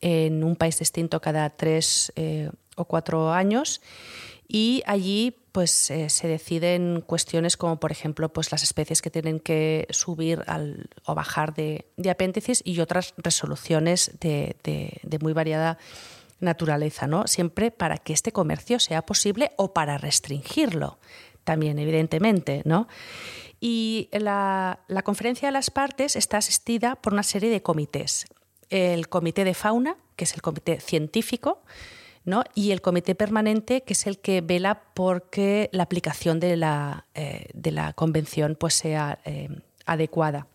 en 0.00 0.44
un 0.44 0.56
país 0.56 0.78
distinto 0.78 1.20
cada 1.20 1.50
tres 1.50 2.12
eh, 2.16 2.50
o 2.76 2.84
cuatro 2.84 3.32
años 3.32 3.80
y 4.48 4.82
allí 4.86 5.36
pues 5.52 5.90
eh, 5.90 6.10
se 6.10 6.26
deciden 6.26 7.02
cuestiones 7.06 7.56
como 7.56 7.78
por 7.78 7.92
ejemplo 7.92 8.32
pues 8.32 8.50
las 8.50 8.62
especies 8.62 9.02
que 9.02 9.10
tienen 9.10 9.40
que 9.40 9.86
subir 9.90 10.42
o 11.04 11.14
bajar 11.14 11.54
de, 11.54 11.86
apéndices 12.10 12.62
y 12.64 12.80
otras 12.80 13.14
resoluciones 13.16 14.12
de, 14.20 14.56
de, 14.64 15.18
muy 15.20 15.32
variada 15.32 15.78
naturaleza, 16.40 17.06
¿no? 17.06 17.26
Siempre 17.26 17.70
para 17.70 17.98
que 17.98 18.12
este 18.14 18.32
comercio 18.32 18.80
sea 18.80 19.02
posible 19.02 19.52
o 19.56 19.74
para 19.74 19.98
restringirlo 19.98 20.98
también, 21.44 21.78
evidentemente, 21.78 22.62
¿no? 22.64 22.88
Y 23.60 24.08
la, 24.12 24.80
conferencia 25.04 25.48
de 25.48 25.52
las 25.52 25.70
partes 25.70 26.16
está 26.16 26.38
asistida 26.38 26.96
por 26.96 27.12
una 27.12 27.22
serie 27.22 27.50
de 27.50 27.62
comités. 27.62 28.26
El 28.70 29.08
comité 29.08 29.44
de 29.44 29.54
fauna, 29.54 29.96
que 30.16 30.24
es 30.24 30.34
el 30.34 30.40
comité 30.40 30.80
científico, 30.80 31.62
¿no? 32.24 32.44
y 32.54 32.70
el 32.70 32.80
comité 32.80 33.14
permanente, 33.14 33.82
que 33.82 33.92
es 33.92 34.06
el 34.06 34.18
que 34.18 34.40
vela 34.40 34.82
porque 34.94 35.68
la 35.72 35.82
aplicación 35.82 36.40
de 36.40 36.56
la, 36.56 37.06
eh, 37.14 37.48
de 37.52 37.70
la 37.70 37.92
convención 37.92 38.56
pues, 38.58 38.74
sea 38.74 39.18
eh, 39.24 39.48
adecuada. 39.84 40.46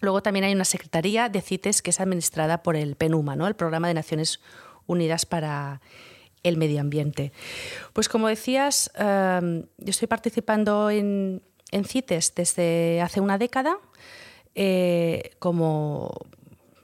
Luego 0.00 0.22
también 0.22 0.44
hay 0.44 0.52
una 0.52 0.64
secretaría 0.64 1.28
de 1.28 1.40
CITES 1.40 1.80
que 1.80 1.90
es 1.90 2.00
administrada 2.00 2.62
por 2.62 2.74
el 2.74 2.96
PENUMA, 2.96 3.34
el 3.46 3.54
Programa 3.54 3.86
de 3.88 3.94
Naciones 3.94 4.40
Unidas 4.86 5.26
para 5.26 5.80
el 6.42 6.56
medio 6.56 6.80
ambiente. 6.80 7.32
Pues 7.92 8.08
como 8.08 8.28
decías, 8.28 8.90
yo 8.98 9.64
estoy 9.78 10.08
participando 10.08 10.90
en, 10.90 11.42
CITES 11.72 12.34
desde 12.34 13.00
hace 13.00 13.20
una 13.20 13.38
década 13.38 13.78
eh, 14.54 15.30
como 15.38 16.12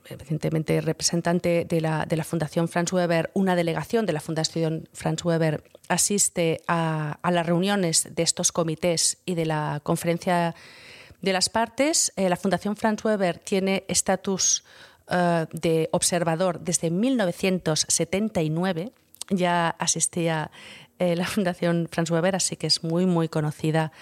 evidentemente 0.08 0.80
representante 0.80 1.66
de 1.68 1.80
la, 1.82 2.06
de 2.06 2.16
la, 2.16 2.24
Fundación 2.24 2.68
Franz 2.68 2.92
Weber, 2.92 3.30
una 3.34 3.56
delegación 3.56 4.06
de 4.06 4.14
la 4.14 4.20
Fundación 4.20 4.88
Franz 4.94 5.22
Weber 5.24 5.62
asiste 5.88 6.62
a, 6.66 7.18
las 7.30 7.46
reuniones 7.46 8.08
de 8.14 8.22
estos 8.22 8.52
comités 8.52 9.18
y 9.26 9.34
de 9.34 9.44
la 9.44 9.80
conferencia 9.82 10.54
de 11.20 11.32
las 11.32 11.50
partes. 11.50 12.12
Eh, 12.16 12.28
la 12.28 12.36
Fundación 12.36 12.76
Franz 12.76 13.04
Weber 13.04 13.38
tiene 13.38 13.84
estatus 13.88 14.62
eh, 15.10 15.46
de 15.52 15.88
observador 15.92 16.60
desde 16.60 16.90
1979. 16.90 18.92
Ya 19.30 19.70
asistía 19.70 20.50
eh, 20.98 21.16
la 21.16 21.26
Fundación 21.26 21.88
Franz 21.90 22.10
Weber, 22.10 22.36
así 22.36 22.56
que 22.56 22.66
es 22.66 22.82
muy, 22.82 23.06
muy 23.06 23.28
conocida 23.28 23.92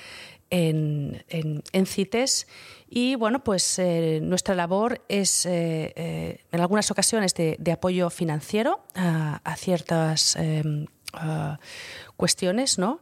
en, 0.51 1.25
en, 1.29 1.87
CITES. 1.87 2.47
Y 2.89 3.17
bueno, 3.17 3.43
pues 3.43 3.81
nuestra 4.23 4.55
labor 4.55 5.03
es 5.09 5.45
en 5.45 6.39
algunas 6.53 6.89
ocasiones 6.93 7.35
de, 7.35 7.73
apoyo 7.73 8.11
financiero 8.11 8.85
a, 8.95 9.57
ciertas 9.57 10.39
cuestiones, 12.17 12.79
¿no? 12.79 13.01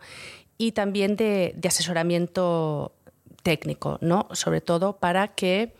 Y 0.56 0.72
también 0.72 1.16
de, 1.16 1.54
asesoramiento 1.66 2.94
técnico, 3.42 3.98
¿no? 4.00 4.28
Sobre 4.32 4.60
todo 4.60 4.96
para 4.96 5.28
que 5.28 5.74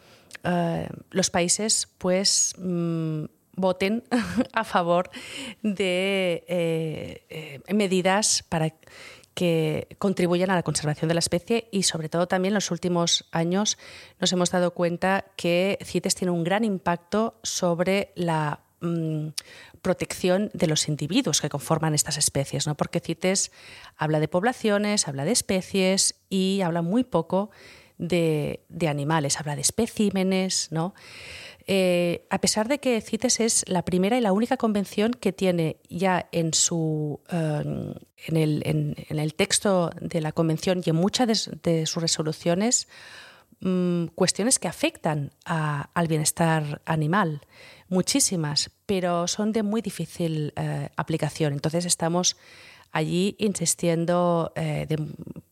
eh, 0.44 0.88
los 1.10 1.30
países, 1.30 1.88
pues, 1.98 2.54
mm, 2.58 3.24
voten 3.56 4.04
a 4.52 4.64
favor 4.64 5.10
de 5.62 6.44
eh, 6.48 7.24
eh, 7.28 7.74
medidas 7.74 8.44
para 8.48 8.72
que 9.34 9.88
contribuyan 9.98 10.50
a 10.50 10.54
la 10.54 10.62
conservación 10.62 11.08
de 11.08 11.14
la 11.14 11.18
especie 11.18 11.68
y 11.72 11.82
sobre 11.82 12.08
todo 12.08 12.28
también 12.28 12.52
en 12.52 12.54
los 12.54 12.70
últimos 12.70 13.26
años 13.32 13.78
nos 14.20 14.32
hemos 14.32 14.50
dado 14.50 14.72
cuenta 14.72 15.24
que 15.36 15.78
CITES 15.82 16.14
tiene 16.14 16.30
un 16.30 16.44
gran 16.44 16.64
impacto 16.64 17.40
sobre 17.42 18.12
la 18.14 18.60
mm, 18.80 19.28
protección 19.82 20.50
de 20.54 20.68
los 20.68 20.88
individuos 20.88 21.40
que 21.40 21.48
conforman 21.48 21.94
estas 21.94 22.16
especies, 22.16 22.66
¿no? 22.66 22.76
porque 22.76 23.00
CITES 23.00 23.50
habla 23.96 24.20
de 24.20 24.28
poblaciones, 24.28 25.08
habla 25.08 25.24
de 25.24 25.32
especies 25.32 26.14
y 26.30 26.60
habla 26.60 26.82
muy 26.82 27.02
poco 27.02 27.50
de, 27.98 28.60
animales, 28.88 29.38
habla 29.38 29.56
de 29.56 29.62
especímenes. 29.62 30.68
¿no? 30.70 30.94
Eh, 31.66 32.26
a 32.28 32.40
pesar 32.40 32.68
de 32.68 32.78
que 32.78 33.00
CITES 33.00 33.40
es 33.40 33.64
la 33.68 33.84
primera 33.84 34.18
y 34.18 34.20
la 34.20 34.32
única 34.32 34.56
convención 34.58 35.12
que 35.12 35.32
tiene 35.32 35.78
ya 35.88 36.28
en, 36.30 36.52
su, 36.52 37.20
eh, 37.30 37.94
en, 38.26 38.96
el, 39.08 39.34
texto 39.34 39.90
de 40.00 40.20
la 40.20 40.32
convención 40.32 40.82
y 40.84 40.90
en 40.90 40.96
muchas 40.96 41.50
de, 41.62 41.86
sus 41.86 42.02
resoluciones 42.02 42.86
mm, 43.60 44.06
cuestiones 44.14 44.58
que 44.58 44.68
afectan 44.68 45.32
al 45.46 46.06
bienestar 46.06 46.82
animal 46.84 47.40
muchísimas, 47.88 48.70
pero 48.84 49.26
son 49.26 49.52
de 49.52 49.62
muy 49.62 49.80
difícil 49.80 50.52
eh, 50.56 50.90
aplicación. 50.96 51.54
Entonces 51.54 51.86
estamos 51.86 52.36
allí 52.94 53.36
insistiendo 53.38 54.52
eh, 54.56 54.86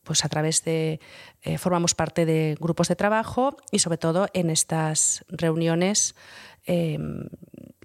pues 0.03 0.25
a 0.25 0.29
través 0.29 0.65
de, 0.65 1.01
eh, 1.43 1.59
formamos 1.59 1.95
parte 1.95 2.25
de 2.25 2.57
grupos 2.59 2.89
de 2.89 2.97
trabajo 2.97 3.57
y 3.71 3.81
sobre 3.81 3.99
todo 3.99 4.29
en 4.33 4.49
estas 4.49 5.25
reuniones 5.29 6.15
em, 6.65 7.29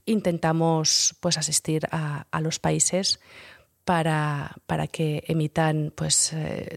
intentamos 0.05 1.15
pues 1.19 1.37
asistir 1.37 1.87
a, 1.91 2.25
los 2.39 2.59
países 2.59 3.19
para, 3.83 4.55
para, 4.65 4.87
que 4.87 5.23
emitan 5.27 5.91
pues, 5.95 6.33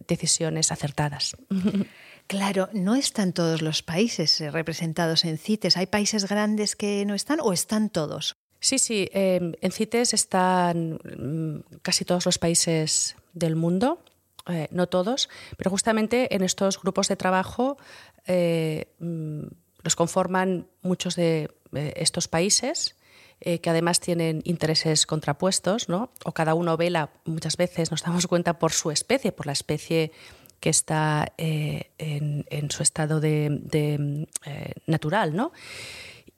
decisiones 0.09 0.72
acertadas. 0.72 1.37
Claro, 2.31 2.68
no 2.72 2.95
están 2.95 3.33
todos 3.33 3.61
los 3.61 3.83
países 3.83 4.41
eh, 4.41 4.53
representados 4.53 5.24
en 5.24 5.37
CITES. 5.37 5.76
¿Hay 5.76 5.87
países 5.87 6.28
grandes 6.28 6.76
que 6.76 7.05
no 7.05 7.16
están 7.16 7.41
o 7.43 7.53
están 7.53 7.91
todos? 7.91 8.37
Sí, 8.61 8.78
sí, 8.78 9.08
em, 9.12 9.54
en 9.61 9.72
CITES 9.72 10.14
están 10.14 11.00
mm, 11.02 11.78
casi 11.82 12.04
todos 12.04 12.26
los 12.26 12.38
países 12.38 13.16
del 13.32 13.56
mundo, 13.56 14.02
eh, 14.46 14.68
no 14.70 14.86
todos, 14.88 15.28
pero 15.56 15.70
justamente 15.70 16.34
en 16.34 16.42
estos 16.42 16.80
grupos 16.80 17.08
de 17.08 17.16
trabajo 17.16 17.78
eh, 18.26 18.92
mm, 18.98 19.44
los 19.82 19.96
conforman 19.96 20.66
muchos 20.82 21.16
de 21.16 21.50
estos 21.72 22.28
países 22.28 22.96
que 23.40 23.70
además 23.70 24.00
tienen 24.00 24.42
intereses 24.44 25.06
contrapuestos, 25.06 25.88
¿no? 25.88 26.11
o 26.24 26.32
cada 26.32 26.52
uno 26.52 26.76
vela, 26.76 27.08
muchas 27.24 27.56
veces 27.56 27.90
nos 27.90 28.02
damos 28.02 28.26
cuenta 28.26 28.58
por 28.58 28.72
su 28.72 28.90
especie, 28.90 29.32
por 29.32 29.46
la 29.46 29.52
especie 29.52 30.12
que 30.61 30.70
está 30.70 31.32
eh, 31.38 31.90
en, 31.98 32.70
su 32.70 32.82
estado 32.82 33.18
de, 33.18 34.26
eh, 34.44 34.72
natural, 34.86 35.34
¿no? 35.34 35.52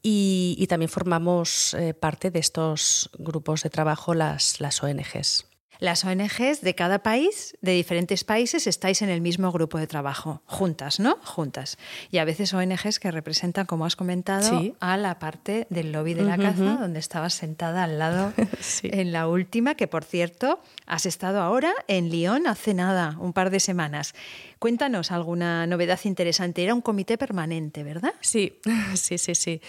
Y, 0.02 0.66
también 0.68 0.88
formamos 0.88 1.74
eh, 1.74 1.94
parte 1.94 2.30
de 2.30 2.40
estos 2.40 3.10
grupos 3.18 3.62
de 3.62 3.70
trabajo 3.70 4.14
las, 4.14 4.60
las 4.60 4.82
ONGs. 4.82 5.46
Las 5.82 6.04
ONGs 6.04 6.60
de 6.60 6.76
cada 6.76 7.00
país, 7.00 7.58
de 7.60 7.72
diferentes 7.72 8.22
países, 8.22 8.68
estáis 8.68 9.02
en 9.02 9.08
el 9.08 9.20
mismo 9.20 9.50
grupo 9.50 9.78
de 9.78 9.88
trabajo, 9.88 10.40
juntas, 10.46 11.00
¿no? 11.00 11.18
Juntas. 11.24 11.76
Y 12.12 12.18
a 12.18 12.24
veces 12.24 12.54
ONGs 12.54 13.00
que 13.00 13.10
representan, 13.10 13.66
como 13.66 13.84
has 13.84 13.96
comentado, 13.96 14.48
a 14.78 14.96
la 14.96 15.18
parte 15.18 15.66
del 15.70 15.90
lobby 15.90 16.14
de 16.14 16.22
la 16.22 16.38
caza, 16.38 16.76
donde 16.76 17.00
estabas 17.00 17.34
sentada 17.34 17.82
al 17.82 17.98
lado 17.98 18.32
en 18.84 19.10
la 19.10 19.26
última, 19.26 19.74
que 19.74 19.88
por 19.88 20.04
cierto, 20.04 20.60
has 20.86 21.04
estado 21.04 21.40
ahora 21.40 21.72
en 21.88 22.10
Lyon 22.10 22.46
hace 22.46 22.74
nada, 22.74 23.16
un 23.18 23.32
par 23.32 23.50
de 23.50 23.58
semanas. 23.58 24.14
Cuéntanos 24.60 25.10
alguna 25.10 25.66
novedad 25.66 25.98
interesante. 26.04 26.62
Era 26.62 26.74
un 26.74 26.80
comité 26.80 27.18
permanente, 27.18 27.82
¿verdad? 27.82 28.14
Sí, 28.20 28.60
sí, 28.94 29.18
sí, 29.18 29.34
sí. 29.34 29.60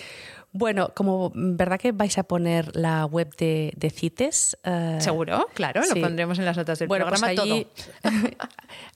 Bueno, 0.55 0.93
como 0.93 1.31
verdad 1.33 1.79
que 1.79 1.91
vais 1.91 2.15
a 2.19 2.23
poner 2.23 2.75
la 2.75 3.07
web 3.07 3.35
de, 3.37 3.91
CITES. 3.91 4.59
Eh, 4.63 4.97
Seguro, 4.99 5.47
claro, 5.55 5.81
lo 5.83 5.99
pondremos 5.99 6.37
en 6.37 6.45
las 6.45 6.55
notas 6.55 6.77
del 6.77 6.87
bueno, 6.87 7.07
pues 7.07 7.19
programa 7.19 7.41
allí, 7.41 7.67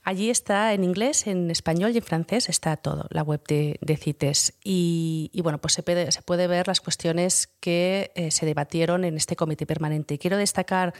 allí 0.04 0.30
está 0.30 0.72
en 0.72 0.84
inglés, 0.84 1.26
en 1.26 1.50
español 1.50 1.90
y 1.92 1.98
en 1.98 2.04
francés 2.04 2.48
está 2.48 2.76
todo, 2.76 3.08
la 3.10 3.24
web 3.24 3.42
de, 3.48 3.96
CITES. 4.00 4.54
Y, 4.62 5.32
bueno, 5.42 5.58
pues 5.58 5.74
se 5.74 5.82
puede, 5.82 6.12
se 6.12 6.22
puede 6.22 6.46
ver 6.46 6.68
las 6.68 6.80
cuestiones 6.80 7.48
que 7.58 8.12
eh, 8.14 8.30
se 8.30 8.46
debatieron 8.46 9.04
en 9.04 9.16
este 9.16 9.34
comité 9.34 9.66
permanente. 9.66 10.14
Y 10.14 10.18
quiero 10.18 10.36
destacar 10.36 10.94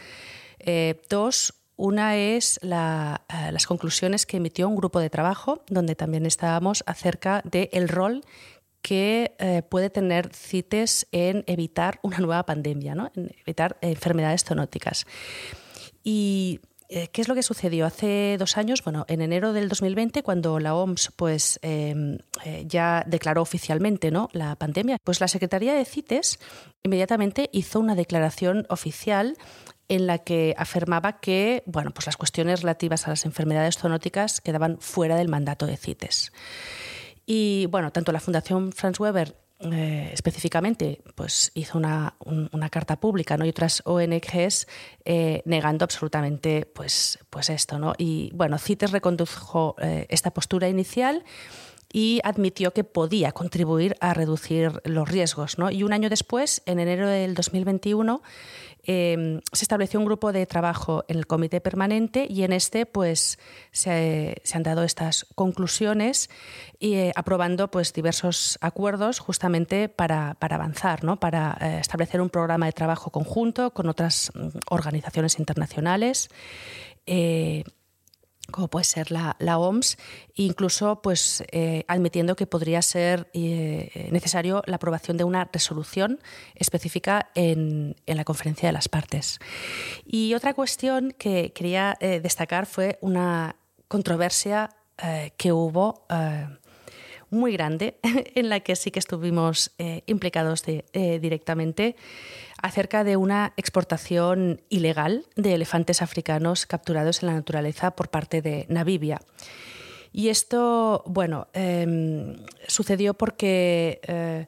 eh, 0.59 1.01
dos. 1.09 1.53
Una 1.77 2.17
es 2.17 2.59
las 2.61 3.65
conclusiones 3.65 4.25
que 4.25 4.35
emitió 4.35 4.67
un 4.67 4.75
grupo 4.75 4.99
de 4.99 5.09
trabajo, 5.09 5.63
donde 5.69 5.95
también 5.95 6.25
estábamos 6.25 6.83
acerca 6.85 7.41
del 7.45 7.87
rol 7.87 8.25
que 8.81 9.35
eh, 9.39 9.61
puede 9.61 9.89
tener 9.89 10.33
CITES 10.33 11.07
en 11.11 11.43
evitar 11.47 11.99
una 12.01 12.19
nueva 12.19 12.45
pandemia, 12.45 12.95
¿no? 12.95 13.11
en 13.15 13.31
evitar 13.45 13.77
enfermedades 13.81 14.43
zoonóticas. 14.43 15.05
Y 16.03 16.61
eh, 16.91 17.09
¿Qué 17.09 17.21
es 17.21 17.27
lo 17.27 17.35
que 17.35 17.43
sucedió? 17.43 17.85
Hace 17.85 18.35
dos 18.39 18.57
años, 18.57 18.83
bueno, 18.83 19.05
en 19.07 19.21
enero 19.21 19.53
del 19.53 19.69
2020, 19.69 20.23
cuando 20.23 20.57
la 20.59 20.73
OMS 20.73 21.11
pues, 21.15 21.59
em, 21.61 22.17
eh, 22.43 22.63
ya 22.65 23.03
declaró 23.05 23.43
oficialmente 23.43 24.09
¿no? 24.09 24.27
la 24.33 24.55
pandemia, 24.55 24.97
pues 25.03 25.21
la 25.21 25.27
Secretaría 25.27 25.75
de 25.75 25.85
CITES 25.85 26.39
inmediatamente 26.81 27.51
hizo 27.53 27.79
una 27.79 27.93
declaración 27.93 28.65
oficial 28.69 29.37
en 29.87 30.07
la 30.07 30.17
que 30.17 30.55
afirmaba 30.57 31.19
que 31.19 31.61
bueno, 31.67 31.91
pues 31.91 32.07
las 32.07 32.17
cuestiones 32.17 32.63
relativas 32.63 33.05
a 33.05 33.11
las 33.11 33.23
enfermedades 33.25 33.77
zoonóticas 33.77 34.41
quedaban 34.41 34.79
fuera 34.79 35.15
del 35.15 35.27
mandato 35.27 35.67
de 35.67 35.77
CITES. 35.77 36.31
Y 37.31 37.67
bueno, 37.67 37.91
tanto 37.91 38.11
la 38.11 38.19
Fundación 38.19 38.71
Franz 38.71 38.99
Weber 38.99 39.35
eh, 39.59 40.09
específicamente 40.11 40.99
pues 41.13 41.51
hizo 41.53 41.77
una, 41.77 42.15
carta 42.71 42.99
pública 42.99 43.37
¿no? 43.37 43.45
y 43.45 43.49
otras 43.49 43.83
ONGs 43.85 44.65
eh, 45.05 45.43
negando 45.45 45.83
absolutamente 45.85 46.65
pues, 46.65 47.19
pues 47.29 47.51
esto. 47.51 47.77
¿no? 47.77 47.93
Y 47.99 48.31
bueno, 48.33 48.57
CITES 48.57 48.89
recondujo 48.89 49.75
eh, 49.79 50.07
esta 50.09 50.31
postura 50.31 50.69
inicial 50.69 51.23
y 51.93 52.19
admitió 52.23 52.73
que 52.73 52.83
podía 52.83 53.31
contribuir 53.31 53.95
a 53.99 54.15
reducir 54.15 54.81
los 54.83 55.07
riesgos. 55.07 55.59
¿no? 55.59 55.69
Y 55.69 55.83
un 55.83 55.93
año 55.93 56.09
después, 56.09 56.63
en 56.65 56.79
enero 56.79 57.07
del 57.07 57.35
2021, 57.35 58.23
Em, 58.83 59.41
se 59.51 59.65
estableció 59.65 59.99
un 59.99 60.05
grupo 60.05 60.31
de 60.31 60.45
trabajo 60.45 61.03
en 61.07 61.17
el 61.17 61.27
comité 61.27 61.61
permanente 61.61 62.25
y 62.29 62.43
en 62.43 62.53
este 62.53 62.85
pues, 62.85 63.37
se, 63.71 64.41
han 64.53 64.63
dado 64.63 64.83
estas 64.83 65.25
conclusiones 65.35 66.29
y 66.79 66.95
eh, 66.95 67.11
aprobando 67.15 67.69
pues, 67.69 67.93
diversos 67.93 68.57
acuerdos 68.61 69.19
justamente 69.19 69.89
para, 69.89 70.37
avanzar, 70.39 71.03
¿no? 71.03 71.19
para 71.19 71.57
eh, 71.59 71.79
establecer 71.79 72.21
un 72.21 72.29
programa 72.29 72.67
de 72.67 72.71
trabajo 72.71 73.11
conjunto 73.11 73.71
con 73.71 73.89
otras 73.89 74.31
mm, 74.33 74.47
organizaciones 74.69 75.39
internacionales. 75.39 76.29
Eh, 77.05 77.63
como 78.51 78.67
puede 78.67 78.83
ser 78.83 79.11
la, 79.11 79.57
OMS, 79.57 79.97
incluso 80.35 81.01
pues, 81.01 81.43
eh, 81.51 81.83
admitiendo 81.87 82.35
que 82.35 82.47
podría 82.47 82.81
ser 82.81 83.29
eh, 83.33 84.09
necesario 84.11 84.61
la 84.65 84.75
aprobación 84.75 85.17
de 85.17 85.23
una 85.23 85.49
resolución 85.51 86.19
específica 86.55 87.29
en, 87.35 87.95
la 88.05 88.23
conferencia 88.23 88.69
de 88.69 88.73
las 88.73 88.89
partes. 88.89 89.39
Y 90.05 90.33
otra 90.33 90.53
cuestión 90.53 91.13
que 91.17 91.53
quería 91.53 91.97
eh, 91.99 92.19
destacar 92.19 92.65
fue 92.65 92.97
una 93.01 93.55
controversia 93.87 94.69
que 95.37 95.53
hubo 95.53 96.05
muy 97.29 97.53
grande, 97.53 97.97
en 98.03 98.49
la 98.49 98.59
que 98.59 98.75
sí 98.75 98.91
que 98.91 98.99
estuvimos 98.99 99.71
implicados 100.07 100.65
directamente 100.65 101.95
acerca 102.61 103.03
de 103.03 103.17
una 103.17 103.53
exportación 103.57 104.61
ilegal 104.69 105.25
de 105.35 105.53
elefantes 105.53 106.01
africanos 106.01 106.65
capturados 106.65 107.21
en 107.21 107.27
la 107.27 107.35
naturaleza 107.35 107.91
por 107.91 108.09
parte 108.09 108.41
de 108.41 108.65
Namibia. 108.69 109.19
Y 110.11 110.29
esto, 110.29 111.03
bueno, 111.05 111.47
em, 111.53 112.35
sucedió 112.67 113.13
porque 113.13 113.99
eh, 114.03 114.47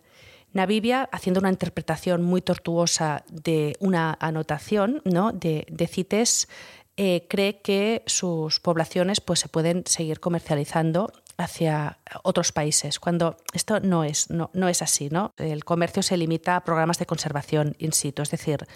Namibia, 0.53 1.07
haciendo 1.11 1.39
una 1.39 1.49
interpretación 1.49 2.23
muy 2.23 2.41
tortuosa 2.41 3.23
de 3.29 3.75
una 3.79 4.17
anotación 4.19 5.01
¿no? 5.05 5.31
de, 5.31 5.65
CITES, 5.89 6.49
eh, 6.97 7.25
cree 7.29 7.61
que 7.61 8.03
sus 8.05 8.59
poblaciones 8.59 9.21
pues, 9.21 9.39
se 9.39 9.47
pueden 9.47 9.83
seguir 9.85 10.19
comercializando 10.19 11.13
hacia 11.41 11.99
otros 12.23 12.51
países, 12.51 12.99
cuando 12.99 13.37
esto 13.53 13.79
no 13.79 14.03
es, 14.03 14.29
no, 14.29 14.49
no 14.53 14.67
es 14.67 14.81
así. 14.81 15.09
¿no? 15.09 15.33
El 15.37 15.63
comercio 15.63 16.03
se 16.03 16.17
limita 16.17 16.55
a 16.55 16.63
programas 16.63 16.99
de 16.99 17.05
conservación 17.05 17.75
in 17.79 17.93
situ, 17.93 18.21
es 18.21 18.31
decir, 18.31 18.67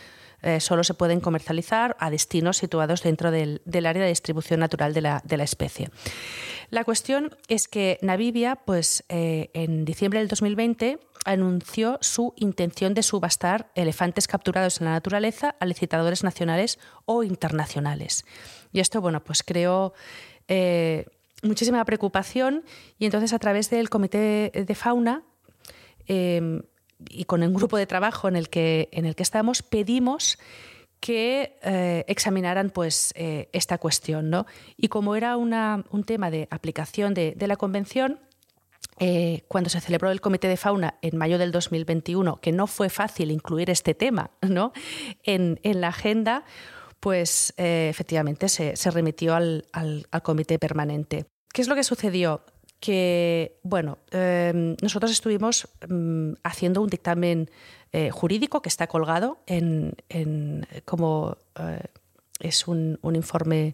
eh, 0.41 0.59
solo 0.59 0.83
se 0.83 0.93
pueden 0.93 1.21
comercializar 1.21 1.95
a 1.99 2.09
destinos 2.09 2.57
situados 2.57 3.01
dentro 3.01 3.31
del, 3.31 3.61
área 3.73 4.03
de 4.03 4.09
distribución 4.09 4.59
natural 4.59 4.93
de 4.93 5.01
la, 5.01 5.43
especie. 5.43 5.89
La 6.69 6.83
cuestión 6.83 7.35
es 7.47 7.67
que 7.67 7.97
Namibia, 8.01 8.55
pues, 8.55 9.03
eh, 9.09 9.49
en 9.53 9.85
diciembre 9.85 10.19
del 10.19 10.27
2020, 10.27 10.99
anunció 11.25 11.97
su 12.01 12.33
intención 12.37 12.93
de 12.93 13.01
subastar 13.01 13.71
elefantes 13.73 14.27
capturados 14.27 14.79
en 14.79 14.85
la 14.85 14.91
naturaleza 14.91 15.55
a 15.59 15.65
licitadores 15.65 16.23
nacionales 16.23 16.77
o 17.05 17.23
internacionales. 17.23 18.25
Y 18.71 18.81
esto, 18.81 19.01
bueno, 19.01 19.23
pues 19.23 19.41
creó 19.41 19.93
eh, 20.47 21.07
muchísima 21.45 21.83
preocupación 21.85 22.63
y 22.99 23.05
entonces 23.05 23.33
a 23.33 23.39
través 23.39 23.69
del 23.69 23.89
Comité 23.89 24.51
de 24.53 24.75
Fauna 24.75 25.23
em, 26.07 26.63
y 27.09 27.25
con 27.25 27.43
el 27.43 27.53
grupo 27.53 27.77
de 27.77 27.85
trabajo 27.85 28.27
en 28.27 28.35
el 28.35 28.49
que, 28.49 28.89
en 28.91 29.05
el 29.05 29.15
que 29.15 29.23
estamos, 29.23 29.61
pedimos 29.61 30.37
que 30.99 31.59
eh, 31.61 32.03
examinaran 32.07 32.69
pues, 32.69 33.13
eh, 33.15 33.49
esta 33.53 33.77
cuestión. 33.77 34.29
¿no? 34.29 34.45
Y 34.75 34.87
como 34.87 35.15
era 35.15 35.37
una, 35.37 35.83
un 35.91 36.03
tema 36.03 36.31
de 36.31 36.47
aplicación 36.49 37.13
de, 37.13 37.35
la 37.39 37.57
Convención, 37.57 38.19
eh, 38.97 39.43
cuando 39.47 39.69
se 39.69 39.81
celebró 39.81 40.09
el 40.09 40.21
Comité 40.21 40.47
de 40.47 40.57
Fauna 40.57 40.97
en 41.01 41.17
mayo 41.17 41.37
del 41.37 41.51
2021, 41.51 42.37
que 42.37 42.51
no 42.51 42.65
fue 42.65 42.89
fácil 42.89 43.29
incluir 43.29 43.69
este 43.69 43.93
tema 43.93 44.31
¿no? 44.41 44.71
en, 45.23 45.59
en 45.63 45.81
la 45.81 45.89
agenda, 45.89 46.43
pues 46.99 47.53
efectivamente 47.57 48.49
se, 48.49 48.73
remitió 48.89 49.35
al, 49.35 49.67
al, 49.73 50.07
comité 50.23 50.57
permanente. 50.57 51.27
¿Qué 51.55 51.61
es 51.61 51.69
lo 51.69 51.75
que 51.75 51.85
sucedió? 51.85 52.41
Que, 52.81 53.61
bueno, 53.63 53.99
em, 54.11 54.75
nosotros 54.81 55.09
estuvimos 55.09 55.69
mm, 55.87 56.33
haciendo 56.43 56.81
un 56.81 56.89
dictamen 56.89 57.49
eh, 57.93 58.11
jurídico 58.11 58.61
que 58.61 58.67
está 58.67 58.87
colgado 58.87 59.39
en, 59.47 59.95
como 60.83 61.37
eh, 61.57 61.79
es 62.41 62.67
un, 62.67 62.99
informe 63.13 63.73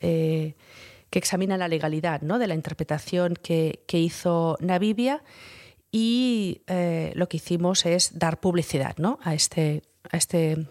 eh, 0.00 0.54
que 1.10 1.18
examina 1.18 1.58
la 1.58 1.68
legalidad 1.68 2.22
¿no? 2.22 2.38
de 2.38 2.46
la 2.46 2.54
interpretación 2.54 3.34
que, 3.34 3.84
hizo 3.92 4.56
Navibia 4.60 5.22
y 5.92 6.62
lo 7.12 7.28
que 7.28 7.36
hicimos 7.36 7.84
es 7.84 8.18
dar 8.18 8.40
publicidad 8.40 8.96
¿no? 8.96 9.18
a, 9.22 9.34
este, 9.34 9.82
a 10.10 10.16
este 10.16 10.66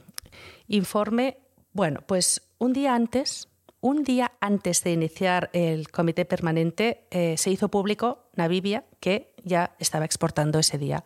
informe. 0.68 1.38
Bueno, 1.74 2.00
pues 2.08 2.42
un 2.58 2.74
día 2.74 2.96
antes 2.96 3.50
un 3.82 4.04
día 4.04 4.32
antes 4.40 4.84
de 4.84 4.92
iniciar 4.92 5.50
el 5.54 5.90
comité 5.90 6.26
permanente 6.26 7.06
eh, 7.12 7.38
se 7.38 7.50
hizo 7.50 7.70
público 7.70 8.30
Namibia 8.36 8.84
que 9.00 9.34
ya 9.44 9.76
estaba 9.80 10.06
exportando 10.06 10.60
ese 10.60 10.78
día 10.78 11.04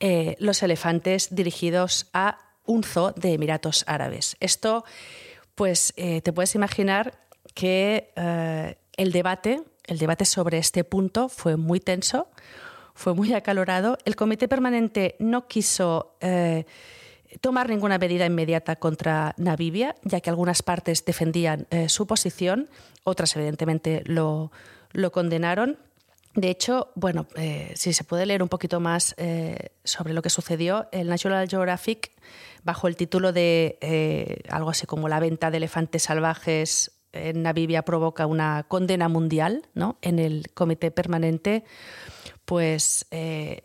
eh, 0.00 0.36
los 0.38 0.62
elefantes 0.62 1.34
dirigidos 1.34 2.08
a 2.12 2.38
un 2.66 2.82
zoo 2.82 3.12
de 3.12 3.34
Emiratos 3.34 3.84
Árabes. 3.86 4.36
Esto, 4.40 4.84
pues 5.54 5.92
eh, 5.96 6.20
te 6.22 6.32
puedes 6.32 6.54
imaginar 6.54 7.18
que 7.54 8.10
el 8.96 9.12
debate, 9.12 9.62
el 9.84 9.98
debate 9.98 10.24
sobre 10.24 10.58
este 10.58 10.82
punto 10.82 11.28
fue 11.28 11.56
muy 11.56 11.78
tenso, 11.78 12.26
fue 12.94 13.14
muy 13.14 13.32
acalorado. 13.34 13.98
El 14.04 14.16
comité 14.16 14.48
permanente 14.48 15.14
no 15.20 15.46
quiso 15.46 16.16
tomar 17.40 17.68
ninguna 17.68 17.98
medida 17.98 18.26
inmediata 18.26 18.76
contra 18.76 19.34
Namibia, 19.36 19.94
ya 20.02 20.20
que 20.20 20.30
algunas 20.30 20.62
partes 20.62 21.04
defendían 21.04 21.66
eh, 21.70 21.88
su 21.88 22.06
posición, 22.06 22.68
otras 23.04 23.34
evidentemente 23.36 24.02
lo, 24.06 24.50
condenaron. 25.12 25.78
De 26.34 26.50
hecho, 26.50 26.90
bueno, 26.94 27.26
eh, 27.36 27.72
si 27.76 27.92
se 27.92 28.02
puede 28.02 28.26
leer 28.26 28.42
un 28.42 28.48
poquito 28.48 28.80
más 28.80 29.14
eh, 29.18 29.70
sobre 29.84 30.14
lo 30.14 30.22
que 30.22 30.30
sucedió, 30.30 30.88
el 30.90 31.08
National 31.08 31.48
Geographic, 31.48 32.10
bajo 32.64 32.88
el 32.88 32.96
título 32.96 33.32
de 33.32 34.42
algo 34.48 34.70
así 34.70 34.86
como 34.86 35.08
la 35.08 35.20
venta 35.20 35.50
de 35.50 35.58
elefantes 35.58 36.04
salvajes 36.04 36.92
en 37.12 37.42
Namibia 37.42 37.82
provoca 37.82 38.26
una 38.26 38.64
condena 38.66 39.08
mundial, 39.08 39.68
¿no? 39.74 39.98
En 40.02 40.18
el 40.18 40.50
comité 40.54 40.90
permanente, 40.90 41.64
pues 42.44 43.06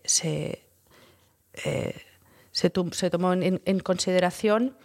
se 0.04 0.64
se, 2.60 3.10
tomó 3.10 3.34
en, 3.34 3.80
consideración 3.80 4.76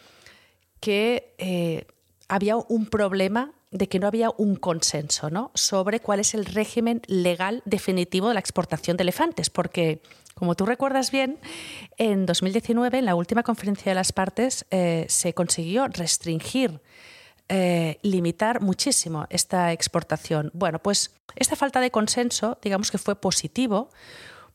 que 0.80 1.34
eh, 1.38 1.86
había 2.28 2.56
un 2.56 2.86
problema 2.86 3.52
de 3.70 3.88
que 3.88 3.98
no 3.98 4.06
había 4.06 4.30
un 4.36 4.54
consenso 4.54 5.30
¿no? 5.30 5.50
sobre 5.54 5.98
cuál 5.98 6.20
es 6.20 6.34
el 6.34 6.44
régimen 6.44 7.02
legal 7.08 7.62
definitivo 7.64 8.28
de 8.28 8.34
la 8.34 8.40
exportación 8.40 8.96
de 8.96 9.02
elefantes, 9.02 9.50
porque, 9.50 10.00
como 10.34 10.54
tú 10.54 10.64
recuerdas 10.64 11.10
bien, 11.10 11.40
en 11.98 12.24
2019, 12.24 12.98
en 12.98 13.04
la 13.04 13.16
última 13.16 13.42
conferencia 13.42 13.90
de 13.90 13.96
las 13.96 14.12
partes, 14.12 14.64
eh, 14.70 15.06
se 15.08 15.34
consiguió 15.34 15.88
restringir, 15.88 16.80
eh, 17.48 17.98
limitar 18.02 18.62
muchísimo 18.62 19.26
esta 19.28 19.72
exportación. 19.72 20.50
Bueno, 20.54 20.78
pues 20.78 21.10
esta 21.34 21.56
falta 21.56 21.80
de 21.80 21.90
consenso, 21.90 22.58
digamos 22.62 22.92
que 22.92 22.98
fue 22.98 23.16
positivo, 23.16 23.90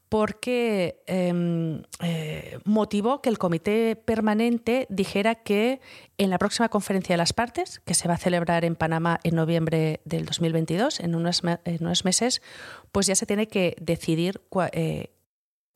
porque 0.09 1.03
em, 1.05 1.83
eh, 2.01 2.57
motivó 2.65 3.21
que 3.21 3.29
el 3.29 3.37
comité 3.37 3.95
permanente 3.95 4.87
dijera 4.89 5.35
que 5.35 5.79
en 6.17 6.31
la 6.31 6.39
próxima 6.39 6.69
conferencia 6.69 7.13
de 7.13 7.17
las 7.17 7.31
partes, 7.31 7.79
que 7.85 7.93
se 7.93 8.07
va 8.07 8.15
a 8.15 8.17
celebrar 8.17 8.65
en 8.65 8.75
Panamá 8.75 9.19
en 9.23 9.35
noviembre 9.35 10.01
del 10.05 10.25
2022, 10.25 10.99
en 10.99 11.13
unos, 11.13 11.43
en 11.43 11.77
unos 11.85 12.05
meses, 12.05 12.41
pues 12.91 13.05
ya 13.05 13.15
se 13.15 13.27
tiene 13.27 13.47
que 13.47 13.75
decidir 13.79 14.41
eh, 14.71 15.11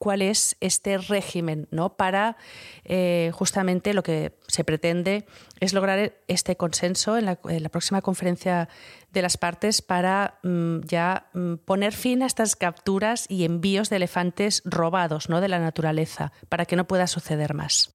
cuál 0.04 0.22
es 0.22 0.58
este 0.60 0.98
régimen, 0.98 1.70
¿no? 1.72 1.96
Para 1.96 2.36
eh, 2.84 3.32
justamente 3.34 3.94
lo 3.94 4.04
que 4.04 4.38
se 4.50 4.66
pretende 4.66 5.26
es 5.62 5.72
lograr 5.72 6.14
este 6.28 6.58
consenso 6.58 7.18
en 7.18 7.24
la, 7.24 7.38
próxima 7.70 8.02
conferencia 8.02 8.68
de 9.14 9.22
las 9.22 9.38
partes 9.38 9.82
para 9.82 10.40
mm, 10.44 10.82
ya 10.82 11.30
mm, 11.34 11.54
poner 11.64 11.94
fin 11.94 12.22
a 12.22 12.26
estas 12.26 12.58
capturas 12.58 13.28
y 13.30 13.46
envíos 13.46 13.90
de 13.90 13.96
elefantes 13.96 14.62
robados, 14.66 15.30
¿no? 15.30 15.40
De 15.40 15.48
la 15.48 15.60
naturaleza, 15.60 16.34
para 16.50 16.66
que 16.66 16.76
no 16.76 16.86
pueda 16.86 17.08
suceder 17.08 17.54
más. 17.54 17.94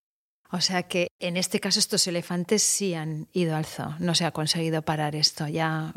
O 0.51 0.63
sea 0.63 0.85
que 0.85 1.09
en 1.19 1.37
este 1.37 1.61
caso 1.61 1.79
estos 1.79 2.07
elefantes 2.07 2.63
sí 2.63 2.95
han 2.95 3.29
ido 3.35 3.55
al 3.55 3.67
zoo, 3.67 3.97
no 3.99 4.15
se 4.15 4.25
ha 4.25 4.31
conseguido 4.31 4.81
parar 4.81 5.15
esto, 5.15 5.47
ya 5.47 5.93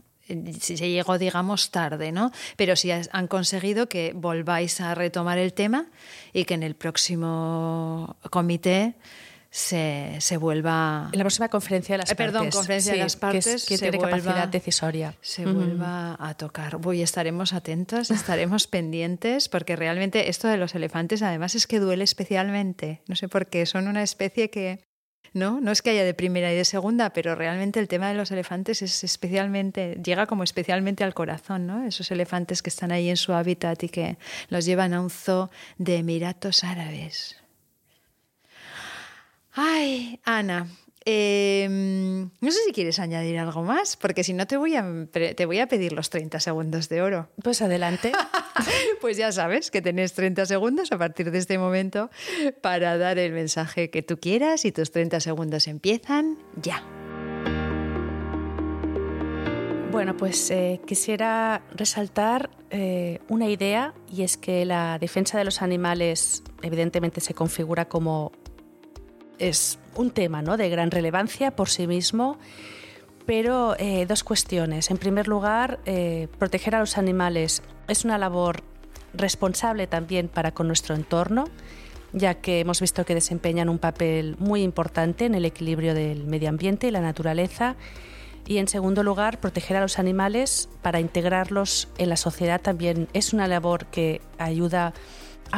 se 0.59 0.75
llegó, 0.75 1.17
digamos, 1.17 1.71
tarde, 1.71 2.11
¿no? 2.11 2.31
Pero 2.55 2.75
sí 2.75 2.91
han 2.91 3.27
conseguido 3.27 3.89
que 3.89 4.13
volváis 4.15 4.81
a 4.81 4.95
retomar 4.95 5.37
el 5.37 5.53
tema 5.53 5.87
y 6.33 6.45
que 6.45 6.53
en 6.53 6.63
el 6.63 6.75
próximo 6.75 8.17
comité 8.29 8.95
se, 9.51 10.15
se 10.19 10.37
vuelva... 10.37 11.09
En 11.11 11.19
la 11.19 11.25
próxima 11.25 11.49
conferencia 11.49 11.93
de 11.93 11.97
las 11.99 12.11
eh, 12.11 12.15
partes. 12.15 12.33
Perdón, 12.33 12.49
conferencia 12.49 12.93
de 12.93 12.99
las 12.99 13.15
partes. 13.17 13.65
Que, 13.65 13.77
tiene 13.77 13.99
capacidad 13.99 14.47
decisoria. 14.47 15.13
Se 15.21 15.45
vuelva 15.45 16.15
a 16.17 16.33
tocar. 16.35 16.77
Voy, 16.77 17.01
estaremos 17.01 17.53
atentos, 17.53 18.09
estaremos 18.11 18.67
pendientes, 18.67 19.49
porque 19.49 19.75
realmente 19.75 20.29
esto 20.29 20.47
de 20.47 20.57
los 20.57 20.73
elefantes 20.73 21.21
además 21.21 21.53
es 21.55 21.67
que 21.67 21.79
duele 21.79 22.05
especialmente. 22.05 23.01
No 23.07 23.15
sé 23.15 23.27
por 23.27 23.47
qué, 23.47 23.65
son 23.65 23.89
una 23.89 24.03
especie 24.03 24.49
que 24.49 24.90
¿no? 25.33 25.61
No 25.61 25.71
es 25.71 25.81
que 25.81 25.91
haya 25.91 26.03
de 26.03 26.13
primera 26.13 26.51
y 26.51 26.55
de 26.55 26.65
segunda, 26.65 27.11
pero 27.11 27.35
realmente 27.35 27.79
el 27.79 27.87
tema 27.87 28.09
de 28.09 28.15
los 28.15 28.31
elefantes 28.31 28.81
es 28.81 29.03
especialmente, 29.03 29.99
llega 30.03 30.25
como 30.27 30.43
especialmente 30.43 31.03
al 31.03 31.13
corazón, 31.13 31.67
¿no? 31.67 31.85
Esos 31.85 32.11
elefantes 32.11 32.61
que 32.61 32.69
están 32.69 32.91
ahí 32.91 33.09
en 33.09 33.17
su 33.17 33.33
hábitat 33.33 33.81
y 33.83 33.89
que 33.89 34.17
los 34.49 34.65
llevan 34.65 34.93
a 34.93 35.01
un 35.01 35.09
zoo 35.09 35.49
de 35.77 35.97
Emiratos 35.97 36.63
Árabes. 36.63 37.37
Ay, 39.53 40.19
Ana, 40.23 40.67
Em, 41.03 42.29
no 42.41 42.51
sé 42.51 42.59
si 42.65 42.73
quieres 42.73 42.99
añadir 42.99 43.39
algo 43.39 43.63
más, 43.63 43.97
porque 43.97 44.23
si 44.23 44.33
no 44.33 44.45
te 44.45 44.57
voy, 44.57 44.75
a, 44.75 44.85
te 45.11 45.45
voy 45.45 45.59
a 45.59 45.67
pedir 45.67 45.93
los 45.93 46.09
30 46.09 46.39
segundos 46.39 46.89
de 46.89 47.01
oro. 47.01 47.29
Pues 47.43 47.61
adelante. 47.61 48.11
pues 49.01 49.17
ya 49.17 49.31
sabes 49.31 49.71
que 49.71 49.81
tenés 49.81 50.13
30 50.13 50.45
segundos 50.45 50.91
a 50.91 50.97
partir 50.97 51.31
de 51.31 51.39
este 51.39 51.57
momento 51.57 52.11
para 52.61 52.97
dar 52.97 53.17
el 53.17 53.31
mensaje 53.31 53.89
que 53.89 54.03
tú 54.03 54.19
quieras 54.19 54.65
y 54.65 54.71
tus 54.71 54.91
30 54.91 55.19
segundos 55.19 55.67
empiezan 55.67 56.37
ya. 56.61 56.83
Bueno, 59.91 60.15
pues 60.15 60.51
eh, 60.51 60.79
quisiera 60.85 61.63
resaltar 61.75 62.49
eh, 62.69 63.19
una 63.27 63.49
idea 63.49 63.93
y 64.09 64.21
es 64.21 64.37
que 64.37 64.65
la 64.65 64.97
defensa 64.99 65.37
de 65.37 65.43
los 65.43 65.61
animales 65.61 66.43
evidentemente 66.61 67.19
se 67.19 67.33
configura 67.33 67.89
como 67.89 68.31
es 69.47 69.79
un 69.95 70.11
tema 70.11 70.41
¿no? 70.41 70.57
de 70.57 70.69
gran 70.69 70.91
relevancia 70.91 71.51
por 71.51 71.69
sí 71.69 71.87
mismo, 71.87 72.37
pero 73.25 73.75
eh, 73.77 74.05
dos 74.07 74.23
cuestiones. 74.23 74.89
En 74.91 74.97
primer 74.97 75.27
lugar, 75.27 75.79
proteger 76.39 76.75
a 76.75 76.79
los 76.79 76.97
animales 76.97 77.61
es 77.87 78.05
una 78.05 78.17
labor 78.17 78.63
responsable 79.13 79.87
también 79.87 80.27
para 80.27 80.51
con 80.51 80.67
nuestro 80.67 80.95
entorno, 80.95 81.45
ya 82.13 82.35
que 82.35 82.61
hemos 82.61 82.81
visto 82.81 83.05
que 83.05 83.13
desempeñan 83.13 83.69
un 83.69 83.77
papel 83.77 84.35
muy 84.39 84.63
importante 84.63 85.25
en 85.25 85.35
el 85.35 85.45
equilibrio 85.45 85.93
del 85.93 86.25
medio 86.25 86.49
ambiente 86.49 86.87
y 86.87 86.91
la 86.91 87.01
naturaleza 87.01 87.75
y 88.47 88.57
en 88.57 88.67
segundo 88.67 89.03
lugar, 89.03 89.39
proteger 89.39 89.77
a 89.77 89.81
los 89.81 89.99
animales 89.99 90.69
para 90.81 90.99
integrarlos 90.99 91.87
en 91.97 92.09
la 92.09 92.17
sociedad 92.17 92.59
también 92.59 93.07
es 93.13 93.33
una 93.33 93.47
labor 93.47 93.85
que 93.85 94.21
ayuda 94.37 94.87
a 94.87 94.93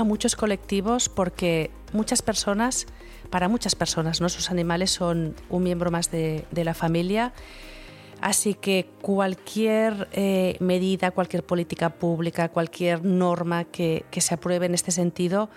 muchos 0.04 0.36
colectivos 0.36 1.10
porque 1.10 1.70
muchas 1.91 2.22
personas, 2.22 2.88
para 3.30 3.48
muchas 3.48 3.76
personas, 3.76 4.22
¿no? 4.22 4.30
sus 4.30 4.50
animales 4.50 4.91
son 4.91 5.36
un 5.50 5.64
miembro 5.64 5.91
más 5.91 6.10
de, 6.10 6.46
la 6.52 6.74
familia. 6.74 7.34
Así 8.22 8.54
que 8.54 8.88
cualquier 9.02 10.08
eh, 10.14 10.56
medida, 10.60 11.12
cualquier 11.12 11.44
política 11.44 11.89
pública, 11.89 12.50
cualquier 12.50 13.04
norma 13.04 13.66
que, 13.66 14.06
se 14.18 14.34
apruebe 14.34 14.66
en 14.66 14.74
este 14.74 14.91
sentido, 14.91 15.50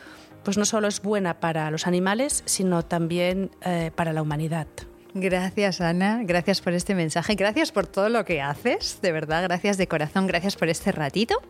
pues 0.42 0.58
no 0.58 0.64
solo 0.64 0.88
es 0.88 1.00
buena 1.00 1.40
para 1.40 1.70
los 1.70 1.86
animales, 1.86 2.42
sino 2.44 2.84
también 2.84 3.50
eh, 3.62 3.90
para 3.94 4.12
la 4.12 4.20
humanidad. 4.20 4.66
Gracias, 5.14 5.80
Ana. 5.80 6.20
Gracias 6.24 6.60
por 6.60 6.74
este 6.74 6.94
mensaje. 6.94 7.36
Gracias 7.36 7.72
por 7.72 7.86
todo 7.86 8.10
lo 8.10 8.24
que 8.26 8.42
haces. 8.42 9.00
De 9.00 9.12
verdad, 9.12 9.44
gracias 9.44 9.78
de 9.78 9.86
corazón. 9.86 10.26
Gracias 10.26 10.56
por 10.56 10.68
este 10.68 10.92
ratito. 10.92 11.40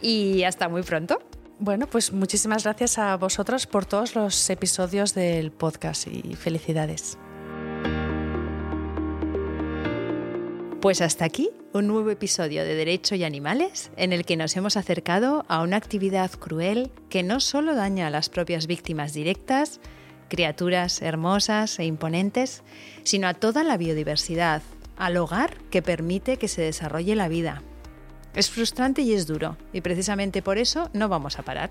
Y 0.00 0.44
hasta 0.44 0.68
muy 0.68 0.82
pronto. 0.82 1.20
Bueno, 1.60 1.88
pues 1.88 2.12
muchísimas 2.12 2.62
gracias 2.62 2.98
a 2.98 3.16
vosotros 3.16 3.66
por 3.66 3.84
todos 3.84 4.14
los 4.14 4.48
episodios 4.48 5.12
del 5.14 5.50
podcast 5.50 6.06
y 6.06 6.36
felicidades. 6.36 7.18
Pues 10.80 11.00
hasta 11.00 11.24
aquí 11.24 11.50
un 11.72 11.88
nuevo 11.88 12.10
episodio 12.10 12.62
de 12.62 12.76
Derecho 12.76 13.16
y 13.16 13.24
Animales 13.24 13.90
en 13.96 14.12
el 14.12 14.24
que 14.24 14.36
nos 14.36 14.56
hemos 14.56 14.76
acercado 14.76 15.44
a 15.48 15.60
una 15.62 15.76
actividad 15.76 16.30
cruel 16.30 16.92
que 17.08 17.24
no 17.24 17.40
solo 17.40 17.74
daña 17.74 18.06
a 18.06 18.10
las 18.10 18.28
propias 18.28 18.68
víctimas 18.68 19.12
directas, 19.12 19.80
criaturas 20.28 21.02
hermosas 21.02 21.80
e 21.80 21.84
imponentes, 21.84 22.62
sino 23.02 23.26
a 23.26 23.34
toda 23.34 23.64
la 23.64 23.76
biodiversidad, 23.76 24.62
al 24.96 25.16
hogar 25.16 25.56
que 25.70 25.82
permite 25.82 26.36
que 26.36 26.46
se 26.46 26.62
desarrolle 26.62 27.16
la 27.16 27.26
vida. 27.26 27.64
Es 28.38 28.50
frustrante 28.50 29.02
y 29.02 29.14
es 29.14 29.26
duro, 29.26 29.56
y 29.72 29.80
precisamente 29.80 30.42
por 30.42 30.58
eso 30.58 30.90
no 30.92 31.08
vamos 31.08 31.40
a 31.40 31.42
parar. 31.42 31.70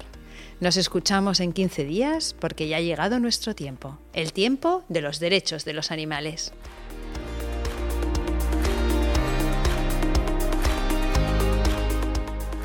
Nos 0.59 0.75
escuchamos 0.75 1.39
en 1.39 1.53
15 1.53 1.85
días 1.85 2.35
porque 2.37 2.67
ya 2.67 2.75
ha 2.75 2.81
llegado 2.81 3.21
nuestro 3.21 3.55
tiempo, 3.55 3.97
el 4.11 4.33
tiempo 4.33 4.83
de 4.89 4.99
los 4.99 5.21
derechos 5.21 5.63
de 5.63 5.71
los 5.71 5.91
animales. 5.91 6.51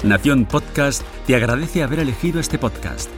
Nación 0.02 0.46
Podcast 0.46 1.02
te 1.28 1.36
agradece 1.36 1.84
haber 1.84 2.00
elegido 2.00 2.40
este 2.40 2.58
podcast. 2.58 3.08